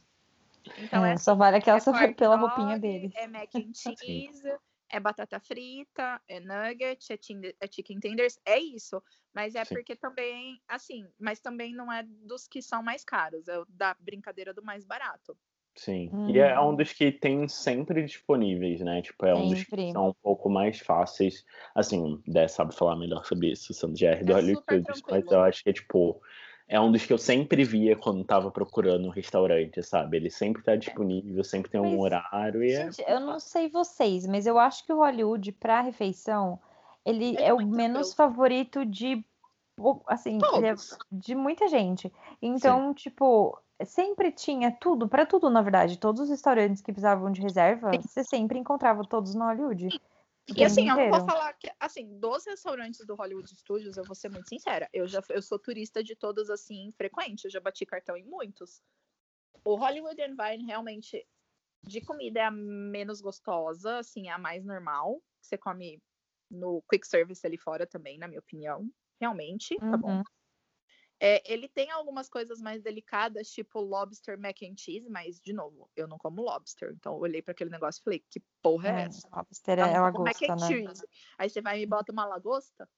Então, 0.79 1.05
é, 1.05 1.13
é 1.13 1.17
só 1.17 1.35
vale 1.35 1.57
aquela 1.57 1.79
é 1.79 2.13
pela 2.13 2.37
roupinha 2.37 2.79
dele. 2.79 3.11
É 3.15 3.27
mac 3.27 3.49
and 3.55 3.73
cheese, 3.75 4.43
é 4.91 4.99
batata 4.99 5.39
frita, 5.41 6.21
é 6.29 6.41
nugget, 6.41 7.13
é, 7.13 7.19
é 7.61 7.69
chicken 7.71 8.01
tenders, 8.01 8.39
é 8.45 8.59
isso. 8.59 9.03
Mas 9.35 9.55
é 9.55 9.65
Sim. 9.65 9.75
porque 9.75 9.95
também, 9.95 10.61
assim, 10.67 11.07
mas 11.19 11.41
também 11.41 11.75
não 11.75 11.93
é 11.93 12.03
dos 12.03 12.49
que 12.49 12.63
são 12.63 12.83
mais 12.83 13.05
caros, 13.05 13.47
é 13.49 13.63
da 13.69 13.95
brincadeira 14.01 14.53
do 14.53 14.63
mais 14.63 14.85
barato. 14.85 15.37
Sim, 15.77 16.11
hum. 16.13 16.31
e 16.31 16.41
é 16.41 16.61
um 16.61 16.75
dos 16.75 16.93
que 16.93 17.13
tem 17.13 17.47
sempre 17.47 18.03
disponíveis, 18.03 18.81
né? 18.81 19.01
Tipo, 19.01 19.27
é 19.27 19.35
um 19.35 19.47
dos 19.49 19.63
que 19.63 19.93
são 19.93 20.09
um 20.09 20.15
pouco 20.15 20.51
mais 20.51 20.81
fáceis. 20.81 21.45
Assim, 21.73 22.21
Dé 22.27 22.49
sabe 22.49 22.75
falar 22.75 22.97
melhor 22.97 23.25
sobre 23.25 23.53
isso, 23.53 23.73
sendo 23.73 23.93
GR 23.93 24.25
do 24.25 24.33
é 24.33 24.35
Hollywood, 24.35 24.83
mas 25.09 25.31
eu 25.31 25.43
acho 25.43 25.63
que 25.63 25.71
é 25.71 25.73
tipo 25.73 26.21
é 26.69 26.79
um 26.79 26.93
dos 26.93 27.07
que 27.07 27.13
eu 27.13 27.19
sempre 27.19 27.65
via 27.65 27.97
quando 27.97 28.23
tava 28.23 28.51
procurando 28.51 29.07
um 29.07 29.11
restaurante, 29.11 29.83
sabe? 29.83 30.19
Ele 30.19 30.31
sempre 30.31 30.63
tá 30.63 30.77
disponível, 30.77 31.43
sempre 31.43 31.71
tem 31.71 31.81
um 31.81 31.93
mas, 31.93 32.01
horário 32.01 32.63
e 32.63 32.73
é 32.73 32.85
gente, 32.85 33.03
é... 33.03 33.15
eu 33.15 33.21
não 33.21 33.41
sei 33.41 33.69
vocês, 33.71 34.27
mas 34.27 34.47
eu 34.47 34.59
acho 34.59 34.85
que 34.85 34.93
o 34.93 34.99
Hollywood 34.99 35.51
para 35.53 35.81
refeição, 35.81 36.61
ele 37.05 37.37
é, 37.39 37.49
é 37.49 37.55
o 37.55 37.67
menos 37.67 38.13
favorito 38.13 38.85
de 38.85 39.25
assim, 40.07 40.39
é 40.39 40.75
de 41.11 41.35
muita 41.35 41.69
gente. 41.69 42.13
Então, 42.43 42.89
Sim. 42.89 42.95
tipo, 42.95 43.59
sempre 43.85 44.33
tinha 44.33 44.71
tudo, 44.73 45.09
para 45.09 45.25
tudo, 45.25 45.49
na 45.49 45.63
verdade. 45.63 45.99
Todos 45.99 46.23
os 46.23 46.29
restaurantes 46.29 46.83
que 46.83 46.93
precisavam 46.93 47.31
de 47.31 47.41
reserva, 47.41 47.93
Sim. 47.93 48.01
você 48.03 48.25
sempre 48.25 48.59
encontrava 48.59 49.05
todos 49.05 49.35
no 49.35 49.45
Hollywood. 49.45 50.01
E 50.57 50.65
assim, 50.65 50.89
eu 50.89 50.97
não 50.97 51.11
vou 51.11 51.27
falar 51.27 51.53
que, 51.55 51.71
assim, 51.79 52.19
dos 52.19 52.47
restaurantes 52.47 53.05
do 53.07 53.15
Hollywood 53.15 53.49
Studios, 53.55 53.97
eu 53.97 54.05
vou 54.05 54.15
ser 54.15 54.31
muito 54.31 54.49
sincera, 54.49 54.89
eu 54.93 55.07
já 55.07 55.23
eu 55.29 55.43
sou 55.43 55.59
turista 55.59 56.03
de 56.03 56.17
todos, 56.17 56.49
assim, 56.49 56.91
frequente, 56.97 57.45
eu 57.45 57.51
já 57.51 57.61
bati 57.61 57.85
cartão 57.85 58.17
em 58.17 58.25
muitos. 58.25 58.81
O 59.65 59.75
Hollywood 59.77 60.21
and 60.23 60.37
Vine, 60.37 60.65
realmente, 60.65 61.27
de 61.83 62.01
comida 62.01 62.41
é 62.41 62.45
a 62.45 62.51
menos 62.51 63.21
gostosa, 63.21 63.99
assim, 63.99 64.29
é 64.29 64.33
a 64.33 64.39
mais 64.39 64.65
normal. 64.65 65.23
Você 65.41 65.59
come 65.59 66.03
no 66.51 66.83
quick 66.91 67.07
service 67.07 67.47
ali 67.47 67.59
fora 67.59 67.87
também, 67.87 68.19
na 68.19 68.27
minha 68.27 68.41
opinião, 68.41 68.91
realmente, 69.21 69.77
tá 69.77 69.87
uhum. 69.87 69.99
bom? 69.99 70.23
É, 71.21 71.43
ele 71.53 71.69
tem 71.69 71.91
algumas 71.91 72.29
coisas 72.29 72.61
mais 72.61 72.81
delicadas, 72.83 73.51
tipo 73.51 73.81
lobster 73.81 74.39
mac 74.39 74.57
and 74.63 74.77
cheese, 74.77 75.09
mas, 75.11 75.41
de 75.41 75.53
novo, 75.53 75.91
eu 75.97 76.07
não 76.07 76.17
como 76.17 76.43
lobster. 76.43 76.93
Então, 76.93 77.15
eu 77.15 77.21
olhei 77.21 77.43
para 77.43 77.53
aquele 77.53 77.71
negócio 77.71 78.01
e 78.01 78.05
falei, 78.05 78.25
que 78.31 78.41
porra 78.63 78.89
é, 78.89 78.93
é 78.93 79.05
essa? 79.07 79.29
Lobster 79.35 79.79
é 79.81 79.99
lagosta, 79.99 80.23
mac 80.23 80.43
and 80.43 80.61
né? 80.61 80.69
cheese. 80.69 81.09
Aí 81.37 81.51
você 81.51 81.61
vai 81.61 81.79
e 81.79 81.81
me 81.81 81.87
bota 81.87 82.13
uma 82.13 82.25
lagosta? 82.25 82.89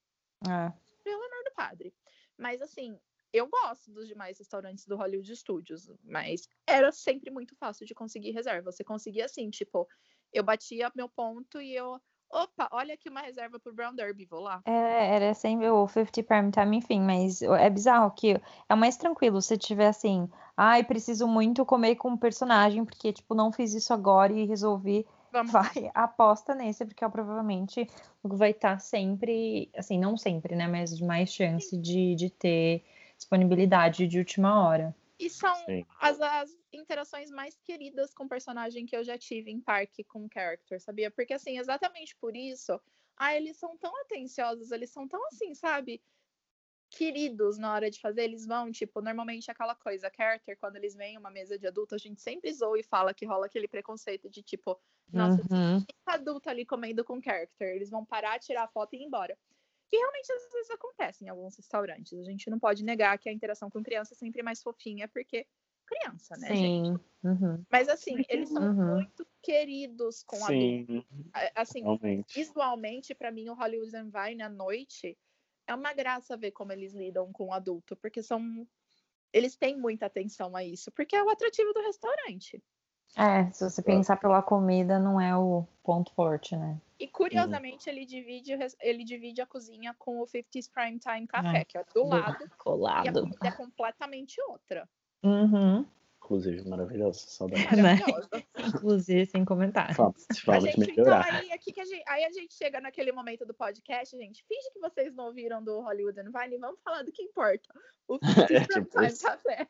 É. 0.44 0.72
Pelo 1.02 1.22
amor 1.22 1.44
do 1.44 1.52
padre. 1.54 1.94
Mas, 2.36 2.60
assim, 2.60 2.98
eu 3.32 3.48
gosto 3.48 3.90
dos 3.90 4.06
demais 4.06 4.38
restaurantes 4.38 4.86
do 4.86 4.96
Hollywood 4.96 5.34
Studios, 5.34 5.90
mas 6.02 6.46
era 6.66 6.92
sempre 6.92 7.30
muito 7.30 7.56
fácil 7.56 7.86
de 7.86 7.94
conseguir 7.94 8.32
reserva. 8.32 8.70
Você 8.70 8.84
conseguia, 8.84 9.24
assim, 9.24 9.48
tipo, 9.48 9.88
eu 10.32 10.42
batia 10.42 10.92
meu 10.94 11.08
ponto 11.08 11.60
e 11.60 11.74
eu 11.74 12.00
Opa, 12.30 12.68
olha 12.70 12.94
aqui 12.94 13.08
uma 13.08 13.20
reserva 13.20 13.58
pro 13.58 13.72
Brown 13.72 13.92
Derby, 13.92 14.24
vou 14.24 14.40
lá. 14.40 14.62
É, 14.64 15.16
era 15.16 15.34
sempre 15.34 15.68
o 15.68 15.88
50 15.88 16.22
prime 16.22 16.50
time, 16.50 16.76
enfim, 16.76 17.00
mas 17.00 17.42
é 17.42 17.68
bizarro 17.68 18.10
que 18.12 18.40
é 18.68 18.74
mais 18.74 18.96
tranquilo 18.96 19.42
se 19.42 19.58
tiver 19.58 19.88
assim, 19.88 20.28
ai, 20.56 20.84
preciso 20.84 21.26
muito 21.26 21.66
comer 21.66 21.96
com 21.96 22.10
um 22.10 22.16
personagem, 22.16 22.84
porque, 22.84 23.12
tipo, 23.12 23.34
não 23.34 23.50
fiz 23.50 23.74
isso 23.74 23.92
agora 23.92 24.32
e 24.32 24.46
resolvi. 24.46 25.04
Vamos. 25.32 25.52
Vai, 25.52 25.90
aposta 25.94 26.54
nesse, 26.54 26.84
porque 26.84 27.04
ó, 27.04 27.08
provavelmente 27.08 27.88
vai 28.22 28.50
estar 28.50 28.72
tá 28.72 28.78
sempre, 28.78 29.70
assim, 29.76 29.98
não 29.98 30.16
sempre, 30.16 30.54
né, 30.54 30.66
mas 30.66 30.96
de 30.96 31.04
mais 31.04 31.32
chance 31.32 31.76
de, 31.76 32.14
de 32.14 32.30
ter 32.30 32.84
disponibilidade 33.16 34.06
de 34.06 34.18
última 34.18 34.66
hora. 34.66 34.94
E 35.20 35.28
são 35.28 35.54
as, 36.00 36.18
as, 36.18 36.58
interações 36.72 37.30
mais 37.30 37.54
queridas 37.60 38.14
com 38.14 38.26
personagem 38.26 38.86
que 38.86 38.96
eu 38.96 39.04
já 39.04 39.18
tive 39.18 39.50
em 39.50 39.60
parque 39.60 40.02
com 40.02 40.26
character, 40.32 40.80
sabia? 40.80 41.10
Porque, 41.10 41.34
assim, 41.34 41.58
exatamente 41.58 42.16
por 42.16 42.34
isso, 42.34 42.80
ah, 43.18 43.36
eles 43.36 43.58
são 43.58 43.76
tão 43.76 43.94
atenciosos, 44.00 44.70
eles 44.70 44.90
são 44.90 45.06
tão 45.06 45.22
assim, 45.26 45.54
sabe? 45.54 46.02
Queridos 46.88 47.58
na 47.58 47.74
hora 47.74 47.90
de 47.90 48.00
fazer, 48.00 48.22
eles 48.22 48.46
vão, 48.46 48.72
tipo, 48.72 49.02
normalmente 49.02 49.50
aquela 49.50 49.74
coisa, 49.74 50.10
character, 50.16 50.56
quando 50.58 50.76
eles 50.76 50.94
vêm 50.94 51.18
uma 51.18 51.30
mesa 51.30 51.58
de 51.58 51.66
adulto, 51.66 51.94
a 51.94 51.98
gente 51.98 52.22
sempre 52.22 52.50
zoa 52.52 52.80
e 52.80 52.82
fala 52.82 53.12
que 53.12 53.26
rola 53.26 53.44
aquele 53.44 53.68
preconceito 53.68 54.30
de 54.30 54.42
tipo, 54.42 54.80
nossa, 55.12 55.42
uhum. 55.52 55.84
tem 55.84 55.96
adulto 56.06 56.48
ali 56.48 56.64
comendo 56.64 57.04
com 57.04 57.22
character, 57.22 57.76
eles 57.76 57.90
vão 57.90 58.06
parar, 58.06 58.38
tirar 58.38 58.64
a 58.64 58.68
foto 58.68 58.94
e 58.94 58.98
ir 58.98 59.04
embora 59.04 59.36
que 59.90 59.96
realmente 59.96 60.32
às 60.32 60.52
vezes 60.52 60.70
acontece 60.70 61.24
em 61.24 61.28
alguns 61.28 61.56
restaurantes. 61.56 62.16
A 62.18 62.22
gente 62.22 62.48
não 62.48 62.58
pode 62.58 62.84
negar 62.84 63.18
que 63.18 63.28
a 63.28 63.32
interação 63.32 63.68
com 63.68 63.82
criança 63.82 64.14
é 64.14 64.16
sempre 64.16 64.42
mais 64.42 64.62
fofinha, 64.62 65.08
porque 65.08 65.46
criança, 65.84 66.36
né, 66.38 66.48
Sim. 66.48 66.56
gente? 66.56 67.00
Uhum. 67.24 67.64
Mas 67.68 67.88
assim, 67.88 68.22
eles 68.28 68.48
são 68.48 68.62
uhum. 68.62 68.94
muito 68.94 69.26
queridos 69.42 70.22
com 70.22 70.36
Sim, 70.36 70.84
adultos. 70.84 71.30
Assim, 71.56 71.82
realmente. 71.82 72.34
visualmente, 72.34 73.14
para 73.14 73.32
mim, 73.32 73.48
o 73.48 73.54
Hollywood 73.54 73.96
and 73.96 74.10
Vine 74.10 74.42
à 74.42 74.48
noite 74.48 75.18
é 75.66 75.74
uma 75.74 75.92
graça 75.92 76.36
ver 76.36 76.52
como 76.52 76.72
eles 76.72 76.94
lidam 76.94 77.32
com 77.32 77.48
o 77.48 77.52
adulto, 77.52 77.96
porque 77.96 78.22
são 78.22 78.66
eles 79.32 79.56
têm 79.56 79.76
muita 79.76 80.06
atenção 80.06 80.56
a 80.56 80.64
isso, 80.64 80.90
porque 80.92 81.14
é 81.14 81.22
o 81.22 81.30
atrativo 81.30 81.72
do 81.72 81.82
restaurante. 81.82 82.62
É, 83.16 83.50
se 83.50 83.68
você 83.68 83.82
pensar 83.82 84.16
pela 84.18 84.42
comida, 84.42 84.98
não 84.98 85.20
é 85.20 85.36
o 85.36 85.66
ponto 85.90 86.14
forte, 86.14 86.56
né? 86.56 86.80
E 87.00 87.08
curiosamente, 87.08 87.90
ele, 87.90 88.06
divide, 88.06 88.56
ele 88.80 89.02
divide 89.02 89.40
a 89.40 89.46
cozinha 89.46 89.92
com 89.98 90.20
o 90.20 90.24
50s 90.24 90.70
Prime 90.72 91.00
Time 91.00 91.26
Café, 91.26 91.58
é. 91.58 91.64
que 91.64 91.76
é 91.76 91.84
do 91.92 92.06
lado. 92.06 92.48
Colado. 92.58 93.06
E 93.06 93.08
a 93.08 93.12
comida 93.12 93.48
é 93.48 93.50
completamente 93.50 94.40
outra. 94.42 94.88
Uhum. 95.24 95.84
Inclusive, 96.22 96.68
maravilhosa, 96.68 97.18
saudade. 97.26 97.64
Maravilhosa. 97.74 98.28
Inclusive, 98.68 99.26
sem 99.26 99.44
comentários. 99.44 99.96
Fala, 100.44 100.60
gente, 100.60 100.92
então, 100.92 101.20
aí, 101.24 101.50
aqui 101.50 101.72
que 101.72 101.80
a 101.80 101.84
gente, 101.84 102.04
aí 102.06 102.24
a 102.24 102.30
gente 102.30 102.54
chega 102.54 102.80
naquele 102.80 103.10
momento 103.10 103.44
do 103.44 103.52
podcast, 103.52 104.16
gente, 104.16 104.44
finge 104.46 104.70
que 104.72 104.78
vocês 104.78 105.12
não 105.12 105.24
ouviram 105.24 105.60
do 105.60 105.80
Hollywood 105.80 106.20
and 106.20 106.30
Vine, 106.30 106.56
vamos 106.58 106.80
falar 106.84 107.02
do 107.02 107.10
que 107.10 107.24
importa. 107.24 107.74
O 108.06 108.16
é, 108.48 108.60
tipo, 108.60 108.90
café. 109.20 109.66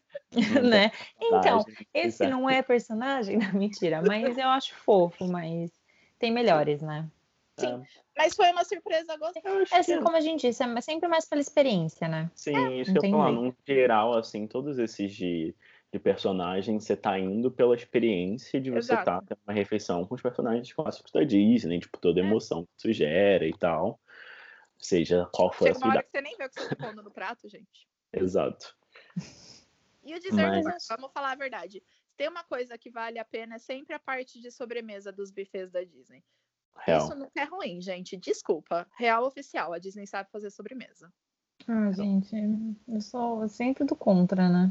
né? 0.62 0.90
Então, 1.18 1.64
esse 1.94 2.26
não 2.26 2.50
é 2.50 2.60
personagem? 2.62 3.38
Não, 3.40 3.52
mentira, 3.54 4.02
mas 4.02 4.36
eu 4.36 4.48
acho 4.48 4.74
fofo, 4.74 5.26
mas 5.26 5.79
tem 6.20 6.30
melhores, 6.30 6.80
né? 6.80 7.10
Sim, 7.58 7.66
é. 7.66 7.82
mas 8.16 8.34
foi 8.36 8.50
uma 8.52 8.64
surpresa 8.64 9.16
gostosa. 9.16 9.66
É 9.72 9.78
assim 9.78 10.00
como 10.00 10.16
a 10.16 10.20
gente 10.20 10.42
disse, 10.42 10.62
é 10.62 10.80
sempre 10.80 11.08
mais 11.08 11.28
pela 11.28 11.40
experiência, 11.40 12.06
né? 12.06 12.30
Sim, 12.34 12.56
é, 12.56 12.80
isso 12.80 12.92
que 12.92 13.06
eu 13.06 13.10
falar, 13.10 13.32
no 13.32 13.54
geral, 13.66 14.16
assim, 14.16 14.46
todos 14.46 14.78
esses 14.78 15.12
de 15.12 15.54
de 15.92 15.98
personagem, 15.98 16.78
você 16.78 16.96
tá 16.96 17.18
indo 17.18 17.50
pela 17.50 17.74
experiência 17.74 18.60
de 18.60 18.70
você 18.70 18.94
estar 18.94 19.04
tá 19.04 19.22
tendo 19.26 19.40
uma 19.44 19.52
refeição 19.52 20.06
com 20.06 20.14
os 20.14 20.22
personagens 20.22 20.72
clássicos 20.72 21.10
da 21.10 21.24
Disney, 21.24 21.80
tipo, 21.80 21.98
toda 21.98 22.20
a 22.20 22.24
é. 22.24 22.26
emoção 22.26 22.64
que 22.64 22.70
isso 22.78 22.92
gera 22.92 23.44
e 23.44 23.52
tal. 23.58 24.00
Seja 24.78 25.28
qual 25.32 25.52
for 25.52 25.66
Chega 25.66 25.76
a 25.76 25.80
sua 25.80 25.88
uma 25.88 25.94
hora 25.94 26.02
que 26.04 26.10
você 26.10 26.20
nem 26.20 26.36
vê 26.36 26.44
o 26.44 26.48
que 26.48 26.60
você 26.60 26.68
tá 26.68 26.76
pondo 26.76 27.02
no 27.02 27.10
prato, 27.10 27.48
gente. 27.48 27.88
Exato. 28.12 28.76
E 30.02 30.14
o 30.14 30.20
dessert, 30.20 30.64
Mas... 30.64 30.86
vamos 30.88 31.12
falar 31.12 31.32
a 31.32 31.36
verdade. 31.36 31.82
Tem 32.20 32.28
uma 32.28 32.44
coisa 32.44 32.76
que 32.76 32.90
vale 32.90 33.18
a 33.18 33.24
pena, 33.24 33.54
é 33.54 33.58
sempre 33.58 33.94
a 33.94 33.98
parte 33.98 34.42
de 34.42 34.50
sobremesa 34.50 35.10
dos 35.10 35.30
buffets 35.30 35.70
da 35.70 35.82
Disney. 35.82 36.22
Real. 36.76 36.98
Isso 36.98 37.14
não 37.14 37.30
é 37.34 37.44
ruim, 37.44 37.80
gente. 37.80 38.14
Desculpa. 38.14 38.86
Real 38.98 39.24
oficial, 39.24 39.72
a 39.72 39.78
Disney 39.78 40.06
sabe 40.06 40.28
fazer 40.30 40.50
sobremesa. 40.50 41.10
Ah, 41.66 41.90
gente, 41.92 42.36
eu 42.86 43.00
sou 43.00 43.48
sempre 43.48 43.84
do 43.84 43.96
contra, 43.96 44.50
né? 44.50 44.70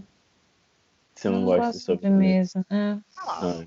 Você 1.15 1.27
não, 1.27 1.39
não 1.39 1.45
gosta 1.45 1.71
de 1.71 1.79
sobremesa? 1.79 2.63
É. 2.69 2.99
Ah. 3.17 3.65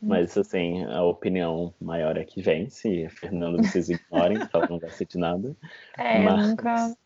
Mas, 0.00 0.38
assim, 0.38 0.84
a 0.84 1.02
opinião 1.02 1.74
maior 1.80 2.16
é 2.16 2.24
que 2.24 2.40
vence. 2.40 3.08
Fernando, 3.08 3.56
vocês 3.56 3.90
ignorem, 3.90 4.38
ela 4.54 4.68
não 4.70 4.78
gosta 4.78 5.04
de 5.04 5.18
nada. 5.18 5.56
É, 5.98 6.20
Mas... 6.20 6.50
nunca. 6.50 6.96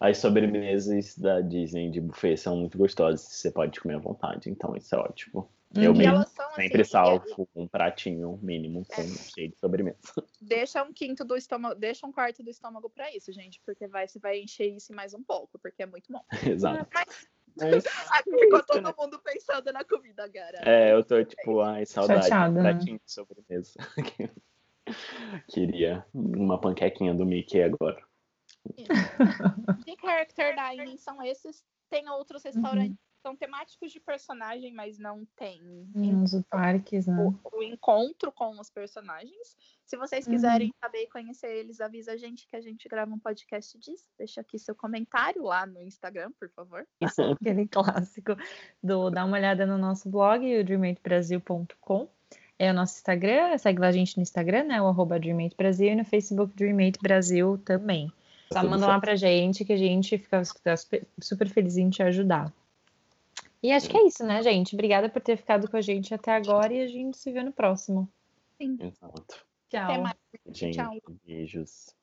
As 0.00 0.18
sobremesas 0.18 1.16
da 1.16 1.40
Disney 1.40 1.90
de 1.90 2.00
buffet 2.00 2.36
são 2.36 2.56
muito 2.56 2.78
gostosas. 2.78 3.20
Você 3.20 3.50
pode 3.50 3.80
comer 3.80 3.96
à 3.96 3.98
vontade, 3.98 4.50
então 4.50 4.76
isso 4.76 4.94
é 4.94 4.98
ótimo. 4.98 5.50
Uhum. 5.76 5.82
Eu 5.82 5.94
mesmo 5.94 6.24
sempre 6.54 6.80
assim, 6.80 6.90
salvo 6.90 7.48
um 7.54 7.66
pratinho 7.68 8.38
mínimo 8.42 8.86
com 8.86 9.02
é. 9.02 9.06
cheio 9.06 9.50
de 9.50 9.58
sobremesa. 9.58 9.98
Deixa 10.40 10.82
um 10.82 10.92
quinto 10.92 11.24
do 11.24 11.36
estômago, 11.36 11.74
deixa 11.74 12.06
um 12.06 12.12
quarto 12.12 12.42
do 12.42 12.48
estômago 12.48 12.88
para 12.88 13.14
isso, 13.14 13.30
gente, 13.32 13.60
porque 13.66 13.86
vai, 13.86 14.08
você 14.08 14.18
vai 14.18 14.40
encher 14.40 14.74
isso 14.74 14.94
mais 14.94 15.12
um 15.12 15.22
pouco, 15.22 15.58
porque 15.58 15.82
é 15.82 15.86
muito 15.86 16.10
bom. 16.10 16.22
Exato. 16.46 16.88
Mas 16.94 17.28
mas... 17.56 17.84
ficou 18.24 18.62
todo 18.62 18.82
né? 18.82 18.94
mundo 18.98 19.18
pensando 19.18 19.72
na 19.72 19.84
comida 19.84 20.24
agora. 20.24 20.58
É, 20.64 20.92
eu 20.92 21.04
tô 21.04 21.22
tipo, 21.24 21.60
ai, 21.60 21.84
saudade. 21.84 22.22
Chateada, 22.22 22.62
né? 22.62 22.72
pratinho 22.72 23.00
de 23.04 23.12
sobremesa. 23.12 23.74
Queria 25.48 26.04
uma 26.14 26.60
panquequinha 26.60 27.14
do 27.14 27.26
Mickey 27.26 27.62
agora. 27.62 28.00
De 29.84 29.96
character 30.00 30.54
dining 30.54 30.96
são 30.96 31.22
esses. 31.22 31.64
Tem 31.90 32.08
outros 32.08 32.42
restaurantes 32.42 32.90
uhum 32.90 33.08
são 33.22 33.36
temáticos 33.36 33.92
de 33.92 34.00
personagem, 34.00 34.72
mas 34.72 34.98
não 34.98 35.26
tem 35.36 35.60
nos 35.94 36.32
parques, 36.48 37.06
né? 37.06 37.14
O, 37.20 37.58
o, 37.58 37.62
encontro 37.62 38.32
com 38.32 38.58
os 38.58 38.70
personagens. 38.70 39.56
Se 39.84 39.96
vocês 39.96 40.26
uhum. 40.26 40.32
quiserem 40.32 40.68
uhum. 40.68 40.74
saber 40.80 41.02
e 41.02 41.08
conhecer 41.08 41.48
eles, 41.48 41.80
avisa 41.80 42.12
a 42.12 42.16
gente 42.16 42.46
que 42.46 42.56
a 42.56 42.60
gente 42.60 42.88
grava 42.88 43.12
um 43.12 43.18
podcast 43.18 43.78
disso. 43.78 44.06
Deixa 44.16 44.40
aqui 44.40 44.58
seu 44.58 44.74
comentário 44.74 45.42
lá 45.42 45.66
no 45.66 45.82
Instagram, 45.82 46.30
por 46.38 46.48
favor. 46.50 46.86
Isso, 47.00 47.22
aquele 47.22 47.66
clássico 47.68 48.36
do 48.82 49.10
dá 49.10 49.24
uma 49.24 49.36
olhada 49.36 49.66
no 49.66 49.76
nosso 49.76 50.08
blog, 50.08 50.44
o 50.58 50.64
dreamatebrasil.com. 50.64 52.08
É 52.60 52.70
o 52.70 52.74
nosso 52.74 52.96
Instagram, 52.96 53.56
segue 53.58 53.80
lá 53.80 53.88
a 53.88 53.92
gente 53.92 54.16
no 54.16 54.22
Instagram, 54.22 54.64
né? 54.64 54.82
O 54.82 54.86
arroba 54.86 55.18
Dreamate 55.18 55.56
Brasil 55.56 55.92
e 55.92 55.96
no 55.96 56.04
Facebook 56.04 56.56
Dreamate 56.56 56.98
Brasil 57.00 57.56
também. 57.58 58.12
Só 58.52 58.62
manda 58.64 58.86
lá 58.86 58.98
pra 58.98 59.14
gente 59.14 59.64
que 59.64 59.72
a 59.72 59.76
gente 59.76 60.18
fica 60.18 60.42
super 60.44 61.48
feliz 61.48 61.76
em 61.76 61.90
te 61.90 62.02
ajudar. 62.02 62.52
E 63.62 63.72
acho 63.72 63.90
que 63.90 63.96
é 63.96 64.06
isso, 64.06 64.24
né, 64.24 64.42
gente? 64.42 64.74
Obrigada 64.74 65.08
por 65.08 65.20
ter 65.20 65.36
ficado 65.36 65.68
com 65.68 65.76
a 65.76 65.80
gente 65.80 66.14
até 66.14 66.32
agora 66.32 66.72
e 66.72 66.80
a 66.80 66.86
gente 66.86 67.18
se 67.18 67.30
vê 67.32 67.42
no 67.42 67.52
próximo. 67.52 68.08
Sim. 68.56 68.76
Exato. 68.80 69.44
Tchau. 69.68 69.84
Até 69.84 69.98
mais. 69.98 70.16
Gente, 70.52 70.76
Tchau. 70.76 70.94
beijos. 71.26 71.94